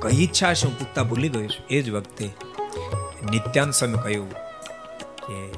કઈ 0.00 0.22
ઈચ્છા 0.24 0.54
છે, 0.54 0.66
હું 0.66 0.78
પૂછતા 0.78 1.02
ભૂલી 1.02 1.28
ગયો 1.28 1.46
છું 1.46 1.66
એ 1.70 1.82
જ 1.82 1.90
વખતે 1.90 2.30
નિત્યાન 3.30 3.70
સ્વામી 3.70 3.98
કહ્યું 3.98 4.30
કે, 5.28 5.52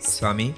સ્વામી, 0.00 0.54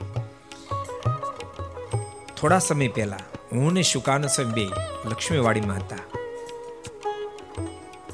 થોડા 2.36 2.58
સમય 2.58 2.88
પહેલા 2.88 3.18
હું 3.52 3.72
ને 3.72 3.82
શુકાન 3.82 4.26
સ્વામી 4.26 4.52
બે 4.52 4.68
લક્ષ્મીવાડીમાં 5.08 5.76
હતા. 5.76 5.96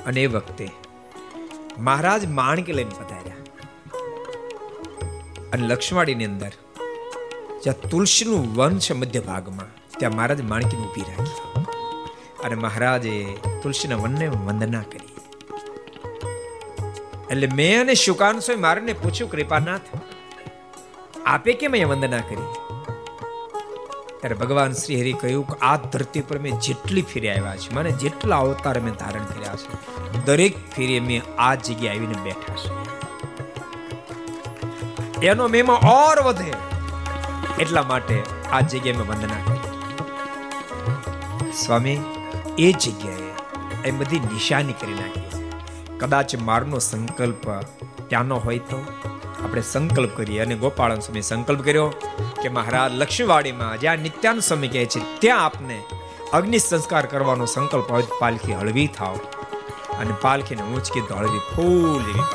અને 0.06 0.20
એ 0.20 0.26
વખતે 0.26 0.68
મહારાજ 1.78 2.26
માણકે 2.26 2.72
લઈને 2.72 2.90
પધાર્યા. 2.90 3.23
અને 5.54 5.66
લક્ષ્માડીની 5.66 6.24
અંદર 6.24 6.48
જ્યાં 7.62 7.88
તુલસીનું 7.88 8.54
વન 8.54 8.78
છે 8.78 8.92
મધ્ય 8.92 9.20
ભાગમાં, 9.20 9.98
ત્યાં 9.98 10.12
મહારાજ 10.12 10.40
માણકીને 10.42 10.82
ઊભી 10.86 11.00
રાખી. 11.00 11.64
અને 12.44 12.54
મહારાજે 12.54 13.36
તુલસીના 13.62 13.96
વનને 13.96 14.26
વંદના 14.26 14.82
કરી. 14.82 15.14
એટલે 17.30 17.48
મેં 17.54 17.80
અને 17.80 17.94
શુકાન 17.94 18.40
મારને 18.58 18.92
પૂછ્યું, 18.92 19.30
કૃપાનાથ, 19.30 19.80
આપે 21.26 21.52
કેમ 21.52 21.72
અહીંયા 21.72 21.88
વંદના 21.88 22.18
કરી? 22.18 22.50
ત્યારે 24.20 24.34
ભગવાન 24.34 24.72
શ્રી 24.72 25.00
હરિ 25.00 25.12
કહ્યું 25.12 25.46
કે, 25.46 25.54
આ 25.60 25.76
ધરતી 25.76 26.20
પર 26.20 26.38
મેં 26.38 26.60
જેટલી 26.60 27.02
ફેરી 27.02 27.28
આવ્યા 27.28 27.56
છે, 27.56 27.74
મને 27.74 27.90
જેટલા 27.90 28.38
અવતાર 28.38 28.80
મેં 28.80 28.94
ધારણ 28.94 29.24
કર્યા 29.24 29.56
છે, 29.56 29.72
દરેક 30.24 30.56
ફેરી 30.76 31.00
મેં 31.00 31.22
આ 31.38 31.54
જગ્યાએ 31.54 31.96
આવીને 31.96 32.14
બેઠા 32.24 32.54
છે. 32.54 32.94
એનો 35.24 35.44
મહિમા 35.48 35.78
ઓર 35.90 36.18
વધે 36.22 36.52
એટલા 37.58 37.82
માટે 37.82 38.16
આ 38.52 38.60
જગ્યાએ 38.60 38.96
મેં 38.96 39.06
વંદના 39.08 39.42
કરી. 39.46 39.62
સ્વામી, 41.52 41.98
એ 42.58 42.72
જગ્યાએ 42.72 43.30
એ 43.84 43.90
બધી 43.90 44.20
નિશાની 44.20 44.72
કરી 44.72 44.94
નાખી 44.94 45.50
કદાચ 45.98 46.34
મારનો 46.36 46.78
સંકલ્પ 46.78 47.44
ત્યાંનો 48.08 48.36
હોય 48.38 48.58
તો 48.58 48.78
આપણે 49.44 49.62
સંકલ્પ 49.62 50.12
કરીએ. 50.16 50.40
અને 50.40 50.54
ગોપાળન 50.54 51.00
સ્વામી 51.00 51.22
સંકલ્પ 51.22 51.64
કર્યો 51.64 51.88
કે 52.42 52.48
મહારાજ 52.48 52.92
લક્ષ્મીવાડીમાં 52.94 53.80
જ્યાં 53.80 53.98
નિત્યાન 53.98 54.40
સ્વામી 54.40 54.68
કહે 54.68 54.84
છે, 54.86 55.00
ત્યાં 55.18 55.44
આપને 55.44 55.78
અગ્નિ 56.32 56.58
સંસ્કાર 56.58 57.06
કરવાનો 57.06 57.46
સંકલ્પ 57.46 57.90
હોય 57.90 58.04
પાલખી 58.20 58.54
હળવી 58.54 58.86
થાવ. 58.86 59.16
અને 59.98 60.12
પાલખીને 60.22 60.62
ઊંચકી 60.62 61.00
તો 61.00 61.14
હળવી 61.14 61.42
ફૂલ 61.56 62.02
એવી 62.02 62.28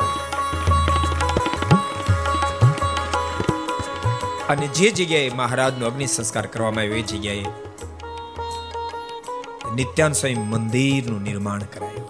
અને 4.50 4.68
જે 4.68 4.92
જગ્યાએ 4.92 5.30
મહારાજનો 5.30 5.86
અગ્નિ 5.86 6.08
સંસ્કાર 6.08 6.46
કરવામાં 6.46 6.82
આવ્યો 6.82 6.96
એ 6.96 7.02
જગ્યાએ 7.02 7.46
નિત્યાન 9.76 10.14
સ્વામી 10.14 10.36
મંદિરનું 10.36 11.22
નિર્માણ 11.22 11.64
કરાયું. 11.64 12.10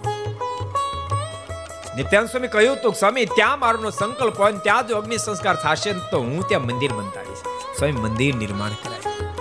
નિત્યાન 1.96 2.26
સ્વામી 2.26 2.48
કહ્યું 2.48 2.76
તો 2.82 2.90
સ્વામી, 2.90 3.24
ત્યાં 3.24 3.58
મારો 3.58 3.90
સંકલ્પ 3.90 4.40
હોય 4.40 4.52
ત્યાં 4.52 4.88
જો 4.88 4.96
અગ્નિ 4.96 5.18
સંસ્કાર 5.18 5.56
થશે 5.56 5.92
તો 5.92 6.18
હું 6.18 6.48
ત્યાં 6.48 6.62
મંદિર 6.62 6.92
બંધાવીશ. 6.92 7.38
સ્વામી 7.78 7.92
મંદિર 7.92 8.34
નિર્માણ 8.34 8.70
કરાયું. 8.70 9.32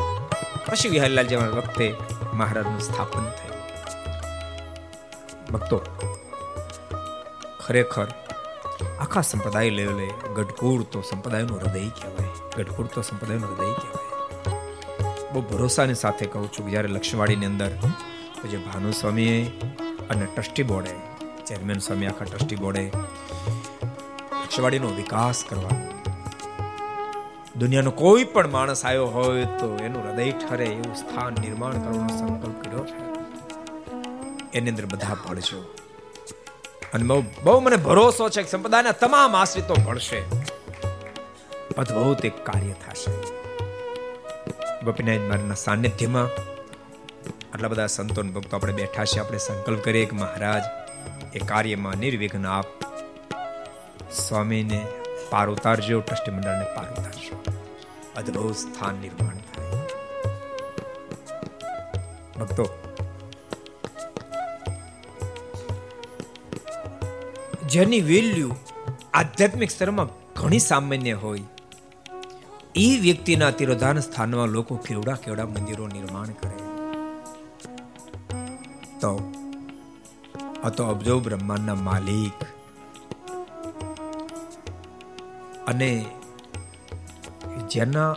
પછી 0.65 0.89
વિહરલાલ 0.89 1.27
જેવા 1.27 1.45
વખતે 1.45 1.95
મહારાજનું 2.33 2.79
સ્થાપન 2.79 3.25
થયું. 3.25 3.59
ભક્તો, 5.51 5.81
ખરેખર 7.67 8.07
આખા 8.99 9.21
સંપ્રદાય 9.21 9.69
લેવલે 9.69 10.07
ગઢપુર 10.35 10.83
તો 10.83 11.01
સંપ્રદાયનું 11.01 11.57
હૃદય 11.57 11.79
કહેવાય. 11.79 12.28
ગઢપુર 12.59 12.85
તો 12.85 13.01
સંપ્રદાયનો 13.01 13.47
હૃદય 13.47 13.73
કહેવાય. 13.73 15.31
બહુ 15.33 15.41
ભરોસાની 15.41 15.93
સાથે 15.93 16.25
કહું 16.25 16.47
છું 16.51 16.69
જ્યારે 16.69 16.87
લક્ષ્મવાડીની 16.87 17.45
અંદર 17.45 17.71
જે 18.49 18.57
ભાનુ 18.57 18.91
અને 20.09 20.27
ટ્રસ્ટી 20.35 20.63
બોર્ડે, 20.63 20.95
ચેરમેન 21.45 21.79
સ્વામી 21.79 22.05
આખા 22.05 22.25
ટ્રસ્ટી 22.25 22.55
બોર્ડે 22.55 22.91
લક્ષ્મવાડીનો 24.43 24.87
વિકાસ 24.87 25.43
કરવાનો, 25.49 25.87
દુનિયાનો 27.55 27.91
કોઈ 27.91 28.23
પણ 28.23 28.51
માણસ 28.51 28.85
આવ્યો 28.85 29.05
હોય 29.05 29.45
તો 29.45 29.75
એનું 29.75 30.01
હૃદય 30.03 30.31
ઠરે, 30.31 30.65
એવું 30.65 30.95
સ્થાન 30.95 31.33
નિર્માણ 31.41 31.71
કરવાનો 31.71 32.07
સંકલ્પ 32.07 32.63
કર્યો 32.63 32.85
છે. 32.85 32.99
એની 34.53 34.69
અંદર 34.69 34.85
બધા 34.85 35.15
ભળજો. 35.29 35.61
અને 36.93 37.23
બહુ 37.43 37.59
મને 37.59 37.75
ભરોસો 37.75 38.29
છે 38.29 38.41
કે 38.43 38.49
સંપ્રદાયના 38.49 38.91
તમામ 38.91 39.35
આશ્રિતો 39.35 39.73
ભળશે. 39.73 40.21
અદ્ભુત 41.79 42.25
એક 42.25 42.45
કાર્ય 42.45 42.71
થશે. 42.71 43.11
ગોપીનાથ 44.85 45.19
મારના 45.19 45.53
સાનિધ્યમાં 45.53 46.23
આટલા 47.53 47.67
બધા 47.67 47.87
સંતો 47.87 48.23
ભક્તો 48.23 48.57
આપણે 48.57 48.73
બેઠા 48.73 49.05
છે 49.05 49.19
આપણે 49.19 49.37
સંકલ્પ 49.37 49.79
કરીએ 49.83 50.05
કે 50.05 50.15
મહારાજ, 50.15 50.63
એ 51.35 51.39
કાર્યમાં 51.39 51.95
નિર્વિઘ્ન 51.95 52.47
આપ 52.47 52.65
સ્વામીને 54.11 54.87
પાર 55.29 55.49
ઉતારજો, 55.49 55.99
ટ્રસ્ટી 55.99 56.31
મંડળને 56.31 56.75
પાર 56.75 56.91
ઉતારજો. 56.91 57.43
અદ્ભુત 58.15 58.55
સ્થાન 58.55 58.95
નિર્માણ 58.95 59.37
થાય. 59.37 59.71
ભક્તો, 62.39 62.69
જેની 67.67 68.01
વેલ્યુ 68.01 68.55
આધ્યાત્મિક 69.13 69.71
સ્તરમાં 69.71 70.07
ઘણી 70.33 70.59
સામાન્ય 70.59 71.13
હોય 71.13 71.39
એ 72.75 72.99
વ્યક્તિના 72.99 73.51
તિરોધાન 73.51 73.99
સ્થાનમાં 73.99 74.47
લોકો 74.47 74.75
કેવડા 74.75 75.13
કેવડા 75.13 75.45
મંદિરો 75.45 75.87
નિર્માણ 75.87 76.25
કરે. 76.25 76.57
તો, 78.99 79.33
આ 80.63 80.69
તો 80.69 80.83
અબજો 80.83 81.19
બ્રહ્માંડના 81.19 81.75
માલિક. 81.75 82.43
અને 85.67 86.05
જેના 87.69 88.15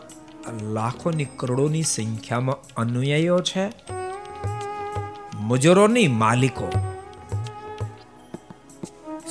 લાખોની 0.63 1.25
કરોડોની 1.25 1.83
સંખ્યામાં 1.83 2.57
અનુયાયીઓ 2.77 3.41
છે, 3.41 3.73
મજૂરોની 5.35 6.09
માલિકો. 6.09 6.92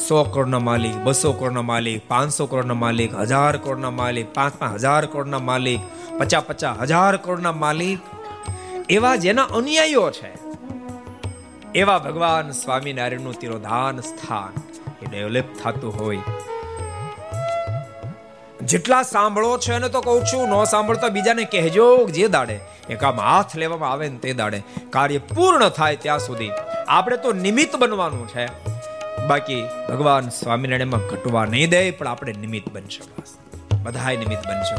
સો 0.07 0.23
કરોડના 0.23 0.60
માલિક, 0.60 0.95
બસો 1.03 1.32
કરોડના 1.32 1.61
માલિક, 1.61 2.07
પાંચસો 2.07 2.45
કરોડના 2.45 2.73
માલિક, 2.73 3.15
હજાર 3.15 3.57
કરોડના 3.57 3.90
માલિક 3.90 4.34
પાંચ 4.34 4.56
પાંચ 4.56 4.73
હજાર 4.73 5.06
કરોડના 5.06 5.40
માલિક, 5.40 5.82
પચાસ 6.19 6.44
પચાસ 6.44 6.78
હજાર 6.80 7.18
કરોડના 7.18 7.52
માલિક. 7.52 7.99
એવા 8.90 9.15
જેના 9.15 9.44
અનુયાયીઓ 9.44 10.11
છે, 10.11 10.32
એવા 11.76 11.98
ભગવાન 11.98 12.52
સ્વામિનારાયણનું 12.52 13.40
તિરોધાન 13.40 13.99
સ્થાન 13.99 14.53
એ 15.02 15.11
ડેવલપ 15.11 15.45
થતું 15.64 15.99
હોય. 15.99 16.19
જેટલા 18.64 19.03
સાંભળો 19.03 19.57
છે 19.57 19.73
એને 19.73 19.90
તો 19.90 20.02
કહું 20.02 20.22
છું, 20.23 20.49
ન 20.49 20.64
સાંભળતો 20.64 21.10
બીજાને 21.10 21.44
કહેજો 21.44 21.88
જે 22.10 22.28
દાડે. 22.28 22.60
એક 22.90 23.03
આમ 23.03 23.19
હાથ 23.19 23.56
લેવામાં 23.56 23.91
આવે 23.91 24.10
ને 24.10 24.18
તે 24.18 24.34
દાડે. 24.34 24.64
કાર્ય 24.90 25.18
પૂર્ણ 25.18 25.69
થાય 25.69 25.95
ત્યાં 25.95 26.19
સુધી. 26.19 26.52
આપણે 26.88 27.18
તો 27.18 27.32
નિમિત્ત 27.32 27.76
બનવાનું 27.76 28.28
છે. 28.28 28.45
બાકી 29.27 29.64
ભગવાન 29.89 30.30
સ્વામિનારાયણમાં 30.30 30.99
ઘટવા 30.99 31.45
નહીં 31.45 31.69
દે, 31.69 31.91
પણ 31.91 32.07
આપણે 32.07 32.34
નિમિત્ત 32.34 32.69
બનશો 32.69 33.03
બધાય 33.84 34.18
નિમિત્ત 34.18 34.48
બનશો 34.48 34.76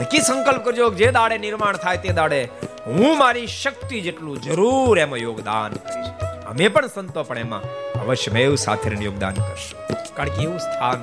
નક્કી 0.00 0.20
સંકલ્પ 0.20 0.64
કરજો 0.64 0.90
જે 0.90 1.10
દાડે 1.10 1.38
નિર્માણ 1.38 1.76
થાય 1.76 1.96
તે 1.96 2.08
દાડે 2.08 2.40
હું 2.86 3.18
મારી 3.18 3.46
શક્તિ 3.46 4.00
જેટલું 4.00 4.42
જરૂર 4.42 4.98
એમાં 4.98 5.18
યોગદાન 5.18 5.72
કરીશ. 5.72 6.10
અમે 6.46 6.68
પણ 6.68 6.86
સંતો 6.86 7.22
પણ 7.22 7.38
એમાં 7.38 7.62
અવશ્યમેવ 8.00 8.56
સાથે 8.56 8.88
યોગદાન 9.02 9.34
કરશું. 9.34 9.78
કારણ 10.14 10.28
કે 10.28 10.42
એવું 10.42 10.58
સ્થાન 10.58 11.00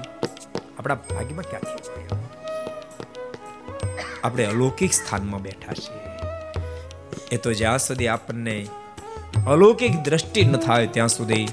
આપણા 0.80 0.96
ભાગ્યમાં 0.96 1.46
ક્યાંથી 1.50 1.80
આપણે 4.24 4.46
અલૌકિક 4.46 4.94
સ્થાનમાં 4.94 5.42
બેઠા 5.42 5.74
છીએ. 5.74 6.04
એ 7.32 7.38
તો 7.38 7.54
જ્યાં 7.54 7.80
સુધી 7.80 8.08
આપણને 8.08 8.68
અલૌકિક 9.48 9.94
દ્રષ્ટિ 10.04 10.44
ન 10.44 10.56
થાય 10.58 10.88
ત્યાં 10.88 11.08
સુધી 11.08 11.48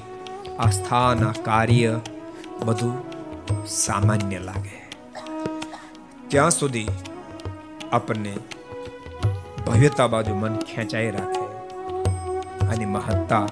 આ 0.59 0.69
સ્થાન 0.69 1.27
આ 1.27 1.31
કાર્ય 1.31 1.99
બધું 2.65 2.95
સામાન્ય 3.67 4.39
લાગે. 4.39 4.77
ત્યાં 6.27 6.51
સુધી 6.51 6.87
આપણને 7.91 8.37
ભવ્યતા 9.67 10.07
બાજુ 10.07 10.35
મન 10.35 10.55
ખેંચાઈ 10.55 11.11
રાખે. 11.11 11.45
અને 12.67 12.85
મહત્તા 12.85 13.47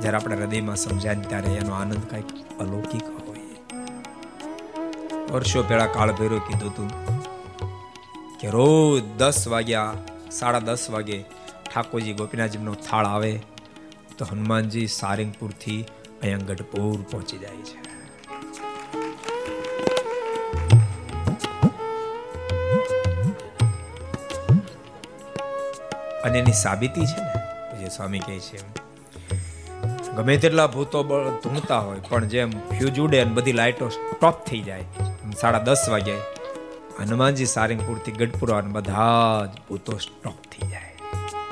જ્યારે 0.00 0.16
આપણા 0.16 0.36
હૃદયમાં 0.36 0.76
સમજાય 0.76 1.14
ત્યારે 1.14 1.52
એનો 1.52 1.74
આનંદ 1.74 2.04
કંઈક 2.10 2.58
અલૌકિક 2.58 3.02
હોય. 3.02 3.40
વર્ષો 5.32 5.62
પહેલા 5.62 5.86
કાળ 5.86 6.12
ભૈરવ 6.12 6.38
કીધું 6.38 6.70
હતું 6.70 6.90
કે 8.40 8.50
રોજ 8.50 9.02
દસ 9.18 9.48
વાગ્યા, 9.48 9.94
સાડા 10.30 10.58
દસ 10.58 10.90
વાગે 10.90 11.22
ઠાકોરજી 11.74 12.12
ગોપીનાથજીનો 12.12 12.74
થાળ 12.74 13.06
આવે 13.06 13.42
તો 14.18 14.24
હનુમાનજી 14.24 14.86
સારંગપુરથી 14.86 15.84
અહીંયા 16.22 16.48
ગઢપુર 16.48 16.96
પહોંચી 17.10 17.38
જાય 17.38 17.62
છે. 17.68 17.76
અને 26.24 26.38
એની 26.38 26.56
સાબિતી 26.62 27.06
છે 27.06 27.20
ને 27.20 27.78
જે 27.80 27.88
સ્વામી 27.96 28.22
કહે 28.26 28.38
છે, 28.46 28.58
ગમે 30.16 30.34
તેટલા 30.38 30.66
ભૂતો 30.66 31.02
ધૂણતા 31.42 31.78
હોય, 31.78 32.00
પણ 32.08 32.26
જેમ 32.32 32.50
ફ્યુજ 32.70 32.96
ઉડે 33.00 33.20
અને 33.20 33.32
બધી 33.34 33.56
લાઇટો 33.60 33.88
સ્ટોપ 33.88 34.36
થઈ 34.46 34.62
જાય 34.62 34.84
સાડા 35.40 35.62
દસ 35.68 35.84
વાગે 35.90 36.16
હનુમાનજી 36.98 37.48
સારંગપુરથી 37.54 38.16
ગઢપુર 38.20 38.54
અને 38.56 38.70
બધા 38.76 39.46
જ 39.54 39.64
ભૂતો 39.68 39.98
સ્ટોપ 39.98 40.38
થઈ 40.52 40.68
જાય, 40.68 40.92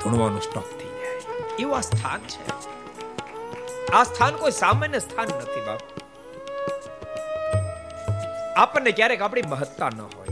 ધૂણવાનું 0.03 0.41
સ્ટોપ 0.41 0.67
થઈ 0.79 0.93
જાય. 0.99 1.17
એવું 1.59 1.81
સ્થાન 1.81 2.21
છે? 2.33 2.56
આ 3.93 4.03
સ્થાન 4.03 4.35
કોઈ 4.35 4.51
સામાન્ય 4.51 4.99
સ્થાન 4.99 5.27
નથી, 5.27 5.61
બાપ. 5.65 5.79
આપણને 8.55 8.91
ક્યારેક 8.91 9.21
આપણી 9.21 9.41
મહત્તા 9.47 9.89
ન 9.89 10.01
હોય. 10.01 10.27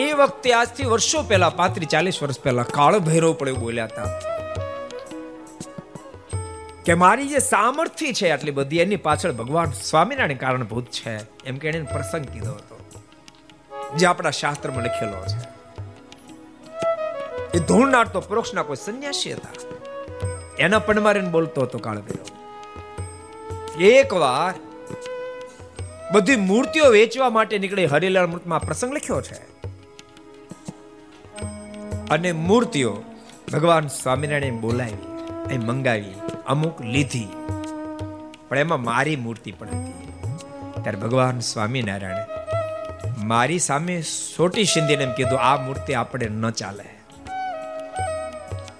એ 0.00 0.12
વખતે 0.12 0.52
આજથી 0.52 0.84
વર્ષો 0.84 1.22
પહેલા, 1.22 1.48
પાંત્રીસ 1.48 1.88
ચાલીસ 1.88 2.22
વર્ષ 2.22 2.40
પહેલા 2.40 2.62
કાળ 2.62 2.98
ભૈરવ 2.98 3.32
પણ 3.32 3.54
બોલ્યા 3.54 3.84
હતા 3.84 4.20
કે 6.84 6.94
મારી 6.94 7.28
જે 7.28 7.38
સામર્થ્ય 7.38 8.12
છે, 8.12 8.30
આટલી 8.30 8.50
બધી, 8.50 8.78
એની 8.78 8.96
પાછળ 8.96 9.32
ભગવાન 9.32 9.70
સ્વામિનારાયણ 9.70 10.36
કારણભૂત 10.36 10.86
છે, 10.86 11.44
એમ 11.44 11.56
કે 11.56 11.68
એને 11.68 11.80
પ્રસંગ 11.92 12.24
કીધો 12.24 12.52
હતો, 12.52 12.78
જે 13.96 14.06
આપણા 14.06 14.30
શાસ્ત્રમાં 14.30 14.84
લખેલો 14.84 15.24
છે. 15.26 15.40
એ 17.54 17.58
ધૂળનાર 17.58 18.08
તો 18.08 18.20
પરોક્ષના 18.20 18.62
કોઈ 18.62 18.76
સંન્યાસી 18.76 19.32
હતા. 19.32 19.81
એના 20.58 20.78
પણ 20.78 21.00
મારીને 21.00 21.28
બોલતો 21.28 21.62
હતો 21.62 21.78
કાળ 21.78 21.98
ભૈરવ 21.98 22.42
એક 23.82 24.14
વાર 24.14 24.54
બધી 26.12 26.36
મૂર્તિઓ 26.36 26.84
વેચવા 26.84 27.30
માટે 27.30 27.58
નીકળી 27.58 27.86
હરિલાલ 27.86 28.26
મૃતમાં 28.26 28.60
પ્રસંગ 28.60 28.94
લખ્યો 28.94 29.22
છે. 29.22 29.52
અને 32.10 32.32
મૂર્તિઓ 32.32 33.02
ભગવાન 33.52 33.86
સ્વામિનારાયણ 33.86 34.54
બોલાવી, 34.54 35.06
એ 35.54 35.58
મંગાવી, 35.58 36.14
અમુક 36.46 36.80
લીધી. 36.80 37.28
પણ 38.48 38.58
એમાં 38.58 38.84
મારી 38.84 39.16
મૂર્તિ 39.16 39.52
પણ 39.52 39.66
હતી. 39.66 40.08
ત્યારે 40.82 40.98
ભગવાન 40.98 41.40
સ્વામિનારાયણ 41.40 42.16
મારી 43.26 43.58
સામે 43.58 44.02
સોટી 44.36 44.64
સિંધીને 44.64 45.04
એમ 45.04 45.12
કીધું, 45.12 45.40
આ 45.40 45.56
મૂર્તિ 45.56 45.94
આપણે 45.94 46.28
ન 46.28 46.50
ચાલે. 46.50 46.91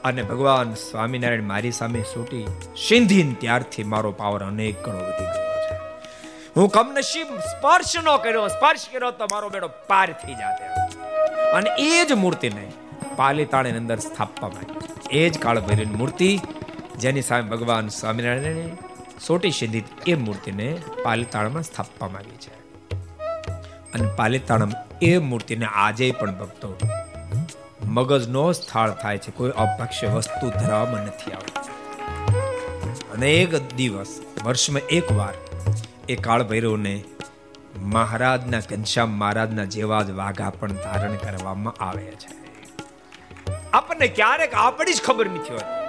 અને 0.05 0.23
ભગવાન 0.23 0.75
સ્વામિનારાયણ 0.75 1.43
મારી 1.43 1.73
સામે 1.73 2.03
સૂટી 2.03 2.47
સિંધીન 2.89 3.35
ત્યારથી 3.35 3.85
મારો 3.85 4.13
પાવર 4.13 4.45
અનેક 4.45 4.85
ગણો 4.85 4.99
વધી 4.99 5.25
ગયો 5.25 5.61
છે. 5.63 5.75
હું 6.57 6.69
કમનસીબ 6.69 7.27
સ્પર્શ 7.27 7.97
ન 7.97 8.17
કર્યો, 8.17 8.49
સ્પર્શ 8.49 8.87
કર્યો 8.93 9.11
તો 9.11 9.25
મારો 9.25 9.49
બેડો 9.49 9.71
પાર 9.87 10.13
થઈ 10.13 10.35
જાતે. 10.35 10.65
અને 11.51 11.71
એ 11.79 12.05
જ 12.05 12.13
મૂર્તિને 12.13 12.73
પાલીતાણી 13.17 13.71
અંદર 13.71 13.99
સ્થાપવામાં 13.99 14.59
આવી 14.59 15.19
એ 15.19 15.31
જ 15.31 15.39
કાળભૈરવની 15.39 15.95
મૂર્તિ 15.95 16.41
જેની 16.99 17.23
સામે 17.23 17.43
ભગવાન 17.43 17.89
સ્વામિનારાયણે 17.89 18.69
સોટી 19.27 19.51
સિંધી 19.51 19.85
એ 20.07 20.15
મૂર્તિને 20.15 20.79
પાલીતાણમાં 21.05 21.63
સ્થાપવામાં 21.63 22.19
આવી 22.19 22.37
છે. 22.37 22.63
અને 23.93 24.11
પાલીતાણમ 24.17 24.71
એ 25.03 25.19
મૂર્તિને 25.19 25.67
આજે 25.67 26.11
પણ 26.11 26.35
ભક્તો 26.35 26.79
મગજનો 27.85 28.53
સ્થળ 28.53 28.91
થાય 28.91 29.19
છે. 29.19 29.31
કોઈ 29.31 29.51
અપક્ષ 29.51 30.05
વસ્તુ 30.05 30.51
ધરાવવામાં 30.51 31.01
નથી 31.01 31.33
આવતી. 31.33 31.73
અને 33.13 33.33
એક 33.33 33.75
દિવસ, 33.75 34.21
વર્ષમાં 34.45 34.83
એક 34.83 35.13
વાર 35.13 35.35
એ 36.09 36.17
કાળ 36.17 36.43
ભૈરવને 36.43 37.05
મહારાજના, 37.79 38.59
ઘનશ્યામ 38.59 39.09
મહારાજના 39.09 39.65
જેવા 39.65 40.03
જ 40.03 40.11
વાઘા 40.11 40.51
પણ 40.51 40.73
ધારણ 40.73 41.17
કરવામાં 41.17 41.85
આવે 41.85 42.03
છે. 42.03 42.43
આપણને 43.73 44.07
ક્યારેક 44.07 44.55
આપણી 44.55 44.93
જ 44.93 45.03
ખબર 45.03 45.31
નથી 45.31 45.55
હોતી. 45.55 45.83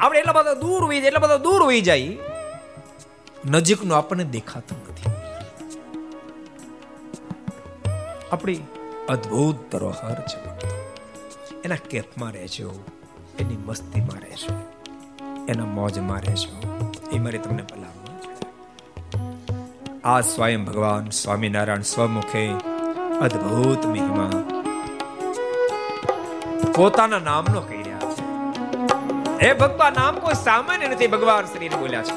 આપણે 0.00 0.18
એટલા 0.18 0.32
બધા 0.32 0.54
દૂર 0.54 0.84
હોઈ 0.84 1.00
જાય, 1.00 1.06
એટલા 1.06 1.20
બધા 1.20 1.36
દૂર 1.36 1.62
હોઈ 1.62 1.80
જાય, 1.80 2.16
નજીકનું 3.44 3.98
આપણને 3.98 4.24
દેખાતું 4.24 4.78
નથી. 4.78 5.10
આપણી 8.32 8.60
અદ્ભુત 9.08 9.72
ધરોહર 9.72 10.14
છે 10.14 10.58
એના 11.64 11.76
કેફમાં 11.90 12.32
રહેજો 12.32 12.84
એની 13.38 13.56
મસ્તીમાં 13.66 14.20
રહેજો 14.20 14.54
એના 15.48 15.64
મોજમાં 15.64 16.20
રહેજો 16.20 16.52
એ 17.12 17.18
મારી 17.18 17.38
તમને 17.38 17.62
ભલામણ 17.62 18.18
છે. 18.20 18.34
આ 20.04 20.20
સ્વયં 20.20 20.64
ભગવાન 20.64 21.10
સ્વામિનારાયણ 21.10 21.82
સ્વમુખે 21.82 22.48
અદ્ભુત 23.20 23.86
મહિમા 23.86 24.30
પોતાના 26.76 27.18
નામનો 27.18 27.60
કહી 27.60 27.82
રહ્યા 27.82 27.98
છે. 27.98 28.24
હે 29.44 29.52
ભગવાન 29.52 29.92
નામ 29.92 30.14
કોઈ 30.16 30.34
સામાન્ય 30.34 30.88
નથી 30.88 31.06
ભગવાન 31.06 31.44
શ્રીને 31.44 31.76
બોલ્યા 31.76 32.02
છે. 32.02 32.14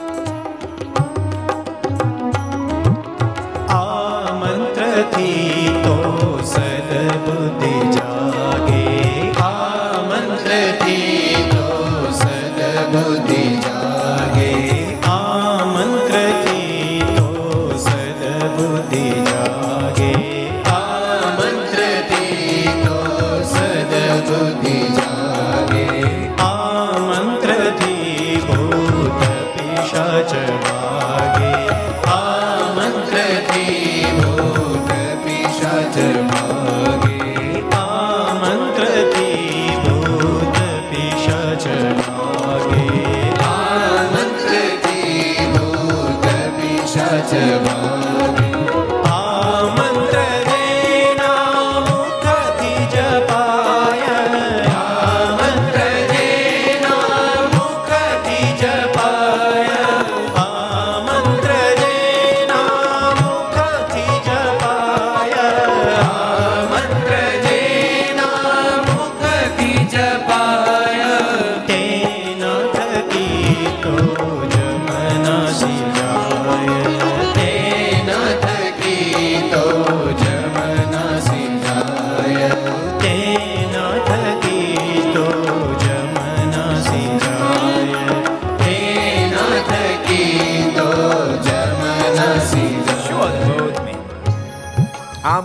આ 3.68 4.34
મંત્રથી 4.34 5.82
તો 5.84 5.96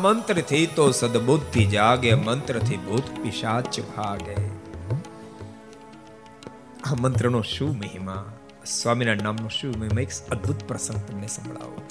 મંત્રથી 0.07 0.67
તો 0.67 0.91
સદબુદ્ધિ 0.91 1.65
જાગે, 1.65 2.15
મંત્રથી 2.15 2.77
ભૂત 2.77 3.23
પિશાચ 3.23 3.81
ભાગે. 3.81 4.35
આ 6.85 6.95
મંત્રનો 6.95 7.43
શું 7.43 7.79
મહિમા? 7.79 8.33
સ્વામિનારાયણ 8.67 9.23
નામનો 9.23 9.49
શું 9.49 9.75
મહિમા? 9.79 10.01
એક 10.01 10.09
અદ્ભુત 10.31 10.65
પ્રસંગ 10.65 10.97
તમને 10.97 11.27
સંભળાવો. 11.27 11.83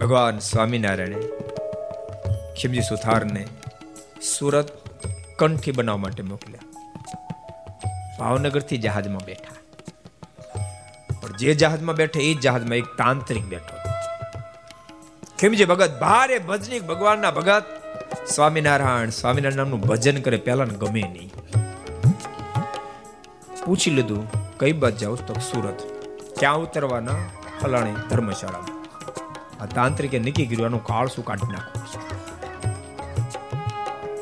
ભગવાન 0.00 0.38
સ્વામિનારાયણે 0.38 1.16
ખીમજી 2.60 2.80
સુથારને 2.80 3.46
સુરત 4.38 4.68
કંઠી 5.38 5.72
બનાવવા 5.72 5.98
માટે 5.98 6.22
મોકલ્યા. 6.22 6.60
ભાવનગરથી 8.18 8.78
જહાજમાં 8.78 9.26
બેઠા. 9.26 9.54
પણ 11.20 11.36
જે 11.36 11.54
જહાજમાં 11.54 11.94
બેઠા, 11.94 12.20
એ 12.20 12.34
જહાજમાં 12.34 12.76
એક 12.76 12.84
તાંત્રિક 12.84 13.44
બેઠો. 13.44 13.77
ખીમજી 15.38 15.64
ભગત? 15.64 16.00
ભારે 16.00 16.38
ભજની 16.38 16.80
ભગવાનના 16.80 17.30
ભગત. 17.30 17.64
સ્વામિનારાયણ 18.34 19.10
સ્વામિનારાયણ 19.10 19.56
નામનું 19.56 19.80
ભજન 19.80 20.20
કરે 20.20 20.36
પહેલા 20.36 20.64
ગમે 20.64 21.00
નહીં. 21.00 21.32
પૂછી 23.66 23.90
લીધું, 23.90 24.22
કઈ 24.58 24.72
બાદ 24.72 24.96
જાવ 24.96 25.14
તો 25.14 25.34
સુરત. 25.34 25.78
ક્યાં 26.38 26.56
ઉતરવાના? 26.56 27.12
ફલાણી 27.62 27.94
ધર્મશાળામાં. 28.10 28.74
આ 29.62 29.66
તાંત્રિકે 29.66 30.18
નક્કી 30.18 30.46
કર્યું, 30.46 30.66
આનું 30.66 30.84
કાળ 30.84 31.06
શું 31.06 31.24
કાઢી 31.24 31.52
નાખો 31.52 31.80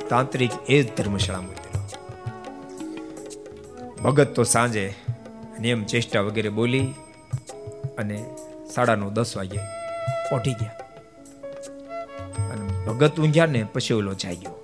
તાંત્રિક 0.09 0.51
એ 0.69 0.83
જ 0.83 0.97
ધર્મશાળામાં 0.97 1.57
ભગત 4.03 4.27
તો 4.27 4.43
સાંજે 4.45 4.95
નિયમ, 5.61 5.85
ચેષ્ટા 5.85 6.21
વગેરે 6.21 6.49
બોલી 6.49 6.95
અને 7.99 8.25
સાડા 8.75 8.95
નવ, 8.95 9.11
દસ 9.11 9.37
વાગે 9.37 9.59
પહોંચી 10.31 10.53
ગયા. 10.53 10.86
ભગત 12.87 13.21
ઊંઘ્યા 13.21 13.47
ને 13.47 13.65
પછી 13.65 13.95
ઓલો 13.95 14.15
જાગ્યો. 14.15 14.55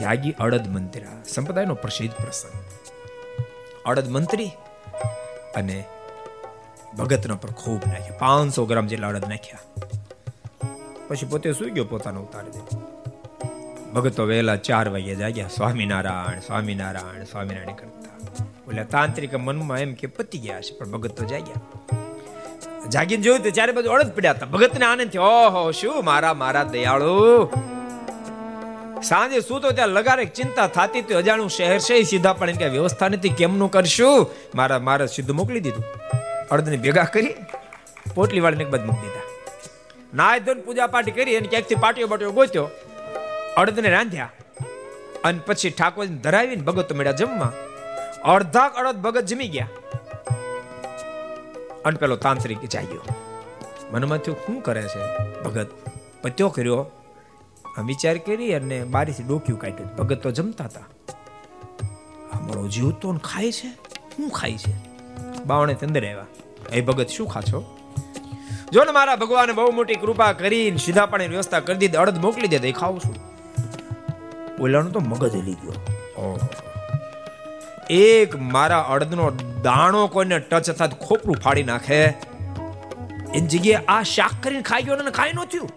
જાગી 0.00 0.32
અડદ 0.32 0.68
મંત્રા, 0.68 1.22
સંપ્રદાયનો 1.28 1.74
પ્રસિદ્ધ 1.74 2.14
પ્રસંગ. 2.14 2.52
અડદ 3.84 4.08
મંત્રી 4.08 4.50
અને 5.56 5.84
ભગતના 6.98 7.34
પર 7.34 7.50
ખૂબ 7.50 7.80
નાખ્યા, 7.86 8.16
પાંચસો 8.18 8.66
ગ્રામ 8.66 8.86
જેટલા 8.86 9.08
અડદ 9.08 9.24
નાખ્યા. 9.28 9.58
પછી 11.08 11.26
પોતે 11.26 11.52
સુઈ 11.52 11.70
ગયો 11.70 11.84
પોતાનો 11.84 12.22
ઉતારી 12.22 12.50
દે. 12.50 12.60
ભગતો 13.92 14.26
વહેલા 14.26 14.56
ચાર 14.56 14.88
વાગ્યે 14.88 15.14
જાગ્યા, 15.14 15.48
સ્વામિનારાયણ 15.48 16.40
સ્વામિનારાયણ 16.40 17.24
સ્વામિનારાયણ 17.24 17.76
કરતા. 17.76 18.44
ઓલા 18.68 18.84
તાંત્રિક 18.84 19.34
મનમાં 19.34 19.78
એમ 19.78 19.94
કે 19.94 20.06
પતી 20.06 20.38
ગયા 20.38 20.60
છે, 20.60 20.78
પણ 20.78 20.90
ભગત 20.90 21.10
તો 21.10 21.24
જાગ્યા. 21.24 21.60
જાગીને 22.88 23.22
જોયું 23.22 23.44
તો 23.44 23.50
ચારે 23.50 23.72
બધું 23.72 23.92
અડદ 23.92 24.12
પડ્યા 24.12 24.32
હતા. 24.32 24.46
ભગતને 24.46 24.86
આનંદ 24.86 25.10
થયો. 25.10 25.22
ઓહો, 25.22 25.70
શું 25.70 26.04
મારા 26.04 26.34
મારા 26.34 26.62
દયાળુ? 26.62 27.48
સાંજે 29.02 29.40
સૂતો 29.40 29.70
ત્યાં 29.70 29.88
લગારે 29.88 30.24
ચિંતા 30.24 30.66
થતી 30.66 31.02
તો 31.02 31.18
અજાણું 31.18 31.50
શહેર 31.50 31.78
છે 31.78 32.02
સીધા 32.02 32.32
પણ 32.32 32.52
કે 32.52 32.68
વ્યવસ્થા 32.68 33.08
નથી. 33.08 33.28
કેમનું 33.28 33.70
કરશું? 33.70 34.30
મારા 34.54 34.78
મારા 34.78 35.06
સીધું 35.06 35.36
મોકલી 35.36 35.60
દીધું. 35.60 35.84
અડધને 36.50 36.76
ભેગા 36.76 37.04
કરી 37.04 37.34
પોટલી 38.14 38.40
વાળીને 38.40 38.64
બાદ 38.64 38.86
મૂકી 38.86 39.00
દીધા. 39.00 39.20
નાય 40.14 40.40
ધોન 40.40 40.60
પૂજા 40.60 40.86
પાઠ 40.86 41.14
કરી 41.14 41.36
અને 41.36 41.48
ક્યાંકથી 41.48 41.74
પાટીઓ 41.74 42.06
બાટીઓ 42.06 42.30
ગોત્યો. 42.30 42.70
અડધને 43.56 43.88
રાંધ્યા. 43.88 44.30
અને 45.24 45.40
પછી 45.46 45.70
ઠાકોરને 45.70 46.16
ધરાવીને 46.16 46.62
ભગત 46.62 46.92
મેળા 46.92 47.12
જમવા. 47.12 47.52
અડધા 48.24 48.64
અડધ 48.64 49.00
ભગત 49.00 49.24
જમી 49.24 49.48
ગયા. 49.48 49.68
અને 51.84 51.96
પેલો 51.96 52.16
તાંત્રિક 52.16 52.62
જાગ્યો. 52.62 53.00
મનમાં 53.92 54.18
થયું 54.18 54.38
શું 54.46 54.60
કરે 54.60 54.82
છે? 54.82 55.18
ભગત 55.42 55.66
પત્યો 56.22 56.48
કર્યો. 56.48 56.86
આ 57.78 57.80
વિચાર 57.80 58.18
કરી 58.18 58.54
અને 58.54 58.84
બારીથી 58.84 59.22
ડોક્યું 59.22 59.60
કાઢ્યું. 59.60 59.96
ભગત 59.96 60.22
તો 60.22 60.30
જમતા 60.30 60.64
હતા. 60.64 60.80
અમારો 62.32 62.68
જીવ 62.68 62.90
તો 62.90 63.12
ને 63.12 63.18
ખાય 63.18 63.52
છે? 63.52 63.68
શું 64.16 64.30
ખાય 64.30 64.58
છે? 64.58 64.74
બાવણે 65.44 65.74
તંદર 65.74 66.04
આવ્યા. 66.04 66.26
એ 66.72 66.80
ભગત, 66.80 67.08
શું 67.08 67.28
ખાશો 67.28 67.78
જો 68.72 68.84
ને 68.84 68.92
મારા 68.92 69.16
ભગવાને 69.16 69.52
બહુ 69.52 69.70
મોટી 69.70 69.94
કૃપા 69.94 70.32
કરીને 70.32 70.76
સીધા 70.76 71.06
પાણી 71.06 71.28
વ્યવસ્થા 71.28 71.60
કરી 71.60 71.76
દીધી. 71.76 71.96
અડદ 71.96 72.18
મોકલી 72.18 72.48
દે 72.48 72.56
એ 72.56 72.72
ખાવું 72.72 73.00
છું. 73.00 73.16
ઓલાનું 74.62 74.92
તો 74.92 75.00
મગજ 75.00 75.36
હલી 75.36 75.52
ગયો. 75.52 75.72
ઓહો. 76.16 76.38
એક 77.90 78.36
મારા 78.36 78.80
અડદનો 78.80 79.30
દાણો 79.62 80.06
કોઈને 80.06 80.38
ટચ 80.38 80.70
થતા 80.70 80.86
ખોપરું 80.86 81.36
ફાડી 81.36 81.62
નાખે. 81.62 82.04
એની 83.34 83.46
જગ્યાએ 83.46 83.84
આ 83.84 84.02
શાક 84.02 84.30
કરીને 84.42 84.62
ખાઈ 84.62 84.82
ગયો 84.82 84.96
ને 84.96 85.10
ખાઈ 85.10 85.32
નો 85.32 85.44
થયું. 85.44 85.70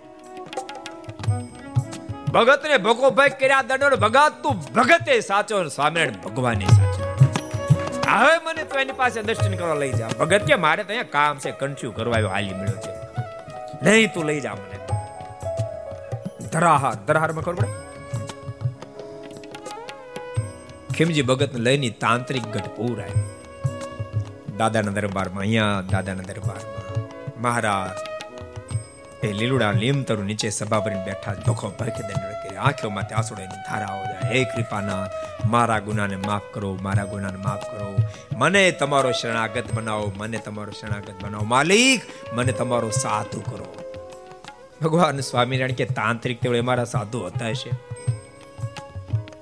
ભગો 2.84 3.10
ભાઈ 3.10 3.30
કર્યા 3.30 3.62
દંડો 3.62 3.96
ભગત 3.96 4.34
તું 4.44 4.74
ભગતે 4.74 5.20
સાચો 5.20 5.68
સ્વામિનારાયણ 5.68 6.12
ભગવાને 6.12 6.66
સાચો. 6.66 7.04
હવે 8.12 8.46
મને 8.46 8.64
તો 8.64 8.80
એની 8.80 8.92
પાસે 8.92 9.22
દર્શન 9.22 9.56
કરવા 9.56 9.76
લઈ 9.76 9.94
જા. 9.94 10.08
ભગત 10.08 10.42
કે, 10.42 10.56
મારે 10.56 10.84
તો 10.84 10.88
અહીંયા 10.88 11.04
કામ 11.04 11.38
છે, 11.38 11.52
કંઠ્યું 11.52 11.96
કરવા 11.96 12.16
આવ્યો, 12.16 12.30
હાલી 12.30 12.54
મળ્યો 12.54 12.76
છે. 12.76 12.92
નહીં, 13.84 14.14
તું 14.14 14.26
લઈ 14.26 14.42
જા 14.42 14.54
મને. 14.54 14.78
ધરાહાર 16.48 16.94
ધરાહાર 16.94 17.32
ખબર 17.32 17.56
પડે? 17.56 17.87
ખીમજી 20.98 21.22
ભગત 21.22 21.56
લઈને 21.56 21.90
તાંત્રિક 21.90 22.46
ગઢપુર 22.46 23.02
આવ્યો 23.02 23.26
દાદાના 24.58 24.92
દરબારમાં, 24.92 25.42
અહીંયા 25.42 25.82
દાદાના 25.82 26.22
દરબારમાં. 26.22 27.42
મહારાજ, 27.42 27.98
એ 29.26 29.34
લીલુડા 29.34 29.72
લીમતરુ 29.72 30.24
નીચે 30.24 30.50
સભા 30.50 30.80
ભરીને 30.80 31.06
બેઠા 31.06 31.34
ધોખો 31.34 31.70
ભરકે 31.70 32.02
દંડ 32.08 32.34
કરી 32.44 32.58
આંખોમાંથી 32.58 33.14
આંસુડાની 33.14 33.62
ધારાઓ 33.68 34.04
જાય. 34.04 34.32
હે 34.34 34.44
કૃપાનાથ, 34.44 35.12
મારા 35.46 35.80
ગુનાને 35.80 36.16
માફ 36.16 36.48
કરો, 36.54 36.78
મારા 36.82 37.04
ગુનાને 37.04 37.38
માફ 37.38 37.66
કરો. 37.72 37.96
મને 38.36 38.72
તમારો 38.72 39.12
શરણાગત 39.12 39.74
બનાવો, 39.74 40.14
મને 40.18 40.38
તમારો 40.38 40.72
શરણાગત 40.72 41.24
બનાવો. 41.24 41.44
માલિક, 41.44 42.02
મને 42.34 42.52
તમારો 42.52 42.90
સાધુ 42.90 43.42
કરો. 43.42 43.70
ભગવાન 44.82 45.20
સ્વામિનારાયણ 45.20 45.72
કે 45.72 45.86
તાંત્રિક 45.86 46.42
તેવડે 46.42 46.62
મારા 46.62 46.84
સાધુ 46.84 47.26
હતા 47.26 47.54
છે 47.54 47.72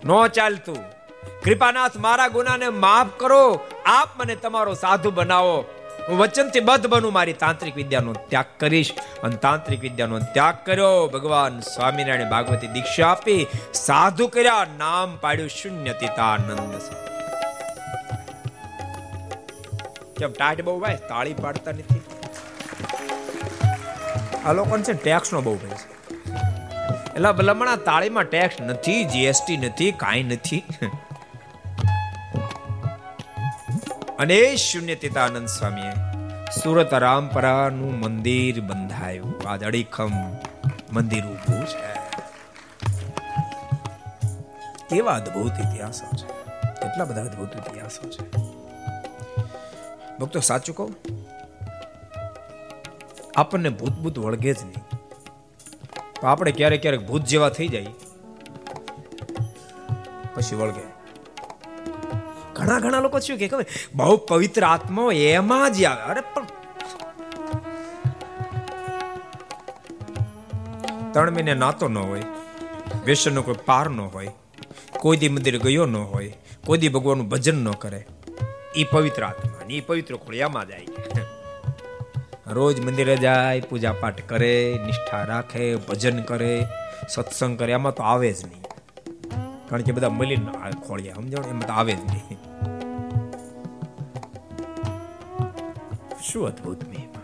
નો 0.06 0.28
ચાલતું. 0.28 0.84
કૃપાનાથ, 1.46 1.98
મારા 1.98 2.28
ગુનાને 2.28 2.70
માફ 2.70 3.08
કરો. 3.18 3.60
આપ 3.86 4.10
મને 4.18 4.36
તમારો 4.36 4.74
સાધુ 4.74 5.12
બનાવો. 5.12 5.66
હું 6.10 6.18
વચનથી 6.18 6.60
બદ્ધ 6.60 6.88
બનું, 6.88 7.14
મારી 7.14 7.34
તાંત્રિક 7.34 7.76
વિદ્યાનો 7.76 8.14
ત્યાગ 8.14 8.46
કરીશ. 8.60 8.94
અને 9.24 9.36
તાંત્રિક 9.36 9.82
વિદ્યાનો 9.82 10.20
ત્યાગ 10.20 10.58
કર્યો. 10.66 11.08
ભગવાન 11.08 11.60
સ્વામિનારાયણ 11.60 12.30
ભાગવતી 12.30 12.68
દીક્ષા 12.68 13.08
આપી, 13.08 13.48
સાધુ 13.74 14.28
કર્યા, 14.28 14.68
નામ 14.78 15.18
પાડ્યું 15.18 15.50
શૂન્ય 15.50 15.94
તીતાનંદ 15.94 16.82
કેમ 20.18 20.32
ટાટ 20.32 20.62
બહુ 20.62 20.80
ભાઈ? 20.80 20.98
તાળી 21.10 21.34
પાડતા 21.34 21.72
નથી. 21.72 22.02
આ 24.46 24.54
લોકોને 24.54 24.84
છે 24.84 24.94
ટેક્સ 24.94 25.34
નો 25.34 25.42
બહુ 25.42 25.56
ભાઈ 25.56 25.72
છે. 25.72 25.96
એટલે 27.16 27.32
ભલામણા 27.32 27.76
તાળીમાં 27.76 28.24
ટેક્સ 28.24 28.62
નથી 28.62 29.04
જીએસટી 29.04 29.58
નથી, 29.58 29.92
કાંઈ 29.92 30.24
નથી. 30.24 30.64
અને 34.20 34.56
શૂન્ય 34.56 34.96
તીતાનંદ 34.96 35.48
સ્વામીએ 35.48 35.92
સુરત 36.64 36.94
રામપરાનું 36.94 38.00
મંદિર 38.00 38.62
બંધાયું. 38.62 39.48
આ 39.48 39.58
અડીખમ 39.58 40.12
મંદિર 40.94 41.26
ઊભું 41.26 41.66
છે. 41.66 41.96
કેવા 44.90 45.14
અદ્ભુત 45.14 45.52
ઇતિહાસો 45.52 46.18
છે. 46.18 46.28
કેટલા 46.72 47.06
બધા 47.06 47.22
અદ્ભુત 47.22 47.56
ઇતિહાસો 47.56 48.10
છે. 48.10 48.30
ભક્તો, 50.18 50.40
સાચું 50.40 50.76
કહું? 50.76 50.96
આપણને 53.36 53.70
ભૂત 53.70 53.92
ભૂત 53.92 54.20
વળગે 54.20 54.54
જ 54.54 54.64
નહીં. 54.64 54.84
આપણે 56.28 56.52
ક્યારેક 56.52 56.82
ક્યારેક 56.82 57.08
ભૂત 57.08 57.24
જેવા 57.24 57.50
થઈ 57.50 57.68
જાય. 57.68 57.86
પછી 60.36 60.56
વળગે. 60.56 60.95
ઘણા 62.56 62.80
ઘણા 62.80 63.00
લોકો 63.00 63.20
શું 63.20 63.38
કે 63.38 63.48
ખબર? 63.48 63.66
બહુ 63.96 64.18
પવિત્ર 64.18 64.64
આત્માઓ 64.64 65.12
એમાં 65.12 65.74
જ 65.74 65.84
આવે. 65.84 66.02
અરે, 66.02 66.22
પણ 66.22 66.48
ત્રણ 71.12 71.32
મહિને 71.32 71.54
નાતો 71.54 71.88
ન 71.88 71.98
હોય 71.98 72.24
વ્યસનનો 73.06 73.42
કોઈ 73.42 73.56
પાર 73.66 73.90
ન 73.90 74.02
હોય, 74.02 74.32
કોઈ 75.00 75.18
દી 75.18 75.30
મંદિર 75.30 75.58
ગયો 75.58 75.86
ન 75.86 75.96
હોય, 75.96 76.34
કોઈ 76.66 76.78
દી 76.78 76.90
ભગવાનનું 76.90 77.30
ભજન 77.30 77.64
ન 77.64 77.72
કરે 77.72 78.06
એ 78.76 78.84
પવિત્ર 78.84 79.24
આત્મા 79.24 79.66
એ 79.70 79.80
પવિત્ર 79.80 80.16
ખોળિયામાં 80.16 80.68
જાય 80.68 80.86
રોજ 82.48 82.80
મંદિરે 82.80 83.16
જાય 83.18 83.62
પૂજા 83.62 83.94
પાઠ 83.94 84.22
કરે, 84.28 84.80
નિષ્ઠા 84.86 85.24
રાખે, 85.24 85.76
ભજન 85.76 86.22
કરે, 86.22 86.66
સત્સંગ 87.10 87.60
કરે, 87.60 87.72
એમાં 87.72 87.94
તો 87.94 88.04
આવે 88.04 88.34
જ 88.34 88.46
નહીં. 88.46 88.65
કારણ 89.70 89.82
કે 89.82 89.92
બધા 89.92 90.10
મલિન 90.10 90.46
ખોળિયા 90.88 91.14
સમજાવ 91.14 91.44
એમ 91.50 91.60
તો 91.60 91.74
આવે 91.74 91.94
જ 91.94 92.00
નહીં. 92.00 92.38
શું 96.24 96.48
અદભુત 96.48 96.84
મહિમા. 96.88 97.22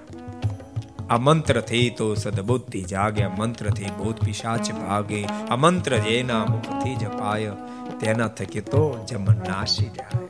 આ 1.09 1.17
મંત્રથી 1.17 1.89
તો 1.89 2.15
સદબુદ્ધિ 2.15 2.81
જાગે, 2.83 3.23
આ 3.23 3.35
મંત્રથી 3.37 3.85
ભૂત 3.85 4.23
પિશાચ 4.23 4.71
ભાગે, 4.71 5.23
આ 5.23 5.55
મંત્ર 5.55 5.97
જેના 5.97 6.45
મુખથી 6.45 6.95
જપાય, 6.95 7.51
તેના 7.99 8.27
થકી 8.27 8.61
તો 8.61 9.05
જમ 9.09 9.23
નાશી 9.23 9.85
જાય. 9.85 10.21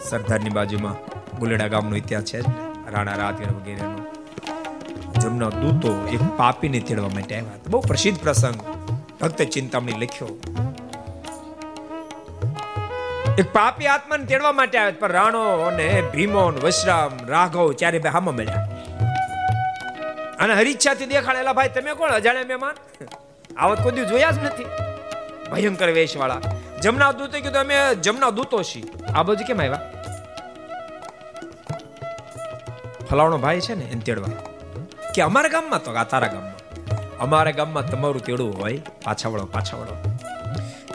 સરદારની 0.00 0.50
બાજુમાં 0.50 0.94
ગુલેડા 1.38 1.68
ગામનો 1.68 1.96
ઇતિહાસ 1.96 2.24
છે 2.24 2.40
રાણા 2.90 3.14
રાતગર 3.14 3.52
વગેરેનો. 3.52 3.98
જમના 5.20 5.48
દૂતો 5.48 6.08
એક 6.12 6.20
પાપીને 6.36 6.80
તેડવા 6.80 7.08
માટે 7.08 7.36
આવ્યા 7.36 7.70
બહુ 7.70 7.80
પ્રસિદ્ધ 7.80 8.18
પ્રસંગ. 8.18 8.87
ભક્ત 9.20 9.42
ચિંતામણી 9.42 9.92
લખ્યો. 9.92 10.40
એક 13.38 13.52
પાપી 13.52 13.86
આત્માને 13.86 14.24
તેડવા 14.24 14.52
માટે 14.52 14.78
આવ્યા 14.78 14.92
પણ 14.98 15.12
રાણો 15.12 15.52
અને 15.52 16.02
ભીમો 16.14 16.52
વશરામ, 16.62 17.26
રાઘવ 17.26 17.72
ચારે 17.72 17.98
ભાઈ 17.98 18.12
હામાં 18.12 18.34
મળ્યા. 18.34 18.68
અને 20.38 20.54
હરિચ્છાથી 20.54 21.06
દેખાડેલા 21.06 21.52
ભાઈ, 21.52 21.68
તમે 21.68 21.94
કોણ? 21.94 22.10
અજાણ્યા 22.10 22.42
મહેમાન? 22.42 22.74
આવત 23.56 23.82
કોઈ 23.82 23.92
જોયા 23.92 24.30
જ 24.30 24.44
નથી. 24.44 24.64
ભયંકર 25.50 25.90
વેશવાળા. 25.90 26.40
જમના 26.82 27.12
દૂતે 27.12 27.40
કીધું, 27.40 27.60
અમે 27.60 27.94
જમના 27.94 28.30
દૂતો 28.30 28.62
છીએ. 28.62 29.12
આ 29.14 29.22
બાજુ 29.22 29.44
કેમ 29.44 29.60
આવ્યા? 29.60 29.92
ફલાવણો 33.10 33.38
ભાઈ 33.38 33.60
છે 33.60 33.74
ને, 33.74 33.84
એને 33.84 34.00
તેડવા. 34.00 34.28
કે 35.14 35.22
અમારા 35.22 35.48
ગામમાં 35.48 35.84
તો? 35.84 35.92
આ 35.92 36.04
તારા 36.04 36.28
ગામમાં? 36.28 36.57
અમારા 37.20 37.50
ગામમાં 37.50 37.90
તમારું 37.90 38.24
તેડું 38.24 38.58
હોય. 38.58 38.80
પાછા 39.04 39.28
વળો 39.28 39.44
પાછા 39.44 39.76
વળો. 39.76 39.96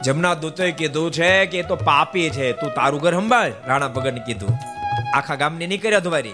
જમના 0.04 0.34
દૂતે 0.34 0.72
કીધું 0.72 1.12
છે 1.12 1.46
કે 1.46 1.60
એ 1.60 1.64
તો 1.64 1.76
પાપી 1.76 2.30
છે. 2.30 2.52
તું 2.52 2.74
તારું 2.74 3.02
ઘર 3.02 3.14
સંભાળ. 3.14 3.52
રાણા 3.68 3.88
ભગત 3.88 4.14
કીધું. 4.26 4.50
આખા 5.18 5.36
ગામની 5.36 5.68
નહીં 5.68 5.82
કરી 5.82 5.96
અધવારી. 5.96 6.34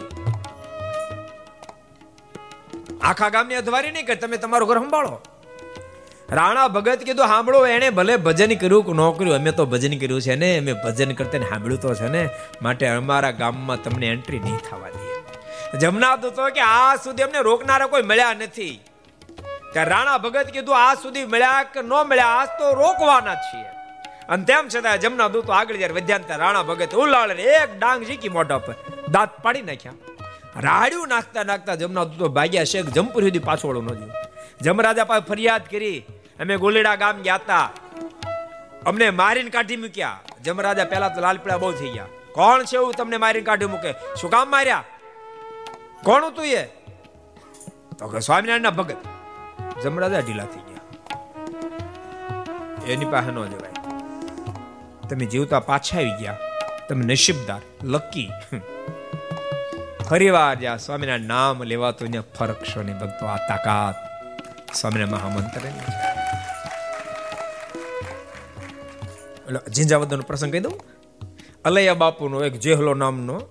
આખા 3.01 3.29
ગામની 3.29 3.55
અધવારી 3.55 3.91
નહીં 3.91 4.05
કરી. 4.05 4.15
તમે 4.15 4.37
તમારું 4.37 4.69
ઘર 4.69 4.79
સંભાળો. 4.79 5.21
રાણા 6.31 6.67
ભગત 6.67 7.03
કીધું 7.03 7.27
સાંભળો 7.27 7.65
એને 7.67 7.89
ભલે 7.89 8.17
ભજન 8.17 8.55
કર્યું 8.55 8.85
કે 8.85 8.91
ન 8.91 9.11
કર્યું, 9.11 9.35
અમે 9.35 9.51
તો 9.51 9.65
ભજન 9.65 9.99
કર્યું 9.99 10.21
છે 10.21 10.35
ને. 10.35 10.57
અમે 10.57 10.73
ભજન 10.73 11.11
કરતા 11.11 11.39
સાંભળ્યું 11.39 11.81
તો 11.81 11.93
છે 11.93 12.07
ને. 12.07 12.29
માટે 12.61 12.87
અમારા 12.87 13.31
ગામમાં 13.31 13.83
તમને 13.83 14.07
એન્ટ્રી 14.07 14.39
નહીં 14.39 14.57
થવા 14.57 14.89
દઈએ 14.89 15.79
જમના 15.79 16.15
દૂતો 16.15 16.49
કે, 16.49 16.61
આ 16.61 16.95
સુધી 16.95 17.23
અમને 17.23 17.39
રોકનારા 17.41 17.87
કોઈ 17.87 18.01
મળ્યા 18.01 18.33
નથી. 18.33 18.81
ત્યાં 19.73 19.87
રાણા 19.87 20.17
ભગત 20.17 20.47
કીધું 20.53 20.77
આજ 20.77 20.97
સુધી 20.97 21.25
મળ્યા 21.25 21.63
કે 21.63 21.81
ન 21.81 21.93
મળ્યા, 21.93 22.27
આજ 22.27 22.47
તો 22.59 22.73
રોકવાના 22.73 23.35
છીએ. 23.35 23.67
અને 24.29 24.43
તેમ 24.43 24.67
છતાં 24.67 24.97
જમના 24.97 25.27
દૂતો 25.27 25.51
આગળ 25.51 25.75
જ્યારે 25.75 25.93
વધ્યા 25.93 26.17
ત્યાં 26.17 26.39
રાણા 26.39 26.63
ભગત 26.63 26.93
ઉલાળ 26.93 27.31
એક 27.31 27.79
ડાંગ 27.79 28.03
ઝીકી 28.03 28.29
મોઢા 28.29 28.57
પર 28.57 28.75
દાંત 29.09 29.29
પાડી 29.41 29.61
નાખ્યા. 29.61 29.93
રાડ્યું 30.55 31.07
નાખતા 31.07 31.43
નાખતા 31.43 31.75
જમના 31.75 32.03
દૂતો 32.03 32.29
ભાગ્યા 32.29 32.63
શેખ 32.63 32.85
જમપુર 32.85 33.23
સુધી 33.23 33.39
પાછોડો 33.39 33.81
ન 33.81 33.87
થયું. 33.87 34.11
જમરાજા 34.61 35.03
પાસે 35.03 35.25
ફરિયાદ 35.25 35.61
કરી, 35.71 36.05
અમે 36.39 36.57
ગોલેડા 36.57 36.95
ગામ 36.95 37.21
ગયા 37.21 37.35
હતા. 37.35 37.69
અમને 38.85 39.09
મારીને 39.09 39.49
કાઢી 39.49 39.75
મૂક્યા. 39.75 40.19
જમરાજા 40.43 40.85
પહેલા 40.85 41.09
તો 41.09 41.21
લાલપીળા 41.21 41.57
બહુ 41.57 41.71
થઈ 41.71 41.89
ગયા. 41.89 42.05
કોણ 42.31 42.63
છે 42.63 42.75
એવું 42.75 42.93
તમને 42.93 43.17
મારીને 43.17 43.45
કાઢી 43.45 43.65
મૂકે? 43.65 43.91
શું 43.91 44.29
કામ 44.29 44.51
માર્યા? 44.51 44.83
કોણ 46.03 46.25
હતું 46.25 46.45
એ? 46.45 46.65
તો 47.99 48.07
કે 48.07 48.19
સ્વામિનારાયણના 48.19 48.69
ભગત. 48.69 48.97
જમરાજા 49.83 50.19
ઢીલા 50.19 50.45
થઈ 50.45 50.59
ગયા. 50.59 50.79
એની 52.87 53.05
પાસે 53.05 53.31
ન 53.31 53.33
જવાય. 53.33 53.71
તમે 55.09 55.25
જીવતા 55.25 55.59
પાછા 55.59 55.97
આવી 55.97 56.13
ગયા. 56.19 56.37
તમે 56.89 57.05
નસીબદાર, 57.05 57.61
લકી. 57.83 58.31
ફરી 60.09 60.29
વાર 60.29 60.55
જ્યાં 60.55 60.79
સ્વામીના 60.79 61.17
નામ 61.17 61.63
લેવાતું 61.63 62.09
ને 62.09 62.19
ફરક 62.19 62.77
ને 62.77 62.93
ભક્તો, 62.93 63.25
આ 63.25 63.37
તાકાત 63.37 63.95
સ્વામિનારાયણ 64.75 65.15
મહામંત્ર 65.15 65.67
એટલે 65.67 66.09
ઝીંઝાવદરનો 69.69 70.23
પ્રસંગ 70.23 70.51
કહી 70.51 70.59
દઉં. 70.59 70.73
અલૈયા 71.65 71.93
બાપુનો 71.93 72.43
એક 72.43 72.53
જેહલો 72.53 72.93
નામનો 72.93 73.41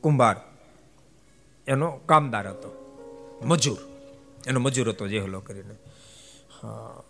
કુંભાર, 0.00 0.36
એનો 1.66 1.90
કામદાર 1.90 2.48
હતો, 2.48 2.74
મજૂર. 3.44 3.93
એનો 4.46 4.60
મજૂર 4.60 4.88
હતો 4.88 5.08
જેહલો 5.08 5.40
કરીને. 5.40 5.74
હા. 6.62 7.02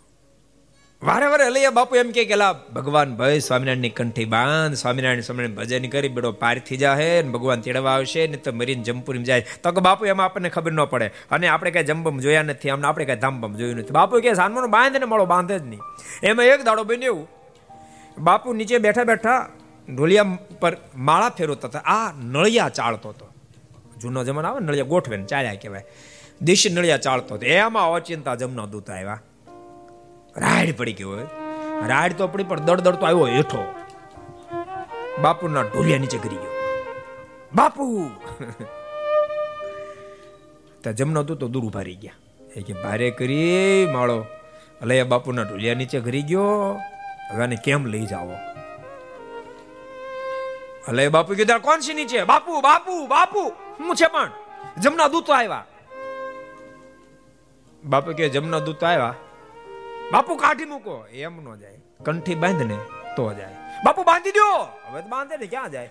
વારે 1.03 1.25
વારે 1.25 1.45
અલૈયા 1.45 1.69
બાપુ 1.69 1.95
એમ 1.95 2.11
કે 2.11 2.25
કેલા 2.25 2.53
ભગવાન 2.53 3.15
ભાઈ 3.15 3.39
સ્વામિનારાયણની 3.39 3.89
કંઠી 3.89 4.25
બાંધ, 4.25 4.75
સ્વામિનારાયણ 4.75 5.21
સ્વામિનારાયણ 5.21 5.57
ભજન 5.57 5.89
કરી 5.89 6.07
બેડો 6.07 6.31
પાર 6.31 6.59
થઈ 6.59 6.77
જાહે 6.77 7.21
ને 7.21 7.29
ભગવાન 7.29 7.61
તેડવા 7.61 7.91
આવશે 7.91 8.27
ને 8.27 8.37
તો 8.37 8.51
મરીને 8.51 8.83
જમપુરી 8.83 9.23
જાય. 9.23 9.45
તો 9.63 9.71
કે, 9.71 9.81
બાપુ, 9.81 10.05
એમાં 10.05 10.25
આપણને 10.25 10.49
ખબર 10.49 10.71
ન 10.71 10.85
પડે. 10.85 11.11
અને 11.31 11.47
આપણે 11.47 11.71
કઈ 11.71 11.83
જમબમ 11.83 12.19
જોયા 12.19 12.43
નથી 12.43 12.69
અમને 12.69 12.87
આપણે 12.87 13.05
કઈ 13.05 13.15
ધામબમ 13.15 13.55
જોયું 13.55 13.75
નથી. 13.75 13.91
બાપુ 13.91 14.21
કે 14.21 14.33
સાનમાનો 14.33 14.67
બાંધે 14.67 14.99
ને 14.99 15.05
મળો 15.05 15.25
બાંધે 15.25 15.59
જ 15.59 15.61
નહીં. 15.61 15.79
એમાં 16.23 16.45
એક 16.45 16.63
દાડો 16.63 16.83
બન્યું 16.83 17.27
બાપુ 18.17 18.53
નીચે 18.53 18.77
બેઠા 18.77 19.03
બેઠા 19.03 19.49
ઢોલિયા 19.95 20.23
પર 20.59 20.77
માળા 20.95 21.29
ફેરવતા 21.29 21.67
હતા. 21.67 21.79
આ 21.79 22.11
નળિયા 22.11 22.69
ચાળતો 22.69 23.09
હતો. 23.09 23.33
જૂનો 23.97 24.23
જમાનો 24.23 24.47
આવે 24.47 24.59
નળિયા 24.59 24.85
ગોઠવે 24.85 25.17
ને, 25.17 25.25
ચાલ્યા 25.25 25.53
કહેવાય. 25.53 25.85
દેશી 26.41 26.69
નળિયા 26.69 26.97
ચાળતો 26.97 27.35
હતો. 27.35 27.45
એમાં 27.45 27.93
અચિંતા 27.93 28.35
જમના 28.35 28.65
દૂત 28.65 28.89
આવ્યા. 28.89 29.21
રાડ 30.37 30.73
પડી 30.77 30.93
ગયો 30.93 31.09
હોય. 31.09 31.25
રાડ 31.87 32.13
તો 32.13 32.27
પડી, 32.27 32.43
પણ 32.43 32.59
દડ 32.59 32.79
દડ 32.79 32.95
તો 32.95 33.05
આવ્યો 33.05 33.27
હેઠો. 33.27 33.75
બાપુના 35.21 35.61
ઢોલિયા 35.61 35.97
નીચે 35.97 36.17
ગરી 36.17 36.35
ગયો. 36.35 36.51
બાપુ! 37.55 38.09
ત્યાં 40.81 40.95
જમનો 40.95 41.19
હતું 41.19 41.37
તો 41.37 41.47
દૂર 41.47 41.65
ઊભા 41.65 41.81
ગયા. 41.81 42.11
એ 42.55 42.61
કે, 42.61 42.73
ભારે 42.73 43.11
કરી, 43.11 43.87
માળો. 43.93 44.25
અલૈયા 44.81 45.03
બાપુના 45.03 45.41
ઢોલિયા 45.41 45.73
નીચે 45.73 45.99
ઘરી 45.99 46.21
ગયો. 46.21 46.79
હવે 47.31 47.43
આને 47.43 47.55
કેમ 47.63 47.85
લઈ 47.85 48.05
જાવો 48.05 48.33
અલે, 50.87 51.09
બાપુ 51.09 51.35
કીધા 51.35 51.57
કોણ 51.57 51.79
છે 51.79 51.93
નીચે? 51.93 52.23
બાપુ 52.23 52.61
બાપુ 52.61 53.07
બાપુ, 53.07 53.39
હું 53.79 53.95
છે 53.95 54.07
પણ. 54.07 54.31
જમના 54.77 55.07
દૂતો 55.07 55.33
આવ્યા. 55.33 55.65
બાપુ 57.93 58.13
કે 58.17 58.29
જમના 58.35 58.59
દૂત 58.67 58.83
આવ્યા. 58.83 59.15
બાપુ 60.13 60.35
કાઢી 60.43 60.69
મૂકો. 60.71 60.95
એમ 61.25 61.35
ન 61.43 61.47
જાય. 61.61 61.79
કંઠી 62.05 62.37
બાંધ 62.43 62.63
ને 62.69 62.77
તો 63.17 63.25
જાય. 63.39 63.57
બાપુ 63.85 64.01
બાંધી 64.09 64.35
દો 64.37 64.47
હવે 64.85 64.99
તો 65.03 65.09
બાંધે 65.13 65.35
ને 65.41 65.47
ક્યાં 65.51 65.71
જાય? 65.73 65.89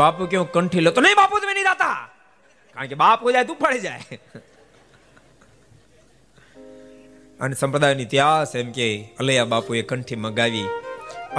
બાપુ 0.00 0.22
કે 0.30 0.36
હું 0.40 0.48
કંઠી 0.56 0.84
લો 0.86 0.90
તો 0.98 1.00
નહીં 1.06 1.18
બાપુ 1.22 1.40
તમે 1.42 1.54
નહીં 1.58 1.68
જાતા 1.70 1.98
કારણ 2.74 2.90
કે 2.92 2.96
બાપુ 3.02 3.32
જાય 3.36 3.48
તું 3.50 3.58
પડી 3.62 3.82
જાય. 3.86 4.20
અને 7.42 7.54
સંપ્રદાયનો 7.62 8.02
ઇતિહાસ 8.06 8.54
એમ 8.62 8.70
કે 8.78 8.88
અલૈયા 9.20 9.50
બાપુએ 9.54 9.82
કંઠી 9.90 10.20
મગાવી 10.26 10.68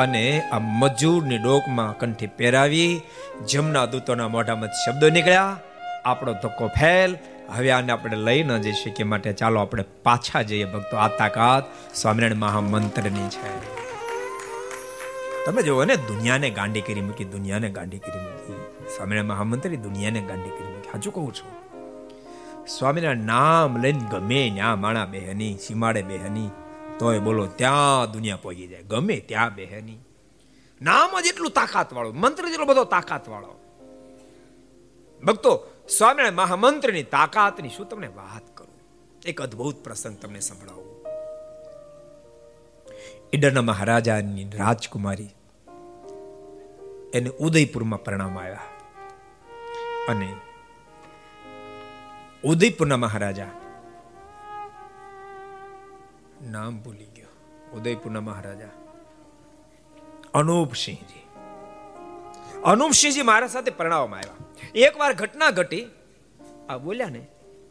અને 0.03 0.26
આ 0.57 0.61
મજૂરની 0.81 1.41
ડોકમાં 1.45 1.97
કંઠી 2.03 2.31
પહેરાવી. 2.38 2.93
જમના 3.49 3.88
દૂતોના 3.95 4.30
મોઢામાં 4.35 4.77
શબ્દો 4.84 5.15
નીકળ્યા. 5.15 5.57
આપણો 6.05 6.34
ધક્કો 6.34 6.67
ફેલ. 6.67 7.17
હવે 7.49 7.71
આને 7.71 7.91
આપણે 7.91 8.17
લઈ 8.17 8.43
ન 8.43 8.57
જઈ 8.57 8.71
શકીએ 8.71 9.03
માટે 9.03 9.34
ચાલો 9.34 9.59
આપણે 9.59 9.84
પાછા 10.03 10.41
જઈએ 10.41 10.65
ભક્તો. 10.65 10.97
આ 10.97 11.07
તાકાત 11.07 11.63
સ્વામિનારાયણ 11.95 12.35
મહામંત્રની 12.35 13.30
છે. 13.30 13.80
તમે 15.45 15.61
જુઓ 15.61 15.85
ને, 15.85 15.95
દુનિયાને 15.95 16.49
ગાંડી 16.49 16.81
કરી 16.81 17.01
મૂકી, 17.01 17.26
દુનિયાને 17.26 17.69
ગાંડી 17.69 17.99
કરી 17.99 18.19
મૂકી. 18.19 18.53
સ્વામિનારાયણ 18.95 19.26
મહામંત્રી 19.26 19.77
દુનિયાને 19.77 20.21
ગાંડી 20.21 20.49
કરી 20.49 20.67
મૂકી. 20.67 20.89
હાજુ 20.93 21.11
કહું 21.11 21.34
છું. 21.34 21.59
સ્વામિનારાયણ 22.67 23.17
નામ 23.17 23.77
લઈને 23.77 23.99
ગમે 24.11 24.51
ત્યાં 24.55 24.80
માણા 24.80 25.05
બેહની, 25.05 25.57
સીમાડે 25.57 26.01
બેહની, 26.01 26.49
તોય 26.99 27.19
બોલો 27.19 27.45
ત્યાં 27.45 28.11
દુનિયા 28.11 28.35
પહોંચી 28.35 28.67
જાય. 28.67 28.81
ગમે 28.81 29.19
ત્યાં 29.19 29.55
બેહની. 29.55 29.97
નામ 30.81 31.19
જ 31.21 31.26
એટલું 31.26 31.51
તાકાત 31.51 31.93
વાળો 31.93 32.11
મંત્ર 32.11 32.49
જેટલો 32.49 32.65
બધો 32.65 32.84
તાકાત 32.84 33.30
વાળો 33.30 33.55
ભક્તો 35.23 35.68
સ્વામિનારાયણ 35.98 36.34
મહામંત્રની 36.34 37.03
તાકાતની 37.03 37.70
શું 37.70 37.90
તમને 37.90 38.07
વાત 38.07 38.57
કરું? 38.57 38.74
એક 39.26 39.41
અદ્ભુત 39.41 39.84
પ્રસંગ 39.84 40.18
તમને 40.18 40.40
સંભળાવું. 40.40 41.06
ઈડરના 43.34 43.61
મહારાજાની 43.61 44.49
રાજકુમારી 44.49 45.30
એને 47.14 47.30
ઉદયપુરમાં 47.30 48.03
પરિણામ 48.03 48.40
આવ્યા. 48.40 48.60
અને 50.10 50.36
ઉદયપુરના 52.44 52.98
મહારાજા 52.98 53.48
નામ 56.41 56.78
ભૂલી 56.78 57.06
ગયો. 57.06 57.28
ઉદયપુરના 57.74 58.22
મહારાજા 58.22 58.70
અનુપસિંહજી. 60.34 61.28
અનુપસિંહજી 62.64 63.22
મારા 63.22 63.48
સાથે 63.48 63.72
પરણાવવામાં 63.72 64.20
આવ્યા. 64.20 64.39
એકવાર 64.76 65.14
ઘટના 65.14 65.49
ઘટી, 65.49 65.88
આ 66.69 66.77
બોલ્યા 66.77 67.10
ને 67.10 67.27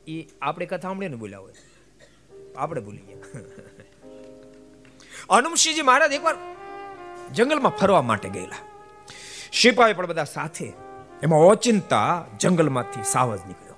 એ 0.06 0.26
આપણે 0.42 0.66
કથા 0.66 0.88
સાંભળીને 0.88 1.16
બોલ્યા 1.16 1.38
હોય. 1.38 1.52
આપણે 2.56 2.80
ભૂલી 2.80 2.98
ગયા 2.98 3.40
અનુપસિંહજી 5.30 5.82
મહારાજ 5.82 6.12
એકવાર 6.12 6.36
જંગલમાં 7.34 7.72
ફરવા 7.72 8.02
માટે 8.02 8.28
ગયેલા. 8.28 8.56
સિપાહી 9.52 9.92
પણ 9.92 10.06
બધા 10.06 10.24
સાથે, 10.24 10.72
એમાં 11.22 11.40
ઓચિંતા 11.40 12.24
જંગલમાંથી 12.40 13.02
સાવજ 13.04 13.40
નીકળ્યો. 13.46 13.74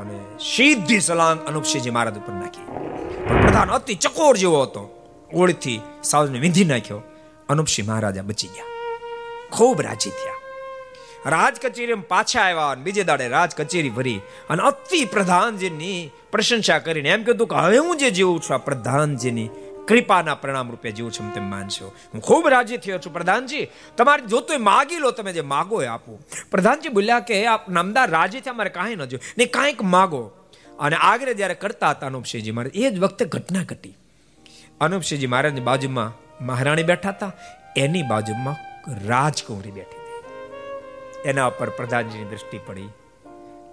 અને 0.00 0.38
સીધી 0.38 1.00
સલાંગ 1.00 1.46
અનુપસિંહજી 1.46 1.90
મહારાજ 1.90 2.18
ઉપર 2.18 2.32
નાખી. 2.32 2.62
પ્રધાન 3.42 3.70
અતિ 3.70 3.94
ચકોર 3.94 4.36
જેવો 4.36 4.62
હતો. 4.62 4.94
ઓળથી 5.34 5.80
સાવજને 6.02 6.38
વિંધી 6.38 6.64
નાખ્યો. 6.64 7.02
અનુપસિંહ 7.48 7.88
મહારાજા 7.88 8.22
બચી 8.22 8.48
ગયા. 8.48 8.64
ખૂબ 9.50 9.80
રાજી 9.80 10.10
થયા. 10.10 10.37
રાજ 11.26 11.56
કચેરી 11.62 11.94
પાછા 11.94 12.40
આવ્યા 12.40 12.70
અને 12.70 12.82
બીજે 12.82 13.04
દાડે 13.04 13.28
રાજ 13.28 13.54
કચેરી 13.54 13.90
ભરી 13.90 14.20
અને 14.50 14.62
અતિ 14.62 15.04
પ્રધાનજીની 15.04 16.10
પ્રશંસા 16.32 16.78
કરીને 16.78 17.08
એમ 17.08 17.24
કીધું 17.24 17.48
કે, 17.48 17.54
હવે 17.54 17.78
હું 17.78 17.96
જે 17.96 18.10
જીવું 18.10 18.40
છું, 18.40 18.54
આ 18.54 18.58
પ્રધાનજીની 18.58 19.48
કૃપાના 19.88 20.34
પરિણામ 20.34 20.70
રૂપે 20.70 20.92
જીવું 20.92 21.12
છું 21.12 21.34
તેમ 21.34 21.42
માનશો. 21.42 21.92
હું 22.14 22.22
ખૂબ 22.22 22.48
રાજી 22.48 22.76
થયો 22.76 22.98
છું, 22.98 23.12
પ્રધાનજી. 23.12 23.68
તમારે 23.96 24.26
જોતો 24.26 24.58
માગી 24.58 24.96
લો, 24.96 25.10
તમે 25.10 25.32
જે 25.32 25.40
માગો 25.40 25.82
એ 25.82 25.86
આપો. 25.86 26.20
પ્રધાનજી 26.50 26.88
બોલ્યા 26.88 27.20
કે 27.20 27.46
આપ 27.46 27.68
નામદાર 27.68 28.10
રાજી 28.10 28.40
છે, 28.40 28.50
અમારે 28.50 28.70
કાંઈ 28.70 28.96
ન 28.96 29.04
જોયું 29.04 29.34
ને 29.38 29.44
કાંઈક 29.44 29.82
માગો. 29.82 30.32
અને 30.80 30.96
આગળ 30.96 31.32
જ્યારે 31.32 31.54
કરતા 31.54 31.90
હતા 31.90 32.06
અનુપસિંહજી 32.06 32.50
મહારાજ, 32.50 32.72
એ 32.76 32.90
જ 32.90 32.98
વખતે 32.98 33.24
ઘટના 33.24 33.62
ઘટી. 33.62 33.96
અનુપસિંહજી 34.80 35.26
મહારાજની 35.26 35.60
બાજુમાં 35.60 36.12
મહારાણી 36.46 36.82
બેઠા 36.82 37.08
હતા, 37.08 37.32
એની 37.76 38.02
બાજુમાં 38.02 38.56
રાજકુંવરી 39.08 39.70
બેઠી. 39.70 39.97
એના 41.24 41.48
પર 41.48 41.70
પ્રધાનજીની 41.70 42.24
દ્રષ્ટિ 42.24 42.60
પડી. 42.66 42.88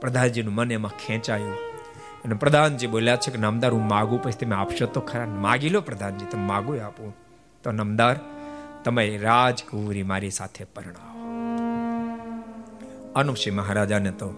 પ્રધાનજીનું 0.02 0.54
મન 0.54 0.72
એમાં 0.72 0.92
ખેંચાયું. 0.92 1.54
અને 2.26 2.36
પ્રધાનજી 2.36 2.88
બોલ્યા 2.88 3.16
છે 3.16 3.32
કે, 3.32 3.38
નામદાર, 3.38 3.72
હું 3.72 3.88
માગું 3.88 4.24
પછી 4.24 4.46
તમે 4.46 4.56
આપશો 4.56 4.86
તો 4.86 5.02
ખરા. 5.02 5.26
માગી 5.26 5.70
લો 5.70 5.82
પ્રધાનજી, 5.82 6.26
તમે 6.26 6.44
માગો 6.44 6.78
આપો. 6.78 7.14
તો 7.64 7.72
નામદાર, 7.72 8.20
તમે 8.84 9.18
રાજકુંવરી 9.18 10.04
મારી 10.04 10.32
સાથે 10.32 10.64
પરણાવો. 10.64 11.16
અનુપસિંહ 13.16 13.58
મહારાજાને 13.58 14.12
તો 14.12 14.34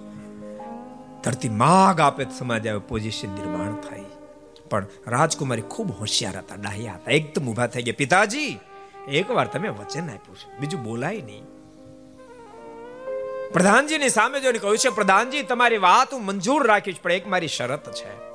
ધરતી 1.24 1.50
માગ 1.50 2.00
આપે 2.00 2.26
સમાજ 2.40 2.68
આવે 2.68 2.80
પોઝિશન 2.80 3.30
નિર્માણ 3.30 3.74
થાય. 3.74 4.04
પણ 4.70 4.86
રાજકુમારી 5.08 5.62
ખૂબ 5.62 5.92
હોશિયાર 5.92 6.38
હતા, 6.38 6.56
ડાહ્યા 6.56 6.94
હતા, 6.94 7.12
એકદમ 7.12 7.50
ઊભા 7.50 7.68
થઈ 7.68 7.82
ગયા. 7.84 7.94
પિતાજી 7.98 8.60
એકવાર 9.08 9.48
તમે 9.48 9.70
વચન 9.70 10.06
આપ્યું 10.06 10.36
છે, 10.36 10.60
બીજું 10.60 10.84
બોલાય 10.84 11.22
નહીં. 11.22 11.57
પ્રધાનજીની 13.54 14.10
સામે 14.10 14.40
જોઈને 14.40 14.60
કહ્યું 14.60 14.78
છે, 14.78 14.90
પ્રધાનજી, 14.90 15.44
તમારી 15.44 15.78
વાત 15.78 16.14
હું 16.14 16.26
મંજૂર 16.26 16.68
રાખીશ, 16.68 16.96
પણ 17.04 17.12
એક 17.12 17.28
મારી 17.28 17.48
શરત 17.48 17.92
છે. 17.92 18.28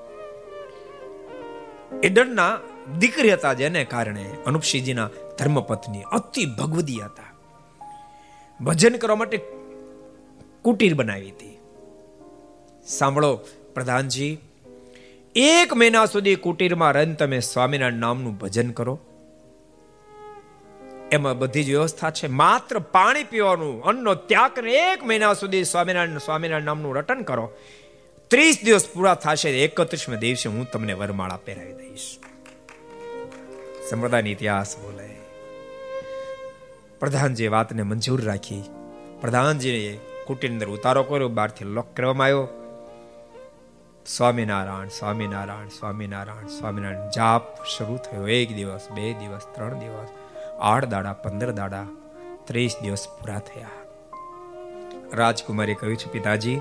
ઈડનના 2.06 2.58
દીકરી 2.98 3.32
હતા 3.32 3.52
જેને 3.52 3.84
કારણે 3.84 4.36
અનુપસિંહજીના 4.46 5.10
ધર્મપત્ની 5.38 6.02
અતિ 6.02 6.46
ભગવદી 6.46 7.00
હતા. 7.00 7.22
ભજન 8.60 8.96
કરવા 8.96 9.16
માટે 9.16 9.40
કુટીર 10.62 10.94
બનાવી 10.94 11.30
હતી. 11.30 11.58
સાંભળો, 12.86 13.36
પ્રધાનજી, 13.74 14.38
એક 15.34 15.74
મહિના 15.74 16.06
સુધી 16.06 16.34
કુટીરમાં 16.34 16.92
રહીને 16.92 17.14
તમે 17.14 17.40
સ્વામિનારાયણ 17.40 17.92
નામનું 17.92 18.38
ભજન 18.38 18.70
કરો. 18.70 19.00
એમાં 21.12 21.38
બધી 21.38 21.64
જ 21.64 21.70
વ્યવસ્થા 21.70 22.10
છે. 22.10 22.26
માત્ર 22.26 22.78
પાણી 22.78 23.24
પીવાનું, 23.24 23.82
અન્નનો 23.82 24.14
ત્યાગ 24.14 24.54
કરીને 24.54 24.92
એક 24.92 25.04
મહિના 25.04 25.34
સુધી 25.34 25.64
સ્વામિનારાયણ 25.64 26.18
સ્વામિનારાયણ 26.18 26.62
નામનું 26.62 26.96
રટન 26.96 27.22
કરો. 27.22 27.50
ત્રીસ 28.28 28.58
દિવસ 28.64 28.88
પૂરા 28.88 29.14
થશે 29.14 29.50
એકત્રીસમે 29.50 30.16
દિવસે 30.16 30.48
હું 30.48 30.70
તમને 30.70 30.92
વરમાળા 30.92 31.36
પહેરાવી 31.36 31.72
દઈશ. 31.72 32.18
સંપ્રદાયનો 33.90 34.28
ઇતિહાસ 34.28 34.76
બોલે. 34.76 35.16
પ્રધાનજી 37.00 37.48
વાતને 37.48 37.82
મંજૂર 37.82 38.24
રાખી. 38.24 38.62
પ્રધાનજીએ 39.20 40.00
કુટીર 40.26 40.50
અંદર 40.50 40.68
ઉતારો 40.68 41.02
કર્યો, 41.02 41.28
બહારથી 41.28 41.64
લોક 41.64 41.94
કરવામાં 41.94 42.24
આવ્યો. 42.24 42.48
સ્વામિનારાયણ 44.06 44.88
સ્વામિનારાયણ 44.88 45.68
સ્વામિનારાયણ 45.68 46.46
સ્વામિનારાયણ 46.46 47.10
જાપ 47.10 47.64
શરૂ 47.64 47.96
થયો. 47.96 48.28
એક 48.28 48.56
દિવસ, 48.56 48.88
બે 48.90 49.12
દિવસ, 49.12 49.42
ત્રણ 49.54 49.78
દિવસ. 49.78 50.08
આઠ 50.62 50.84
દાડા, 50.84 51.12
પંદર 51.12 51.52
દાડા, 51.52 51.86
ત્રીસ 52.44 52.76
દિવસ 52.82 53.08
પૂરા 53.08 53.38
થયા. 53.38 53.68
રાજકુમારી 55.12 55.74
કહ્યું 55.74 55.96
છે, 55.96 56.12
પિતાજી, 56.12 56.60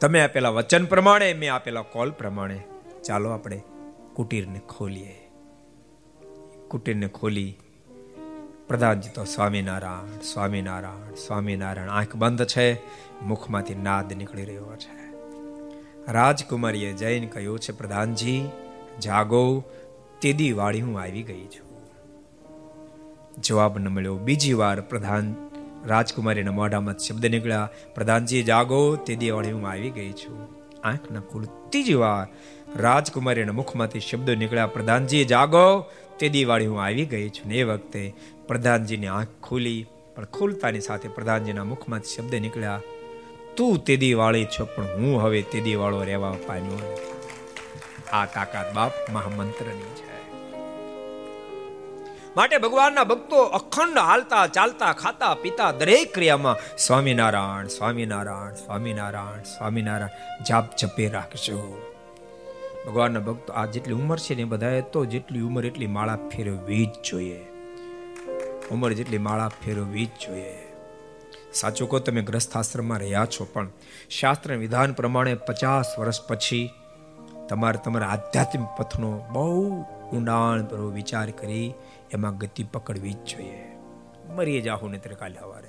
તમે 0.00 0.24
આપેલા 0.24 0.48
વચન 0.48 0.84
પ્રમાણે, 0.84 1.34
મેં 1.34 1.54
આપેલા 1.54 1.82
કોલ 1.82 2.10
પ્રમાણે, 2.10 2.60
ચાલો 3.04 3.30
આપણે 3.30 3.62
કુટીરને 4.14 4.58
ખોલીએ. 4.58 5.30
કુટીરને 6.68 7.08
ખોલી 7.08 7.56
પ્રધાનજી 8.68 9.08
તો 9.08 9.24
સ્વામિનારાયણ 9.24 10.20
સ્વામિનારાયણ 10.20 11.14
સ્વામિનારાયણ, 11.14 11.90
આંખ 11.90 12.16
બંધ 12.16 12.44
છે, 12.44 12.74
મુખમાંથી 13.22 13.74
નાદ 13.74 14.12
નીકળી 14.12 14.44
રહ્યો 14.44 14.76
છે. 14.76 15.12
રાજકુમારીએ 16.12 16.92
જૈન 16.92 17.28
કહ્યું 17.28 17.58
છે, 17.58 17.72
પ્રધાનજી, 17.72 18.48
જાગો 19.00 19.64
તેદી 20.20 20.52
વાળી 20.52 20.80
હું 20.80 21.00
આવી 21.00 21.22
ગઈ 21.22 21.44
છું. 21.44 21.69
જવાબ 23.38 23.78
ન 23.78 23.88
મળ્યો. 23.88 24.14
બીજી 24.14 24.52
વાર 24.52 24.80
પ્રધાન 24.80 25.34
રાજકુમારીના 25.86 26.50
મોઢામાં 26.50 26.98
શબ્દ 26.98 27.26
નીકળ્યા. 27.26 27.68
પ્રધાનજી 27.94 28.42
જાગો, 28.42 28.96
તે 28.96 29.14
દિવાળી 29.14 29.50
હું 29.50 29.70
આવી 29.70 29.90
ગઈ 29.90 30.12
છું. 30.12 30.48
આંખના 30.84 31.20
ખુલ 31.20 31.44
ત્રીજી 31.44 31.94
વાર 31.94 32.26
રાજકુમારીના 32.82 33.52
મુખમાંથી 33.52 34.00
શબ્દો 34.00 34.34
નીકળ્યા. 34.34 34.66
પ્રધાનજી 34.66 35.24
જાગો, 35.24 35.84
તે 36.18 36.28
દિવાળી 36.28 36.66
હું 36.66 36.84
આવી 36.84 37.04
ગઈ 37.04 37.28
છું. 37.28 37.48
ને 37.48 37.54
એ 37.54 37.62
વખતે 37.62 38.14
પ્રધાનજીની 38.48 39.06
આંખ 39.06 39.26
ખુલી, 39.42 39.86
પણ 40.16 40.24
ખુલતાની 40.24 40.80
સાથે 40.80 41.08
પ્રધાનજીના 41.08 41.64
મુખમાંથી 41.64 42.08
શબ્દ 42.08 42.34
નીકળ્યા. 42.34 42.80
તું 43.56 43.84
તે 43.84 43.96
દિવાળી 43.96 44.44
છો, 44.44 44.64
પણ 44.64 44.84
હું 44.84 45.22
હવે 45.22 45.42
તે 45.42 45.60
દિવાળો 45.60 46.02
રહેવા 46.02 46.32
પામ્યો 46.46 46.96
આ 48.12 48.26
તાકાત 48.26 48.74
બાપ 48.74 48.92
મહામંત્રની 49.12 49.94
છે. 49.94 50.09
માટે 52.36 52.58
ભગવાનના 52.58 53.04
ભક્તો 53.04 53.42
અખંડ 53.42 53.98
હાલતા, 53.98 54.46
ચાલતા, 54.46 54.92
ખાતા, 54.92 55.34
પીતા 55.34 55.72
દરેક 55.72 56.14
ક્રિયામાં 56.14 56.56
સ્વામિનારાયણ 56.78 57.66
સ્વામિનારાયણ 57.66 58.54
સ્વામિનારાયણ 58.54 59.42
સ્વામિનારાયણ 59.42 60.44
જાપ 60.44 60.76
જપે 60.76 61.08
રાખજો. 61.08 61.82
ભગવાનના 62.86 63.20
ભક્તો 63.20 63.52
આ 63.52 63.66
જેટલી 63.66 63.94
ઉંમર 63.94 64.18
છે 64.18 64.34
ને 64.34 64.44
બધાએ 64.44 64.80
તો 64.80 65.04
જેટલી 65.04 65.40
ઉંમર 65.40 65.66
એટલી 65.66 65.86
માળા 65.86 66.16
ફેરવવી 66.16 66.86
જ 66.86 67.10
જોઈએ. 67.10 67.40
ઉંમર 68.70 68.92
જેટલી 68.92 69.18
માળા 69.18 69.48
ફેરવવી 69.48 70.06
જ 70.06 70.08
જોઈએ. 70.08 70.58
સાચું 71.54 71.90
કહો 71.90 71.98
તમે, 71.98 72.22
ગ્રસ્થાશ્રમમાં 72.22 72.98
રહ્યા 72.98 73.24
છો, 73.24 73.44
પણ 73.52 73.68
શાસ્ત્ર 74.10 74.54
વિધાન 74.54 74.92
પ્રમાણે 74.92 75.34
પચાસ 75.34 75.98
વર્ષ 75.98 76.22
પછી 76.22 76.70
તમારે 77.48 77.78
તમારા 77.84 78.08
આધ્યાત્મિક 78.08 78.68
પથનો 78.78 79.28
બહુ 79.32 79.82
ઊંડાણપૂર્વક 80.16 80.94
વિચાર 80.94 81.30
કરી 81.30 81.74
એમાં 82.12 82.36
ગતિ 82.36 82.64
પકડવી 82.64 83.12
જ 83.12 83.16
જોઈએ. 83.16 83.64
મરી 84.28 84.60
જાહુ 84.60 84.88
ને 84.88 84.98
કાલે 84.98 85.40
સવારે. 85.40 85.68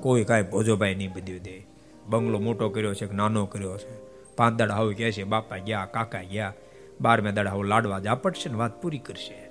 કોઈ 0.00 0.24
કાંઈ 0.24 0.42
ભોજોભાઈ 0.42 0.94
નહીં 0.94 1.12
બધી 1.12 1.38
દે. 1.38 1.66
બંગલો 2.06 2.38
મોટો 2.38 2.68
કર્યો 2.68 2.94
છે 2.94 3.06
કે 3.06 3.16
નાનો 3.16 3.46
કર્યો 3.46 3.78
છે? 3.78 4.08
પાંચ 4.36 4.58
દાડા 4.58 4.74
આવું 4.74 4.96
કહે 4.96 5.12
છે, 5.12 5.24
બાપા 5.24 5.56
ગયા, 5.56 5.84
કાકા 5.84 6.22
ગયા. 6.22 6.52
બાર 7.00 7.20
મેં 7.20 7.34
દાડા 7.34 7.50
આવું 7.50 7.64
લાડવા 7.64 8.00
ઝાપટશે 8.00 8.50
ને 8.50 8.56
વાત 8.56 8.82
પૂરી 8.82 8.98
કરશે. 8.98 9.50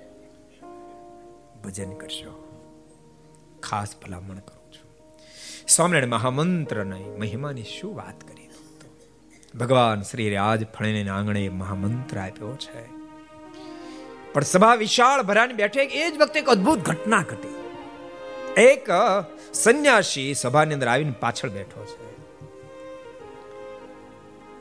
ભજન 1.64 1.90
કરશો. 1.90 2.44
ખાસ 3.62 3.94
ભલામણ 4.06 4.34
કરું 4.34 4.72
છું. 4.72 4.90
સ્વામિનારાયણ 5.68 6.10
મહામંત્રની 6.10 7.04
મહિમાની 7.04 7.62
શું 7.62 7.96
વાત 7.96 8.20
કરી? 8.20 8.48
ભગવાન 9.58 10.02
શ્રી 10.02 10.36
આજ 10.36 10.66
ફળીને 10.66 11.10
આંગણે 11.10 11.48
મહામંત્ર 11.48 12.18
આપ્યો 12.18 12.56
છે. 12.56 12.97
પણ 14.32 14.42
સભા 14.42 14.74
વિશાળ 14.74 15.22
ભરાની 15.22 15.52
બેઠે 15.52 15.84
એ 15.84 16.10
જ 16.10 16.18
વખતે 16.18 16.38
એક 16.40 16.48
અદ્ભુત 16.48 16.78
ઘટના 16.78 17.22
ઘટી. 17.22 17.54
એક 18.62 18.88
સંન્યાસી 19.52 20.34
સભાની 20.34 20.74
અંદર 20.74 20.88
આવીને 20.88 21.14
પાછળ 21.20 21.48
બેઠો 21.48 21.84
છે. 21.84 22.08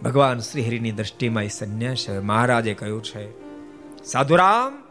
ભગવાન 0.02 0.40
શ્રી 0.40 0.66
હરિની 0.68 0.92
દ્રષ્ટિમાં 0.92 1.44
એ 1.44 1.48
સંન્યાસ 1.48 2.10
મહારાજે 2.10 2.74
કહ્યું 2.74 3.04
છે, 3.04 3.24
સાધુરામ 4.04 4.84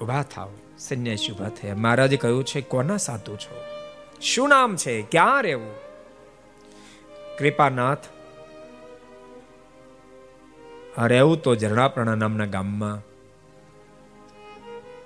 ઊભા 0.00 0.22
થાવ 0.22 0.50
સંન્યાસી 0.78 1.32
ઊભા 1.32 1.48
થયા. 1.48 1.74
મહારાજે 1.74 2.16
કહ્યું 2.16 2.44
છે, 2.44 2.60
કોના 2.60 2.96
સાધુ 2.96 3.36
છો? 3.36 3.54
શું 4.20 4.48
નામ 4.48 4.76
છે? 4.76 5.02
ક્યાં 5.02 5.42
રહેવું? 5.42 5.72
કૃપાનાથ. 7.38 8.04
રહેવું 10.98 11.42
તો 11.42 11.54
ઝરણાપ્રણા 11.54 12.14
નામના 12.14 12.46
ગામમાં. 12.46 13.02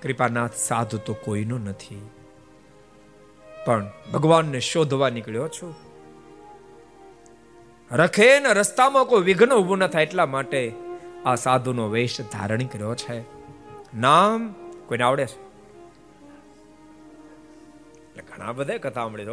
કૃપાનાથ 0.03 0.55
સાધુ 0.55 0.99
તો 0.99 1.15
કોઈનો 1.15 1.59
નથી. 1.59 2.09
પણ 3.67 3.91
ભગવાનને 4.15 4.61
શોધવા 4.61 5.11
નીકળ્યો 5.11 5.49
છું. 5.49 5.75
રખે 7.93 8.41
ને 8.41 8.53
રસ્તામાં 8.53 9.05
કોઈ 9.05 9.23
વિઘ્ન 9.23 9.55
ઊભું 9.55 9.79
ન 9.79 9.87
થાય 9.87 10.03
એટલા 10.03 10.27
માટે 10.27 10.73
આ 11.25 11.35
સાધુનો 11.35 11.89
વેશ 11.89 12.21
ધારણ 12.21 12.59
કર્યો 12.59 12.95
છે. 12.95 13.21
નામ 13.97 14.55
કોઈને 14.87 15.05
આવડે 15.05 15.27
છે? 15.27 15.49
ઘણા 18.21 18.53
બધા 18.53 18.77
કથા 18.77 18.91
સાંભળી 18.91 19.25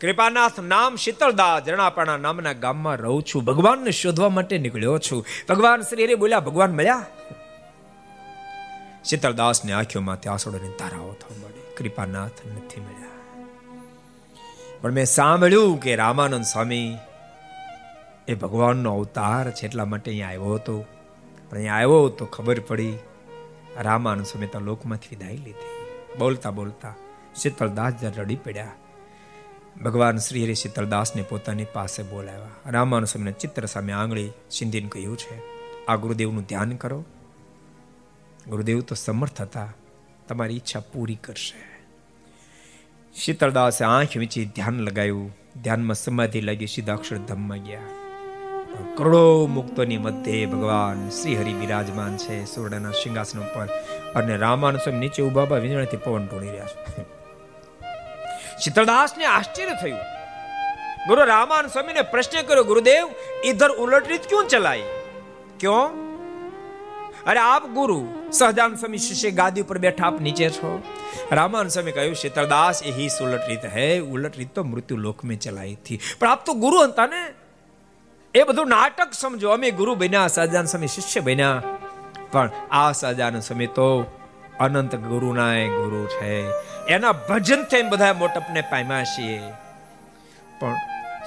કૃપાનાથ 0.00 0.60
નામ 0.60 0.96
શીતળદા 0.96 1.60
જરણાપાણા 1.60 2.16
નામના 2.16 2.52
ગામમાં 2.52 2.96
રહું 2.96 3.22
છું. 3.22 3.44
ભગવાનને 3.44 3.90
શોધવા 3.90 4.28
માટે 4.28 4.58
નીકળ્યો 4.58 4.98
છું. 4.98 5.26
ભગવાન 5.48 5.80
શ્રી 5.80 6.04
હરે 6.04 6.14
બોલ્યા, 6.14 6.40
ભગવાન 6.40 6.70
મળ્યા? 6.70 7.06
શીતળદાસની 9.04 9.72
આંખોમાંથી 9.72 10.28
આંસુડોની 10.28 10.68
ધારાઓ 10.68 11.12
થવા 11.12 11.36
મળી 11.36 11.74
કૃપાનાથ 11.76 12.46
નથી 12.46 12.80
મળ્યા. 12.80 13.08
પણ 14.80 14.92
મેં 14.92 15.06
સાંભળ્યું 15.06 15.80
કે 15.80 15.96
રામાનંદ 15.96 16.44
સ્વામી 16.44 16.96
એ 18.28 18.34
ભગવાનનો 18.34 18.96
અવતાર 18.96 19.50
છે 19.50 19.66
એટલા 19.66 19.84
માટે 19.84 20.10
અહીંયા 20.10 20.28
આવ્યો 20.28 20.54
હતો. 20.54 20.84
પણ 21.50 21.56
અહીંયા 21.56 21.74
આવ્યો 21.74 22.08
તો 22.08 22.26
ખબર 22.26 22.60
પડી, 22.60 22.98
રામાનંદ 23.78 24.26
સ્વામી 24.26 24.46
તો 24.46 24.60
લોકમાંથી 24.60 25.08
વિદાય 25.10 25.32
લીધી. 25.32 25.72
બોલતા 26.18 26.50
બોલતા 26.50 26.94
શીતળદાસ 27.36 27.92
રડી 28.04 28.36
પડ્યા. 28.36 28.72
ભગવાન 29.84 30.16
શ્રી 30.16 30.44
હરિ 30.44 30.54
શીતળદાસને 30.54 31.22
પોતાની 31.22 31.64
પાસે 31.64 32.02
બોલાવ્યા. 32.02 32.70
રામાનુ 32.70 33.06
સ્વામીને 33.06 33.32
ચિત્ર 33.32 33.66
સામે 33.66 33.92
આંગળી 33.92 34.30
સિંધીને 34.50 34.88
કહ્યું 34.88 35.16
છે, 35.16 35.42
આ 35.86 35.96
ગુરુદેવનું 35.96 36.42
ધ્યાન 36.42 36.70
કરો. 36.70 37.04
ગુરુદેવ 38.48 38.80
તો 38.80 38.94
સમર્થ 38.94 39.42
હતા. 39.42 39.72
તમારી 40.28 40.56
ઈચ્છા 40.56 40.80
પૂરી 40.80 41.14
કરશે. 41.14 41.80
શીતળદાસે 43.14 43.84
આંખ 43.84 44.16
વીંચી 44.16 44.44
ધ્યાન 44.44 44.80
લગાવ્યું. 44.80 45.36
ધ્યાનમાં 45.62 45.94
સમાધિ 45.94 46.40
લાગી 46.40 46.66
સીધા 46.66 46.94
અક્ષરધામમાં 46.94 47.58
ગયા. 47.58 47.80
કરોડો 48.96 49.46
મુક્તોની 49.46 49.98
મધ્યે 49.98 50.46
ભગવાન 50.46 51.10
શ્રી 51.10 51.36
હરિ 51.36 51.54
બિરાજમાન 51.54 52.16
છે 52.16 52.44
સુવર્ણના 52.44 52.90
સિંહાસન 52.90 53.38
ઉપર. 53.40 53.66
અને 54.14 54.36
રામાનુ 54.36 54.78
સ્વામી 54.78 54.98
નીચે 54.98 55.22
ઊભા 55.22 55.42
વીજળીથી 55.42 55.96
પવન 55.96 56.26
ઢોળી 56.26 56.48
રહ્યા 56.48 56.64
છે. 56.64 57.17
શીતળદાસને 58.64 59.24
આશ્ચર્ય 59.24 59.66
થયું. 59.66 59.98
ગુરુ 61.08 61.24
રામાન 61.24 61.66
સ્વામીને 61.66 62.02
પ્રશ્ન 62.02 62.42
કર્યો, 62.42 62.64
ગુરુદેવ 62.64 63.08
ઇધર 63.44 63.70
ઉલટ 63.70 64.08
રીત 64.08 64.20
ક્યું 64.28 64.48
ક્યો? 65.60 66.04
અરે 67.26 67.38
આપ 67.38 67.66
ગુરુ 67.66 68.08
સહજાન 68.32 68.74
સ્વામી 68.74 68.98
શિષ્ય 68.98 69.30
ગાદી 69.30 69.60
ઉપર 69.60 69.78
બેઠા 69.78 70.06
આપ 70.06 70.20
નીચે 70.20 70.50
છો. 70.50 70.82
રામાન 71.32 71.68
સ્વામી 71.68 71.92
કહ્યું 71.92 72.14
શીતળદાસ 72.14 72.82
એ 72.82 72.90
હિસ 72.90 73.18
ઉલટ 73.22 73.40
રીત 73.48 73.64
હે. 73.64 73.98
ઉલટ 73.98 74.36
રીત 74.36 74.54
તો 74.54 74.64
મૃત્યુ 74.64 74.96
લોક 74.96 75.24
મેં 75.24 75.38
ચલાઈ 75.38 75.74
હતી 75.74 76.00
પણ 76.18 76.28
આપ 76.28 76.46
તો 76.46 76.52
ગુરુ 76.52 76.78
હતા 76.78 77.06
ને? 77.06 77.34
એ 78.34 78.42
બધું 78.42 78.68
નાટક 78.68 79.08
સમજો. 79.12 79.50
અમે 79.50 79.70
ગુરુ 79.70 79.94
બન્યા 79.94 80.26
સહજાન 80.26 80.64
સ્વામી 80.64 80.86
શિષ્ય 80.86 81.20
બન્યા. 81.20 81.62
પણ 82.32 82.50
આ 82.70 82.92
સહજાન 82.92 83.40
સ્વામી 83.40 83.66
તો 83.66 84.04
અનંત 84.60 84.94
ગુરુના 84.94 85.54
ગુરુ 85.66 86.06
છે. 86.06 86.50
એના 86.88 87.12
ભજન 87.12 87.62
થઈ 87.62 87.82
બધા 87.82 88.12
મોટપને 88.12 88.60
પામ્યા 88.60 89.04
છીએ. 89.04 89.40
પણ 90.60 90.74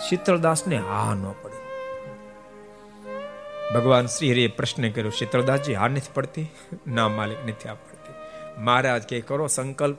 શીતળદાસને 0.09 0.77
હા 0.77 1.13
ન 1.13 1.33
પડી. 1.41 1.61
ભગવાન 3.75 4.05
શ્રી 4.05 4.31
હરિએ 4.31 4.47
પ્રશ્ન 4.47 4.91
કર્યો, 4.91 5.09
શીતળદાસજી, 5.09 5.73
હા 5.73 5.87
નથી 5.87 6.01
પડતી? 6.13 6.51
ના, 6.87 7.07
માલિક, 7.07 7.37
નથી 7.47 7.69
આ 7.69 7.73
પડતી. 7.73 8.13
મહારાજ, 8.61 9.03
કે 9.03 9.21
કરો 9.21 9.47
સંકલ્પ. 9.47 9.97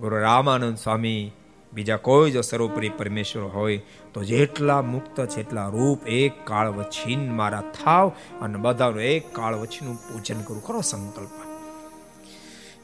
ગુરુ 0.00 0.16
રામાનંદ 0.16 0.76
સ્વામી, 0.76 1.32
બીજા 1.72 1.96
કોઈ 1.96 2.30
જો 2.30 2.40
સર્વોપરી 2.40 2.88
પરમેશ્વર 2.88 3.42
હોય, 3.42 3.82
તો 4.14 4.24
જેટલા 4.24 4.82
મુક્ત 4.82 5.26
છે 5.26 5.40
એટલા 5.40 5.68
રૂપ, 5.68 6.06
એક 6.06 6.46
કાળ 6.46 6.68
વછીન 6.68 7.32
મારા 7.32 7.60
થાવ 7.60 8.12
અને 8.40 8.58
બધાનું 8.58 9.00
એક 9.00 9.34
કાળ 9.34 9.54
વછીનું 9.54 9.96
પૂજન 9.96 10.40
કરું. 10.40 10.66
ખરો 10.66 10.80
સંકલ્પ. 10.80 11.30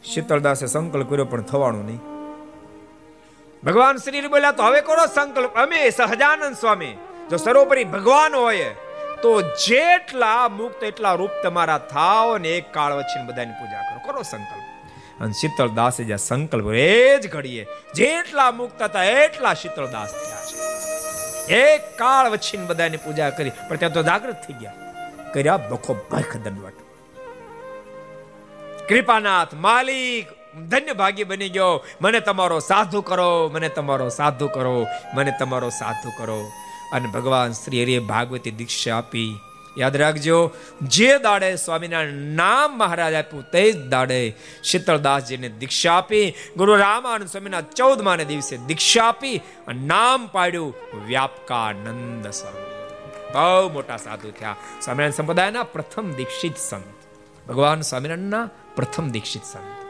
શીતળદાસે 0.04 0.66
સંકલ્પ 0.66 1.10
કર્યો, 1.10 1.24
પણ 1.24 1.42
થવાનું 1.42 1.86
નહીં. 1.86 2.11
ભગવાન 3.64 3.96
શ્રી 3.96 4.20
બોલ્યા, 4.20 4.52
તો 4.52 4.62
હવે 4.62 4.80
કરો 4.80 5.06
સંકલ્પ. 5.14 5.54
અમે 5.54 5.90
સહજાનંદ 5.90 6.56
સ્વામી, 6.56 6.96
જો 7.30 7.36
સર્વોપરી 7.36 7.84
ભગવાન 7.84 8.34
હોય, 8.34 8.70
તો 9.22 9.40
જેટલા 9.40 10.48
મુક્ત, 10.48 10.82
એટલા 10.82 11.14
રૂપ 11.14 11.30
તમારા 11.42 11.78
થાવ 11.78 12.38
ને 12.38 12.48
એક 12.48 12.74
કાળ 12.74 12.92
વચ્ચે 12.92 13.26
બધાની 13.26 13.52
પૂજા 13.52 13.82
કરો. 13.82 14.12
કરો 14.12 14.22
સંકલ્પ. 14.22 14.62
અને 15.20 15.32
શીતળ 15.32 15.68
દાસે 15.68 16.04
જે 16.04 16.16
સંકલ્પ 16.16 16.66
એ 16.74 17.18
જ 17.18 17.30
ઘડીએ 17.30 17.66
જેટલા 17.94 18.50
મુક્ત 18.50 18.82
હતા, 18.82 19.04
એટલા 19.04 19.54
શીતળ 19.54 19.86
દાસ 19.86 20.12
થયા 20.12 20.44
છે. 20.48 20.56
એક 21.54 21.98
કાળ 21.98 22.30
વચ્ચે 22.30 22.58
બધાની 22.58 22.96
પૂજા 22.96 23.30
કરી, 23.30 23.50
પણ 23.68 23.76
ત્યાં 23.76 23.92
તો 23.92 24.02
જાગૃત 24.02 24.36
થઈ 24.48 24.54
ગયા. 24.60 24.72
કર્યા 25.34 25.56
બખો 25.56 25.94
ભખ 26.10 26.36
દંડવટ 26.36 26.78
કૃપાનાથ, 28.88 29.54
માલિક 29.54 30.26
ધન્ય 30.60 30.92
ભાગ્ય 30.92 31.24
બની 31.24 31.48
ગયો. 31.48 31.84
મને 32.00 32.20
તમારો 32.20 32.58
સાધુ 32.58 33.00
કરો, 33.00 33.50
મને 33.54 33.68
તમારો 33.68 34.08
સાધુ 34.08 34.48
કરો, 34.48 34.86
મને 35.14 35.32
તમારો 35.40 35.68
સાધુ 35.68 36.10
કરો. 36.18 36.52
અને 36.92 37.06
ભગવાન 37.06 37.52
શ્રી 37.52 37.82
હરિએ 37.82 37.98
ભાગવતી 37.98 38.50
દીક્ષા 38.50 38.96
આપી. 38.96 39.40
યાદ 39.78 39.96
રાખજો, 39.96 40.50
જે 40.82 41.18
દાડે 41.18 41.56
સ્વામિનારાયણ 41.56 42.12
નામ 42.12 42.78
મહારાજ 42.78 43.14
આપ્યું 43.14 43.50
તે 43.50 43.72
જ 43.72 43.88
દાડે 43.88 44.36
શીતળદાસજીને 44.64 45.48
દીક્ષા 45.48 45.94
આપી, 45.94 46.34
ગુરુ 46.56 46.76
રામાનંદ 46.76 47.28
સ્વામીના 47.28 47.60
ચૌદમાને 47.60 48.24
દિવસે 48.24 48.56
દીક્ષા 48.56 49.04
આપી 49.04 49.36
અને 49.38 49.86
નામ 49.86 50.26
પાડ્યું 50.26 50.74
વ્યાપકાનંદ 51.06 52.26
સ્વામી. 52.26 52.72
બહુ 53.32 53.72
મોટા 53.72 53.96
સાધુ 53.96 54.30
થયા. 54.30 54.56
સ્વામિનારાયણ 54.82 55.10
સંપ્રદાયના 55.10 55.62
પ્રથમ 55.62 56.12
દીક્ષિત 56.12 56.56
સંત. 56.56 57.02
ભગવાન 57.48 57.80
સ્વામિનારાયણના 57.80 58.48
પ્રથમ 58.76 59.08
દીક્ષિત 59.08 59.44
સંત. 59.44 59.81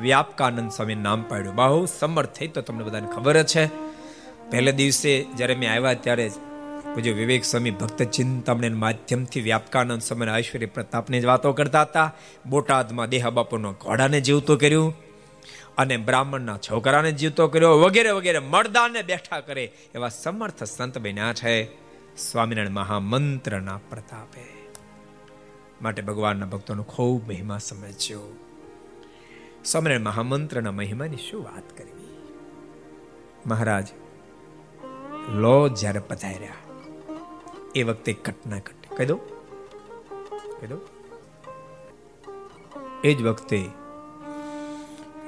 વ્યાપકાનંદ 0.00 0.70
સ્વામી 0.70 0.94
નામ 0.94 1.22
પાડ્યું. 1.22 1.54
બહુ 1.54 1.86
સમર્થ 1.86 2.32
થઈ 2.32 2.48
તો 2.48 2.60
તમને 2.60 2.84
બધાને 2.84 3.06
ખબર 3.06 3.42
છે. 3.42 3.66
પહેલે 4.50 4.72
દિવસે 4.72 5.22
જ્યારે 5.22 5.54
મેં 5.54 5.72
આવ્યા 5.72 5.94
ત્યારે 5.94 6.30
પૂજ્ય 6.94 7.12
વિવેક 7.12 7.44
સ્વામી 7.44 7.70
ભક્ત 7.70 8.02
ચિંતામણે 8.02 8.68
માધ્યમથી 8.68 9.40
વ્યાપકાનંદ 9.40 10.00
સ્વામી 10.00 10.38
ઐશ્વર્ય 10.38 10.66
પ્રતાપની 10.66 11.20
જ 11.20 11.24
વાતો 11.24 11.52
કરતા 11.52 11.82
હતા. 11.82 12.14
બોટાદમાં 12.46 13.08
દેહા 13.08 13.30
બાપુનો 13.30 13.72
ઘોડાને 13.72 14.20
જીવતો 14.20 14.56
કર્યું 14.56 14.94
અને 15.78 15.96
બ્રાહ્મણના 15.96 16.56
છોકરાને 16.56 17.12
જીવતો 17.12 17.48
કર્યો. 17.48 17.70
વગેરે 17.70 18.10
વગેરે 18.10 18.38
મળદાને 18.38 19.02
બેઠા 19.02 19.40
કરે 19.40 19.72
એવા 19.94 20.08
સમર્થ 20.08 20.64
સંત 20.64 20.98
બન્યા 20.98 21.32
છે. 21.32 21.64
સ્વામિનારાયણ 22.16 22.70
મહામંત્રના 22.70 23.80
પ્રતાપે. 23.90 24.72
માટે 25.82 26.02
ભગવાનના 26.02 26.46
ભક્તોનો 26.46 26.82
ખૂબ 26.82 27.28
મહિમા 27.28 27.58
સમજ્યો. 27.58 28.45
સ્વામિનારાયણ 29.66 30.00
મહામંત્રના 30.00 30.72
મહિમાની 30.72 31.16
શું 31.16 31.44
વાત 31.44 31.78
કરવી? 31.78 32.18
મહારાજ, 33.46 33.88
લો 35.28 35.68
જ્યારે 35.68 36.00
પધાર્યા. 36.00 36.52
એ 37.74 37.82
વખતે 37.82 38.12
ઘટના 38.12 38.58
ઘટી 38.58 38.96
કહી 38.96 39.06
દો 39.06 39.16
કહી 40.60 40.66
દો 40.66 40.76
એ 43.04 43.14
જ 43.14 43.22
વખતે 43.22 43.68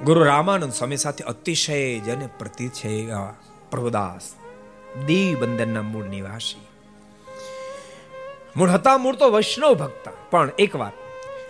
ગુરુ 0.03 0.23
રામાનંદ 0.23 0.73
સ્વામી 0.73 0.97
સાથે 0.97 1.23
અતિશય 1.23 1.99
જને 1.99 2.29
પ્રતિ 2.37 2.67
છે 2.67 3.07
પ્રભુદાસ 3.71 4.35
દીવ 5.05 5.39
બંદરના 5.39 5.81
મૂળ 5.81 6.03
નિવાસી. 6.03 6.67
મૂળ 8.55 8.69
હતા, 8.69 8.97
મૂળ 8.97 9.15
તો 9.15 9.29
વૈષ્ણવ 9.29 9.73
ભક્ત. 9.73 10.09
પણ 10.31 10.51
એકવાર 10.59 10.91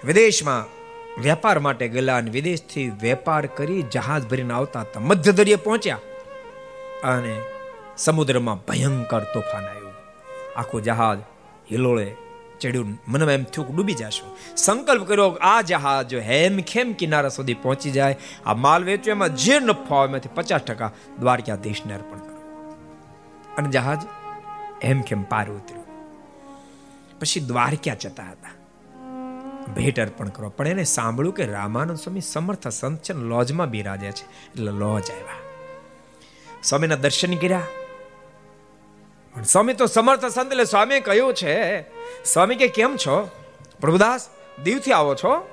વિદેશમાં 0.05 0.78
વેપાર 1.21 1.59
માટે 1.59 1.87
ગયેલા 1.87 2.17
અને 2.17 2.31
વિદેશથી 2.31 2.89
વેપાર 2.89 3.45
કરી 3.45 3.81
જહાજ 3.81 4.29
ભરીને 4.29 4.53
આવતા 4.53 4.81
હતા. 4.81 4.99
મધ્ય 4.99 5.31
દરિયે 5.31 5.55
પહોંચ્યા 5.55 5.97
અને 7.03 7.41
સમુદ્રમાં 7.97 8.57
ભયંકર 8.57 9.23
તોફાન 9.23 9.63
આવ્યું. 9.63 9.93
આખું 10.55 10.83
જહાજ 10.83 11.19
હિલોળે 11.71 12.15
ચડ્યું. 12.59 13.01
મને 13.07 13.33
એમ 13.33 13.43
થયું 13.43 13.75
ડૂબી 13.75 13.93
જશું. 13.93 14.55
સંકલ્પ 14.57 15.07
કર્યો 15.07 15.27
આ 15.41 15.61
જહાજ 15.61 16.13
હેમ 16.13 16.61
ખેમ 16.61 16.93
કિનારા 16.93 17.29
સુધી 17.29 17.53
પહોંચી 17.53 17.91
જાય. 17.91 18.17
આ 18.45 18.53
માલ 18.53 18.83
વેચ્યો 18.83 19.11
એમાં 19.11 19.35
જે 19.35 19.59
નફો 19.59 19.95
આવે 19.95 20.07
એમાંથી 20.07 20.29
પચાસ 20.35 20.61
ટકા 20.61 20.91
દ્વારકાધીશને 21.19 21.93
અર્પણ 21.93 22.17
કરો. 22.17 22.39
અને 23.57 23.69
જહાજ 23.69 24.01
હેમ 24.83 25.01
ખેમ 25.01 25.23
પાર 25.23 25.49
ઉતર્યું. 25.49 25.85
પછી 27.19 27.39
દ્વારકા 27.39 27.93
જતા 27.93 28.23
હતા. 28.23 28.58
ભેટ 29.75 29.99
અર્પણ 29.99 30.29
કરો. 30.29 30.49
પણ 30.49 30.67
એને 30.67 30.83
સાંભળ્યું 30.83 31.35
કે 31.35 31.45
રામાનંદ 31.45 31.97
સ્વામી 31.97 32.21
સમર્થ 32.21 32.67
સંત 32.67 33.03
છે 33.03 33.13
લોજમાં 33.13 33.69
બિરાજે 33.69 34.11
છે. 34.11 34.25
એટલે 34.25 34.71
લોજ 34.71 35.11
આવ્યા 35.11 35.35
સ્વામીના 36.63 36.95
દર્શન 36.95 37.35
કર્યા. 37.35 37.61
સ્વામી 39.45 39.73
તો 39.73 39.85
સમર્થ 39.85 40.25
સંત 40.25 40.51
એટલે 40.51 40.65
સ્વામીએ 40.65 40.99
કહ્યું 40.99 41.33
છે, 41.33 41.81
સ્વામી 42.23 42.55
કે 42.55 42.67
કેમ 42.67 42.95
છો? 42.97 43.29
પ્રભુદાસ, 43.81 44.29
દીવથી 44.63 44.91
આવો 44.91 45.15
છો? 45.15 45.49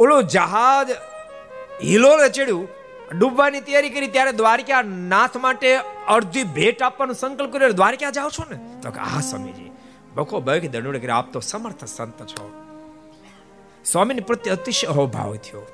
ઓલો 0.00 0.22
જહાજ 0.22 0.90
હિલો 1.84 2.28
ચડ્યું 2.28 2.68
ડૂબવાની 3.18 3.60
તૈયારી 3.60 3.90
કરી 3.90 4.06
ત્યારે 4.06 4.32
દ્વારકા 4.32 4.82
નાથ 4.82 5.36
માટે 5.36 5.76
અડધી 6.08 6.44
ભેટ 6.44 6.82
આપવાનો 6.82 7.12
સંકલ્પ 7.12 7.52
કર્યો. 7.52 7.68
દ્વારકા 7.68 8.10
જાઓ 8.10 8.30
છો 8.30 8.44
ને? 8.50 8.80
તો 8.82 8.90
કે, 8.90 9.00
હા, 9.00 9.20
સ્વામીજી. 9.20 9.70
બખો 10.14 10.40
બખ 10.40 10.60
દંડોડ 10.60 10.96
કરી, 10.96 11.08
આપ 11.08 11.32
તો 11.32 11.40
સમર્થ 11.40 11.84
સંત 11.84 12.22
છો. 12.22 12.63
સ્વામીની 13.84 14.20
પ્રત્યે 14.20 14.54
અતિશય 14.54 14.86
અહોભાવ 14.86 15.36
થયો. 15.36 15.66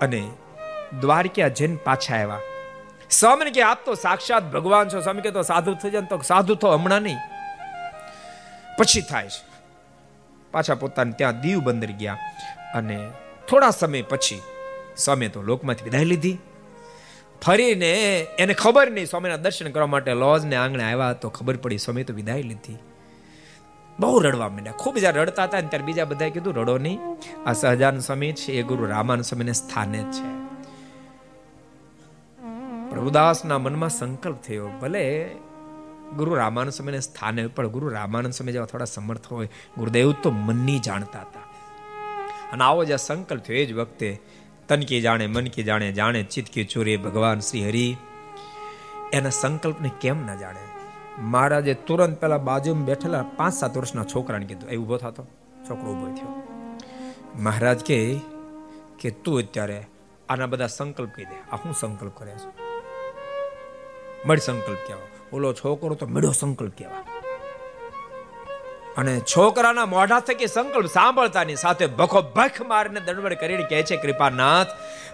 અને 0.00 0.30
દ્વારકા 1.00 1.48
જૈન 1.48 1.76
પાછા 1.76 2.14
આવ્યા. 2.14 2.40
સ્વામીને 3.10 3.50
કે, 3.50 3.62
આપ 3.62 3.84
તો 3.84 3.94
સાક્ષાત 3.94 4.52
ભગવાન 4.52 4.88
છો. 4.88 5.00
સ્વામી 5.00 5.20
કે, 5.20 5.30
તો 5.30 5.42
સાધુ 5.42 5.74
થઈ 5.74 5.90
જાય 5.90 6.00
તો 6.00 6.18
સાધુ 6.18 6.54
તો 6.54 6.70
હમણાં 6.70 7.02
નહીં. 7.02 7.16
પછી 8.78 9.00
થાય 9.00 9.28
છે. 9.28 9.56
પાછા 10.52 10.74
પોતાને 10.74 11.12
ત્યાં 11.12 11.40
દીવ 11.40 11.58
બંદર 11.58 11.90
ગયા 11.90 12.16
અને 12.74 13.10
થોડા 13.48 13.70
સમય 13.70 14.02
પછી 14.02 14.42
સ્વામી 14.96 15.28
તો 15.28 15.42
લોકમાંથી 15.42 15.84
વિદાય 15.84 16.04
લીધી. 16.04 16.38
ફરીને 17.42 17.92
એને 18.38 18.54
ખબર 18.54 18.90
નહીં 18.90 19.06
સ્વામીના 19.06 19.36
દર્શન 19.36 19.70
કરવા 19.70 19.86
માટે 19.86 20.14
લોજને 20.14 20.56
આંગણે 20.56 20.84
આવ્યા 20.84 21.12
તો 21.12 21.28
ખબર 21.28 21.56
પડી 21.56 21.78
સ્વામી 21.78 22.04
તો 22.04 22.14
વિદાય 22.14 22.42
લીધી. 22.42 22.78
બહુ 24.00 24.18
રડવા 24.18 24.48
માંડ્યા. 24.48 24.72
ખૂબ 24.72 24.98
જ્યારે 24.98 25.22
રડતા 25.22 25.44
હતા 25.44 25.60
ત્યારે 25.60 25.84
બીજા 25.84 26.04
બધાએ 26.04 26.30
કીધું, 26.30 26.54
રડો 26.54 26.78
નહીં. 26.78 26.98
આ 27.46 27.52
સહજાન 27.52 27.98
સ્વામી 27.98 28.32
છે, 28.32 28.52
એ 28.52 28.62
ગુરુ 28.62 28.86
રામાન 28.86 29.20
સ્વામીને 29.20 29.52
સ્થાને 29.52 29.98
છે. 29.98 30.46
પ્રભુદાસના 32.90 33.58
મનમાં 33.58 33.88
સંકલ્પ 33.88 34.36
થયો, 34.42 34.68
ભલે 34.68 35.30
ગુરુ 36.16 36.34
રામાનંદ 36.34 36.72
સ્વામીને 36.72 37.00
સ્થાને 37.00 37.46
પણ 37.46 37.68
ગુરુ 37.68 37.88
રામાનંદ 37.88 38.32
સ્વામી 38.32 38.52
જેવા 38.52 38.66
થોડા 38.66 38.84
સમર્થ 38.84 39.26
હોય, 39.26 39.48
ગુરુદેવ 39.78 40.12
તો 40.12 40.30
મનની 40.30 40.78
જાણતા 40.78 41.20
હતા. 41.20 41.40
અને 42.52 42.64
આવો 42.64 42.84
જે 42.84 42.96
સંકલ્પ 42.96 43.42
થયો, 43.42 43.56
એ 43.56 43.66
જ 43.66 43.72
વખતે 43.72 44.20
તન 44.68 44.80
કી 44.80 45.00
જાણે, 45.00 45.26
મન 45.26 45.46
કી 45.46 45.62
જાણે 45.62 45.92
જાણે 45.92 46.22
ચિત્ત 46.22 46.52
કી 46.52 46.64
ચોરી, 46.64 46.96
ભગવાન 46.96 47.40
શ્રી 47.40 47.68
હરિ. 47.68 47.96
એના 49.12 49.30
સંકલ્પને 49.30 49.90
કેમ 50.00 50.26
ના 50.26 50.34
જાણે? 50.34 50.75
મહારાજે 51.18 51.74
તુરંત 51.74 52.20
પેલા 52.20 52.38
બાજુમાં 52.38 52.84
બેઠેલા 52.84 53.24
પાંચ 53.36 53.54
સાત 53.54 53.76
વર્ષના 53.76 54.04
છોકરાને 54.04 54.46
કીધું, 54.46 54.70
એ 54.70 54.76
ઊભો 54.76 54.96
થતો, 54.96 55.26
છોકરો 55.70 55.92
ઊભો 55.92 56.06
થયો. 56.06 56.42
મહારાજ 57.38 57.84
કે 57.84 58.20
કે, 59.00 59.10
તું 59.10 59.38
અત્યારે 59.38 59.86
આના 60.28 60.46
બધા 60.46 60.66
સંકલ્પ 60.66 61.10
કહી 61.16 61.24
દે. 61.24 61.50
આ 61.52 61.56
હું 61.56 61.72
સંકલ્પ 61.72 62.12
કરે 62.14 62.32
છે? 62.32 62.62
મળ 64.26 64.38
સંકલ્પ 64.38 64.78
કહેવા. 64.86 65.36
ઓલો 65.36 65.52
છોકરો 65.52 65.94
તો 65.94 66.06
મળ્યો 66.06 66.32
સંકલ્પ 66.32 66.72
કહેવા. 66.78 66.94
અને 68.96 69.20
છોકરાના 69.20 69.86
મોઢા 69.86 70.20
થકી 70.20 70.46
સંકલ્પ 70.46 70.86
સાંભળતાની 70.86 71.56
સાથે 71.56 71.86
ભખો 71.86 72.22
ભખ 72.22 72.62
મારીને 72.62 73.00
દંડવડ 73.00 73.34
કરીને 73.34 73.62
કહે 73.62 73.82
છે, 73.82 73.96
કૃપાનાથ, 73.96 74.66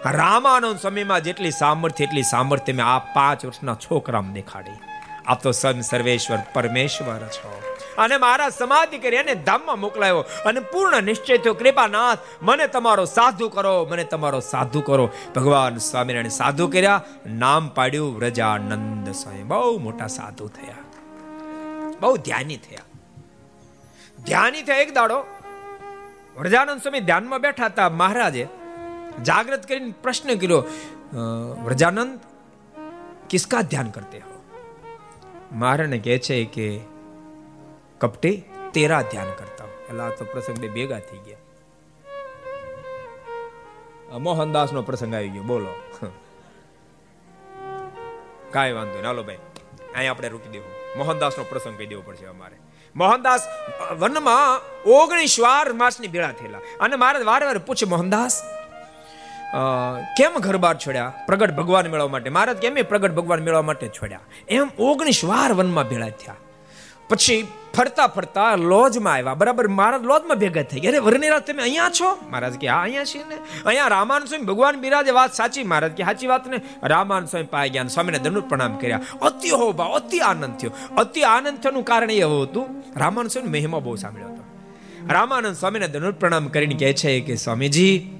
રામાનંદ 0.05 0.79
સમયમાં 0.79 1.21
જેટલી 1.21 1.51
સામર્થ્ય, 1.51 2.03
એટલી 2.03 2.23
સામર્થ્ય 2.23 2.73
મેં 2.73 2.85
આ 2.85 2.99
પાંચ 2.99 3.45
વર્ષના 3.45 3.75
છોકરામાં 3.75 4.33
દેખાડી. 4.33 4.92
આપ 5.27 5.43
તો 5.43 5.51
સન 5.51 5.81
સર્વેશ્વર 5.81 6.39
પરમેશ્વર 6.53 7.19
છો. 7.19 7.61
અને 7.97 8.17
મારા 8.17 8.49
સમાધિ 8.49 8.97
કરી 8.97 9.17
અને 9.17 9.35
ધામમાં 9.35 9.79
મોકલાયો 9.79 10.19
અને 10.45 10.59
પૂર્ણ 10.59 11.03
નિશ્ચય 11.03 11.37
થયો, 11.37 11.53
કૃપાનાથ, 11.53 12.17
મને 12.41 12.67
તમારો 12.67 13.05
સાધુ 13.05 13.49
કરો, 13.49 13.87
મને 13.91 14.03
તમારો 14.03 14.39
સાધુ 14.39 14.81
કરો. 14.81 15.09
ભગવાન 15.35 15.77
સ્વામિનારાયણ 15.77 16.27
સાધુ 16.27 16.67
કર્યા, 16.67 17.01
નામ 17.25 17.69
પાડ્યું 17.69 18.15
વ્રજાનંદ 18.15 19.11
સ્વામી. 19.11 19.43
બહુ 19.43 19.79
મોટા 19.79 20.07
સાધુ 20.07 20.47
થયા. 20.47 20.75
બહુ 22.01 22.17
ધ્યાની 22.17 22.57
થયા. 22.57 22.79
ધ્યાની 24.25 24.61
થયા 24.61 24.75
એક 24.75 24.93
દાડો. 24.93 25.25
વ્રજાનંદ 26.37 26.81
સ્વામી 26.81 26.99
ધ્યાનમાં 26.99 27.39
બેઠા 27.39 27.65
હતા 27.65 27.89
મહારાજે. 27.89 28.47
જાગૃત 29.23 29.65
કરીને 29.65 29.93
પ્રશ્ન 30.03 30.35
કર્યો 30.35 30.63
વ્રજાનંદ, 31.63 32.19
કિસકા 33.29 33.61
ધ્યાન 33.61 33.89
કરતે 33.89 34.17
હો? 34.17 34.32
મહારાજને 35.53 35.97
કહે 35.97 36.19
છે 36.19 36.45
કે, 36.45 36.79
કપટી 37.99 38.43
તેરા 38.73 39.01
ધ્યાન 39.01 39.27
કરતા 39.29 39.63
હો 39.63 39.69
એટલે 39.69 40.01
આ 40.01 40.09
તો 40.09 40.25
પ્રસંગ 40.25 40.57
બે 40.57 40.67
ભેગા 40.67 40.99
થઈ 40.99 41.17
ગયા. 41.17 41.37
મોહનદાસ 44.17 44.73
નો 44.73 44.81
પ્રસંગ 44.81 45.13
આવી 45.13 45.29
ગયો. 45.29 45.43
બોલો. 45.43 45.73
કાંઈ 48.51 48.71
વાંધો 48.71 49.01
નાલો 49.01 49.23
ભાઈ. 49.23 49.37
અહીંયા 49.95 50.11
આપણે 50.11 50.27
રૂકી 50.27 50.49
દેવું. 50.49 50.97
મોહનદાસ 50.97 51.37
નો 51.37 51.43
પ્રસંગ 51.43 51.77
કહી 51.77 51.85
દેવો 51.85 52.01
પડશે 52.01 52.25
અમારે. 52.25 52.55
મોહનદાસ, 52.95 53.47
વનમાં 53.99 54.61
ઓગણીસ 54.89 55.39
વાર 55.39 55.73
માસની 55.73 56.07
ભેળા 56.07 56.31
થયેલા. 56.31 56.57
અને 56.79 56.95
મારે 56.95 57.23
વારે 57.23 57.45
વાર 57.45 57.57
પૂછે, 57.57 57.85
મોહનદાસ 57.85 58.43
કેમ 60.17 60.33
ઘર 60.39 60.57
બાર 60.57 60.77
છોડ્યા? 60.77 61.13
પ્રગટ 61.25 61.51
ભગવાન 61.51 61.87
મેળવવા 61.87 62.07
માટે. 62.07 62.29
મહારાજ 62.29 62.57
કેમ 62.57 62.77
પ્રગટ 62.89 63.11
ભગવાન 63.11 63.39
મેળવવા 63.39 63.61
માટે 63.61 63.87
છોડ્યા? 63.87 64.19
એમ 64.49 64.69
ઓગણીસ 64.79 65.25
વાર 65.25 65.53
વનમાં 65.53 65.89
ભેળા 65.89 66.09
થયા. 66.09 66.35
પછી 67.09 67.47
ફરતા 67.75 68.07
ફરતા 68.07 68.55
લોજમાં 68.55 69.13
આવ્યા. 69.13 69.33
બરાબર, 69.33 69.67
મહારાજ 69.67 70.03
લોજમાં 70.03 70.37
ભેગા 70.37 70.61
થઈ 70.61 70.79
ગયા. 70.79 70.91
અરે 70.91 70.99
વરણીરાજ 70.99 71.41
તમે 71.41 71.61
અહીંયા 71.61 71.89
છો? 71.89 72.17
મહારાજ 72.29 72.53
કે, 72.53 72.67
હા, 72.67 72.81
અહીંયા 72.81 73.03
છીએ 73.03 73.23
ને. 73.23 73.35
અહીંયા 73.65 73.87
રામાન 73.87 74.25
સ્વામી 74.25 74.45
ભગવાન 74.45 74.75
બિરાજે 74.75 75.11
વાત 75.11 75.33
સાચી. 75.33 75.63
મહારાજ 75.63 75.91
કે, 75.91 76.03
સાચી 76.03 76.27
વાત 76.27 76.47
ને. 76.47 76.61
રામાન 76.83 77.25
સ્વામી 77.25 77.45
પાઈ 77.45 77.69
ગયા 77.69 77.83
સ્વામીને 77.83 78.19
દંડ 78.19 78.39
પ્રણામ 78.39 78.77
કર્યા. 78.77 79.01
અતિ 79.21 79.49
હો 79.49 79.71
ભાવ 79.71 79.91
અતિ 79.91 80.19
આનંદ 80.19 80.57
થયો. 80.57 80.71
અતિ 80.97 81.21
આનંદ 81.21 81.57
થવાનું 81.57 81.85
કારણ 81.85 82.11
એવું 82.11 82.43
હતું 82.43 82.83
રામાન 82.95 83.27
સ્વામી 83.27 83.49
મહિમા 83.49 83.79
બહુ 83.79 83.95
સાંભળ્યો 83.95 84.27
હતો. 84.27 84.43
રામાનંદ 85.09 85.55
સ્વામીને 85.55 85.87
દંડ 85.87 86.13
પ્રણામ 86.13 86.47
કરીને 86.47 86.75
કહે 86.75 86.93
છે 86.93 87.19
કે, 87.19 87.35
સ્વામીજી 87.35 88.19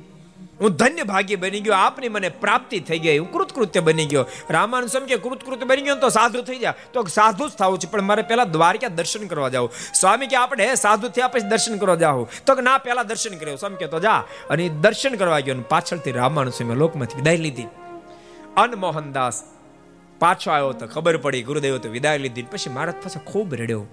હું 0.64 0.72
ધન્ય 0.74 1.04
ભાગ્ય 1.04 1.36
બની 1.36 1.62
ગયો. 1.62 1.74
આપની 1.76 2.10
મને 2.10 2.30
પ્રાપ્તિ 2.44 2.80
થઈ 2.80 3.00
ગઈ. 3.00 3.18
હું 3.18 3.32
કૃતકૃત્ય 3.32 3.80
બની 3.80 4.06
ગયો. 4.06 4.26
રામાનુ 4.50 4.88
સ્વામી 4.88 5.08
કે 5.08 5.18
કૃતકૃત્ય 5.18 5.66
બની 5.66 5.82
ગયો 5.82 5.96
તો 5.96 6.10
સાધુ 6.10 6.42
થઈ 6.42 6.60
જાય 6.60 6.74
તો 6.94 7.04
સાધુ 7.04 7.48
જ 7.50 7.52
થવું 7.52 7.80
છે, 7.80 7.88
પણ 7.92 8.02
મારે 8.02 8.22
પહેલા 8.22 8.48
દ્વારકા 8.48 8.88
દર્શન 8.88 9.28
કરવા 9.28 9.50
જાવ 9.50 9.70
સ્વામી 9.94 10.28
કે 10.28 10.36
આપણે 10.36 10.76
સાધુ 10.76 11.08
થયા 11.10 11.28
પછી 11.28 11.50
દર્શન 11.50 11.78
કરવા 11.78 11.96
જાવ 11.96 12.28
તો 12.46 12.56
ના 12.62 12.78
પહેલા 12.78 13.04
દર્શન 13.04 13.36
કર્યો. 13.38 13.56
સ્વામી 13.56 13.76
કે 13.76 13.88
તો 13.88 14.00
જા. 14.00 14.20
અને 14.50 14.70
દર્શન 14.70 15.16
કરવા 15.16 15.40
ગયો 15.40 15.62
પાછળથી 15.70 16.12
રામાનુ 16.12 16.52
સ્વામી 16.52 16.76
લોકમાંથી 16.76 17.16
વિદાય 17.16 17.38
લીધી. 17.38 17.68
અનમોહનદાસ 18.58 19.44
પાછો 20.20 20.52
આવ્યો 20.52 20.72
તો 20.72 20.88
ખબર 20.88 21.18
પડી, 21.18 21.44
ગુરુદેવ 21.44 21.78
તો 21.78 21.90
વિદાય 21.90 22.18
લીધી. 22.18 22.44
પછી 22.44 22.70
મહારાજ 22.70 22.96
પાસે 22.96 23.20
ખૂબ 23.26 23.56
રડ્યો. 23.56 23.86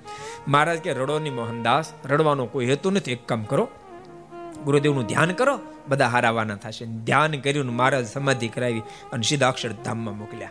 મહારાજ 0.49 0.79
કે 0.79 0.93
રડોની 0.93 1.31
મોહનદાસ, 1.31 1.93
રડવાનો 2.05 2.47
કોઈ 2.47 2.67
હેતુ 2.67 2.91
નથી. 2.91 3.13
એક 3.13 3.27
કામ 3.27 3.43
કરો 3.43 3.69
ગુરુદેવનું 4.65 5.07
ધ્યાન 5.07 5.33
કરો, 5.33 5.61
બધા 5.89 6.09
હારાવાના 6.09 6.57
થશે. 6.57 6.87
ધ્યાન 6.87 7.41
કર્યું 7.41 7.67
મહારાજ 7.67 8.07
સમાધિ 8.07 8.49
કરાવી 8.49 8.83
અને 9.13 9.23
સીધા 9.23 9.49
અક્ષર 9.49 9.73
ધામમાં 9.73 10.19
મોકલ્યા. 10.19 10.51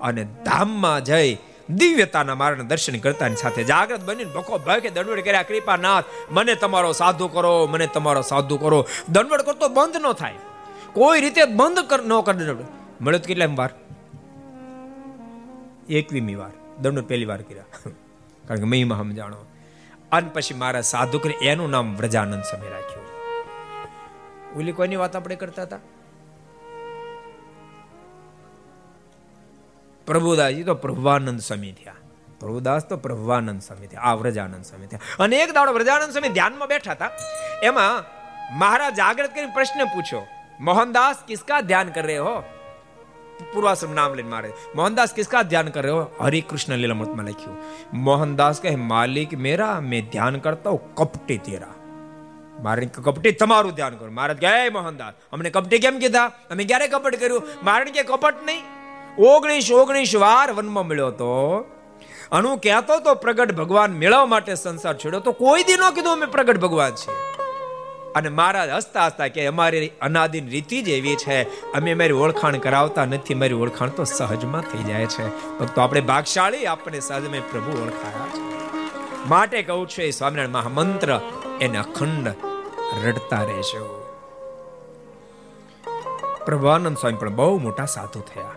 અને 0.00 0.24
ધામમાં 0.24 1.04
જઈ 1.04 1.38
દિવ્યતાના 1.70 2.34
મારા 2.34 2.54
દર્શન 2.54 2.98
કરતા 2.98 3.34
સાથે 3.34 3.64
જાગ્રત 3.64 4.04
બનીને 4.04 4.32
ભખો 4.32 4.58
કે 4.58 4.90
દંડવડ 4.90 5.20
કર્યા, 5.20 5.42
કૃપાનાથ, 5.42 6.04
મને 6.30 6.54
તમારો 6.54 6.92
સાધુ 6.92 7.28
કરો, 7.28 7.66
મને 7.66 7.86
તમારો 7.86 8.22
સાધુ 8.22 8.56
કરો. 8.56 8.86
દંડવડ 9.08 9.40
કરતો 9.40 9.68
બંધ 9.68 9.96
ન 9.96 10.12
થાય. 10.12 10.34
કોઈ 10.92 11.20
રીતે 11.20 11.44
બંધ 11.44 11.78
કર, 11.78 12.02
ન 12.02 12.20
કર 12.20 12.32
દંડવડ. 12.32 12.64
મળ્યો 13.00 13.20
કેટલા 13.20 13.46
વાર? 13.46 13.70
એકવીમી 15.88 16.34
વાર. 16.34 16.50
દંડ 16.82 17.00
પહેલી 17.00 17.24
વાર 17.24 17.42
કર્યા. 17.42 17.64
કારણ 18.48 18.58
કે 18.58 18.64
મહિમા 18.64 18.96
સમજાણો 18.96 19.36
અને 20.12 20.28
પછી 20.28 20.54
મારા 20.54 20.80
સાધુ 20.80 21.18
કરી 21.18 21.34
એનું 21.46 21.70
નામ 21.70 21.96
વ્રજાનંદ 21.96 22.42
સમય 22.42 22.70
રાખ્યું. 22.70 23.07
ઓલી 24.54 24.72
કોઈની 24.72 24.98
વાત 24.98 25.14
આપણે 25.14 25.36
કરતા 25.36 25.64
હતા 25.64 25.80
પ્રભુદાસજી 30.06 30.64
તો 30.64 30.74
પ્રભુવાનંદ 30.76 31.40
સ્વામી 31.40 31.72
થયા 31.72 31.98
પ્રભુદાસ 32.40 32.84
તો 32.84 32.98
પ્રભુવાનંદ 32.98 33.60
સ્વામી 33.60 33.88
થયા 33.88 34.10
આ 34.10 34.16
વ્રજાનંદ 34.16 34.64
સ્વામી 34.64 34.88
થયા 34.88 35.18
અને 35.18 35.40
એક 35.42 35.54
દાડો 35.54 35.74
વ્રજાનંદ 35.74 36.12
સ્વામી 36.12 36.34
ધ્યાનમાં 36.34 36.68
બેઠા 36.68 36.94
હતા 36.94 37.10
એમાં 37.62 38.04
મહારાજ 38.54 38.94
જાગૃત 38.96 39.32
કરીને 39.32 39.52
પ્રશ્ન 39.52 39.84
પૂછ્યો 39.88 40.24
મોહનદાસ 40.60 41.24
કિસકા 41.24 41.60
ધ્યાન 41.62 41.92
કર 41.92 42.06
રહે 42.06 42.18
હો 42.18 42.36
પૂર્વાશ્રમ 43.46 43.92
નામ 43.92 44.14
લઈને 44.14 44.30
મારે 44.30 44.52
મોહનદાસ 44.74 45.12
કિસકા 45.12 45.42
ધ્યાન 45.46 45.72
કર 45.72 45.84
રહે 45.84 45.92
હો 45.92 46.04
હરે 46.20 46.40
કૃષ્ણ 46.42 46.78
લીલામૃતમાં 46.78 47.28
લખ્યું 47.28 47.58
મોહનદાસ 48.02 48.60
કહે 48.60 48.76
માલિક 48.86 49.36
મેરા 49.40 49.74
મેં 49.86 50.08
ધ્યાન 50.10 50.40
કરતા 50.40 50.74
હું 50.76 50.88
કપટી 50.94 51.40
તેરા 51.42 51.74
મારે 52.62 52.86
કપટી 52.86 53.32
તમારું 53.32 53.72
ધ્યાન 53.72 53.96
કરો. 53.96 54.10
મહારાજ 54.10 54.36
કે 54.36 54.68
મોહનદાસ 54.68 55.12
અમને 55.32 55.50
કપટી 55.50 55.78
કેમ 55.78 55.98
કીધા? 55.98 56.24
અમે 56.50 56.64
ક્યારે 56.64 56.88
કપટ 56.88 57.16
કર્યું? 57.16 57.42
મારે 57.64 57.84
કે 57.84 58.02
કપટ 58.02 58.34
નહીં. 58.44 58.62
ઓગણીસ 59.18 59.72
ઓગણીસ 59.72 60.16
વાર 60.16 60.52
વનમાં 60.52 60.86
મળ્યો 60.86 61.10
તો 61.10 61.64
અનુ 62.32 62.56
કહેતો 62.56 63.00
તો 63.00 63.14
પ્રગટ 63.14 63.52
ભગવાન 63.52 63.92
મેળવવા 63.92 64.26
માટે 64.26 64.54
સંસાર 64.54 64.96
છોડ્યો 64.96 65.20
તો 65.20 65.32
કોઈ 65.32 65.62
દી 65.62 65.72
ન 65.72 65.90
કીધું 65.90 66.12
અમે 66.12 66.26
પ્રગટ 66.26 66.56
ભગવાન 66.56 66.94
છીએ. 66.94 67.14
અને 68.14 68.28
મહારાજ 68.28 68.68
હસતા 68.68 69.06
હસતા 69.06 69.28
કે 69.28 69.46
અમારી 69.46 69.90
અનાદિન 70.00 70.48
રીતિ 70.48 70.82
જ 70.82 70.88
એવી 70.88 71.16
છે. 71.16 71.72
અમે 71.72 71.94
મારી 71.94 72.12
ઓળખાણ 72.12 72.56
કરાવતા 72.56 73.04
નથી. 73.04 73.34
મારી 73.34 73.54
ઓળખાણ 73.54 73.88
તો 73.88 74.04
સહજમાં 74.04 74.62
થઈ 74.62 74.82
જાય 74.82 75.06
છે. 75.06 75.58
ભક્તો, 75.58 75.80
આપણે 75.80 76.00
ભાગશાળી, 76.00 76.66
આપણે 76.66 77.00
સહજમાં 77.00 77.50
પ્રભુ 77.50 77.82
ઓળખાયા 77.82 78.26
છે. 78.26 78.58
માટે 79.28 79.62
કહું 79.62 79.88
છું 79.88 80.04
એ 80.04 80.10
સ્વામિનારાયણ 80.10 80.50
મહામંત્ર 80.50 81.20
એને 81.60 81.78
અખંડ 81.78 82.28
રડતા 83.04 83.42
રહેશો 83.42 83.94
પ્રભુઆનંદ 86.46 86.96
સ્વામી 86.96 87.16
પણ 87.16 87.30
બહુ 87.30 87.58
મોટા 87.58 87.84
સાધુ 87.84 88.20
થયા. 88.20 88.50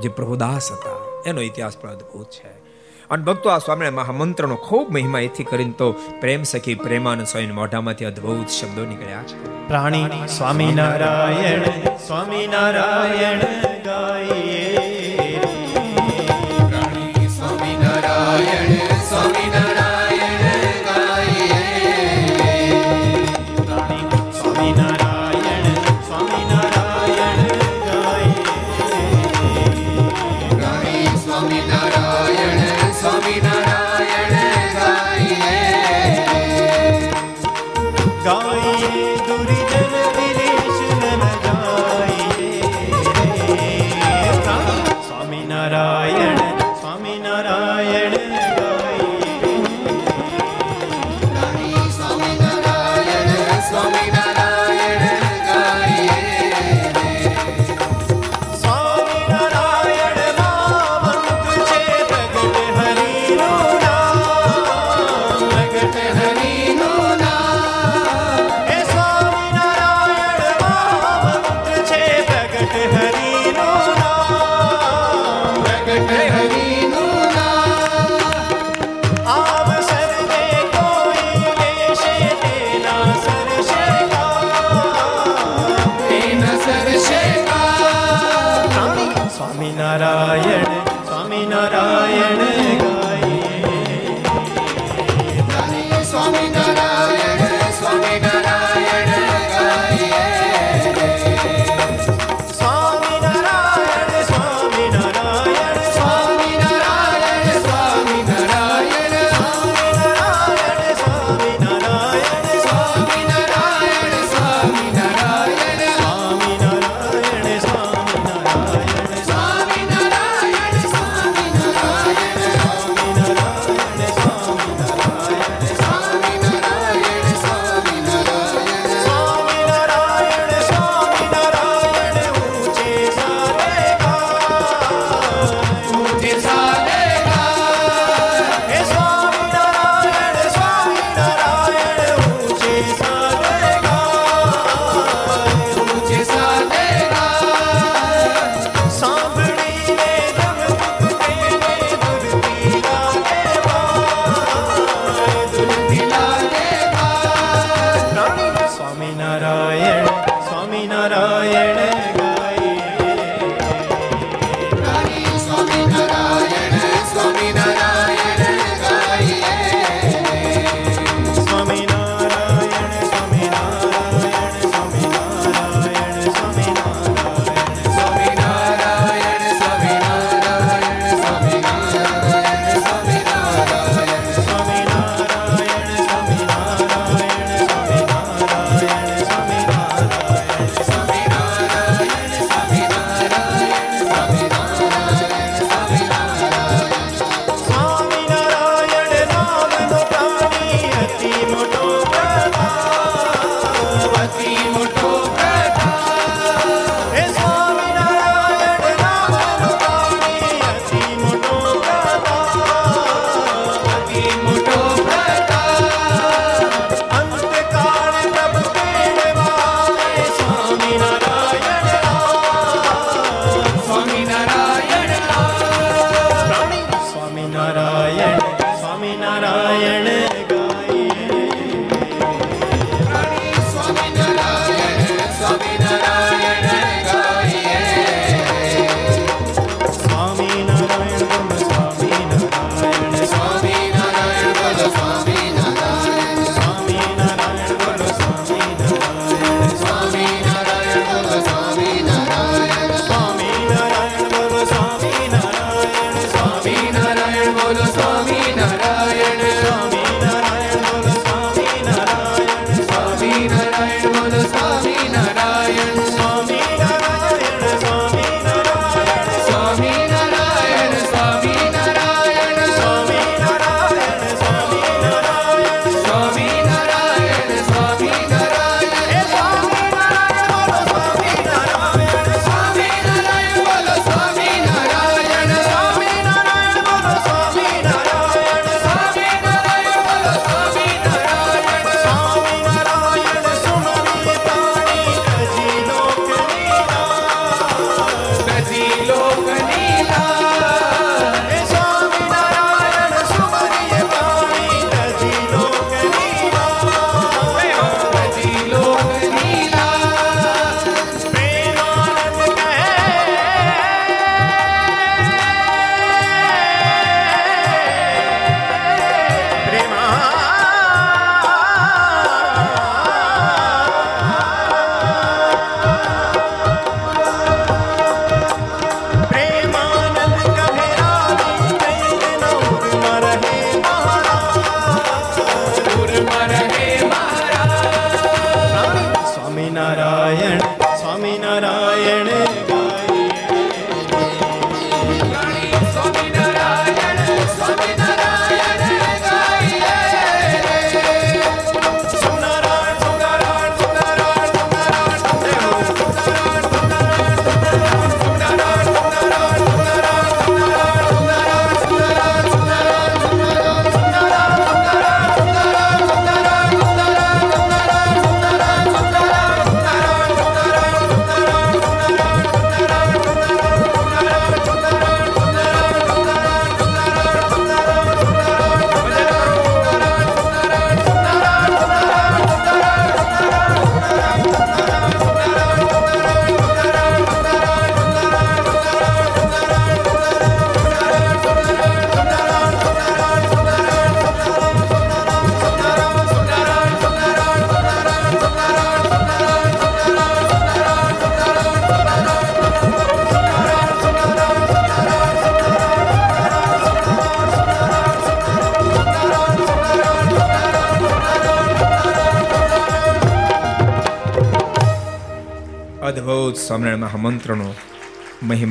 જે 0.00 0.08
પ્રભુદાસ 0.08 0.72
હતા, 0.72 1.22
એનો 1.26 1.40
ઇતિહાસ 1.40 1.78
પણ 1.78 1.90
અદભુત 1.90 2.30
છે. 2.30 2.62
અને 3.10 3.24
ભક્તો 3.24 3.50
આ 3.50 3.58
સ્વામિનારાયણ 3.58 3.94
મહામંત્રનો 3.94 4.54
ખૂબ 4.54 4.90
મહિમા 4.90 5.20
એથી 5.20 5.44
કરીને 5.44 5.72
તો 5.72 5.92
પ્રેમ 5.92 6.42
સખી 6.42 6.74
પ્રેમાનંદ 6.74 7.26
સ્વામીના 7.26 7.54
મોઢામાંથી 7.54 8.04
અદ્ભુત 8.04 8.48
શબ્દો 8.48 8.84
નીકળ્યા 8.84 9.22
છે. 9.22 9.68
પ્રાણી 9.68 10.10
સ્વામિનારાયણ 10.38 11.96
સ્વામિનારાયણ 11.96 13.38
ગાઈએ. 13.82 14.91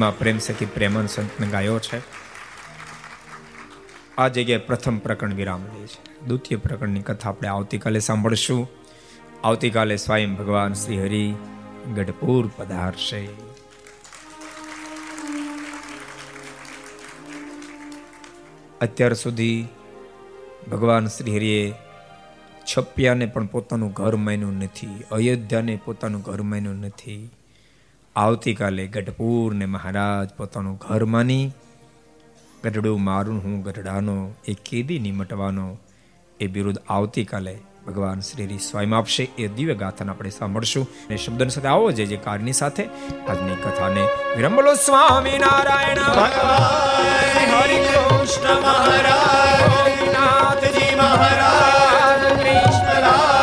મહિમા 0.01 0.17
પ્રેમ 0.19 0.37
સખી 0.39 0.65
પ્રેમન 0.65 1.07
સંતને 1.07 1.47
ગાયો 1.47 1.79
છે. 1.79 1.97
આ 4.17 4.27
જગ્યાએ 4.27 4.59
પ્રથમ 4.59 4.97
પ્રકરણ 4.97 5.33
વિરામ 5.33 5.63
લે 5.63 5.87
છે. 5.87 5.99
દ્વિતીય 6.25 6.57
પ્રકરણની 6.57 7.01
કથા 7.01 7.29
આપણે 7.29 7.49
આવતીકાલે 7.49 7.99
સાંભળશું. 7.99 8.63
આવતીકાલે 9.43 9.97
સ્વયં 9.97 10.33
ભગવાન 10.35 10.73
શ્રી 10.73 11.01
હરિ 11.01 11.33
ગઢપુર 11.95 12.49
પધારશે. 12.57 13.27
અત્યાર 18.81 19.13
સુધી 19.13 19.67
ભગવાન 20.71 21.07
શ્રી 21.07 21.35
હરિએ 21.35 21.73
છપ્યાને 22.71 23.25
પણ 23.25 23.45
પોતાનું 23.45 23.93
ઘર 23.93 24.15
માન્યું 24.15 24.57
નથી, 24.57 25.03
અયોધ્યાને 25.11 25.79
પોતાનું 25.85 26.21
ઘર 26.21 26.41
માન્યું 26.41 26.75
નથી. 26.75 27.29
આવતીકાલે 28.15 28.87
ગઢપુરને 28.87 29.65
મહારાજ 29.65 30.29
પોતાનું 30.29 30.75
ઘર 30.77 31.05
માની 31.05 31.51
ગઢડું 32.63 33.03
મારું 33.03 33.43
હું 33.43 33.63
ગઢડાનો 33.63 34.31
એ 34.47 34.53
કેદી 34.53 34.99
નિમટવાનો 34.99 35.77
એ 36.39 36.47
બિરુદ 36.47 36.77
આવતીકાલે 36.89 37.59
ભગવાન 37.87 38.19
શ્રી 38.19 38.57
સ્વયં 38.57 38.97
આપશે. 38.97 39.23
એ 39.23 39.47
દિવ્ય 39.47 39.73
ગાથાને 39.73 40.11
આપણે 40.11 40.29
સાંભળશું. 40.29 40.87
અને 41.07 41.17
શબ્દન 41.17 41.47
સાથે 41.47 41.67
આવો 41.67 41.91
જે 41.91 42.05
જે 42.05 42.15
કારની 42.15 42.53
સાથે 42.53 42.85
આજની 43.29 43.55
કથાને 43.55 44.01
વિરંબલો 44.37 44.73
સ્વામી 44.73 45.37
નારાયણ, 45.37 45.95
ભગવાન 45.95 47.55
હરિ 47.55 47.85
કૃષ્ણ 47.85 48.61
મહારાજ 48.61 50.09
નાથજી 50.09 50.95
મહારાજ 50.95 52.33
કૃષ્ણલાલ 52.33 53.40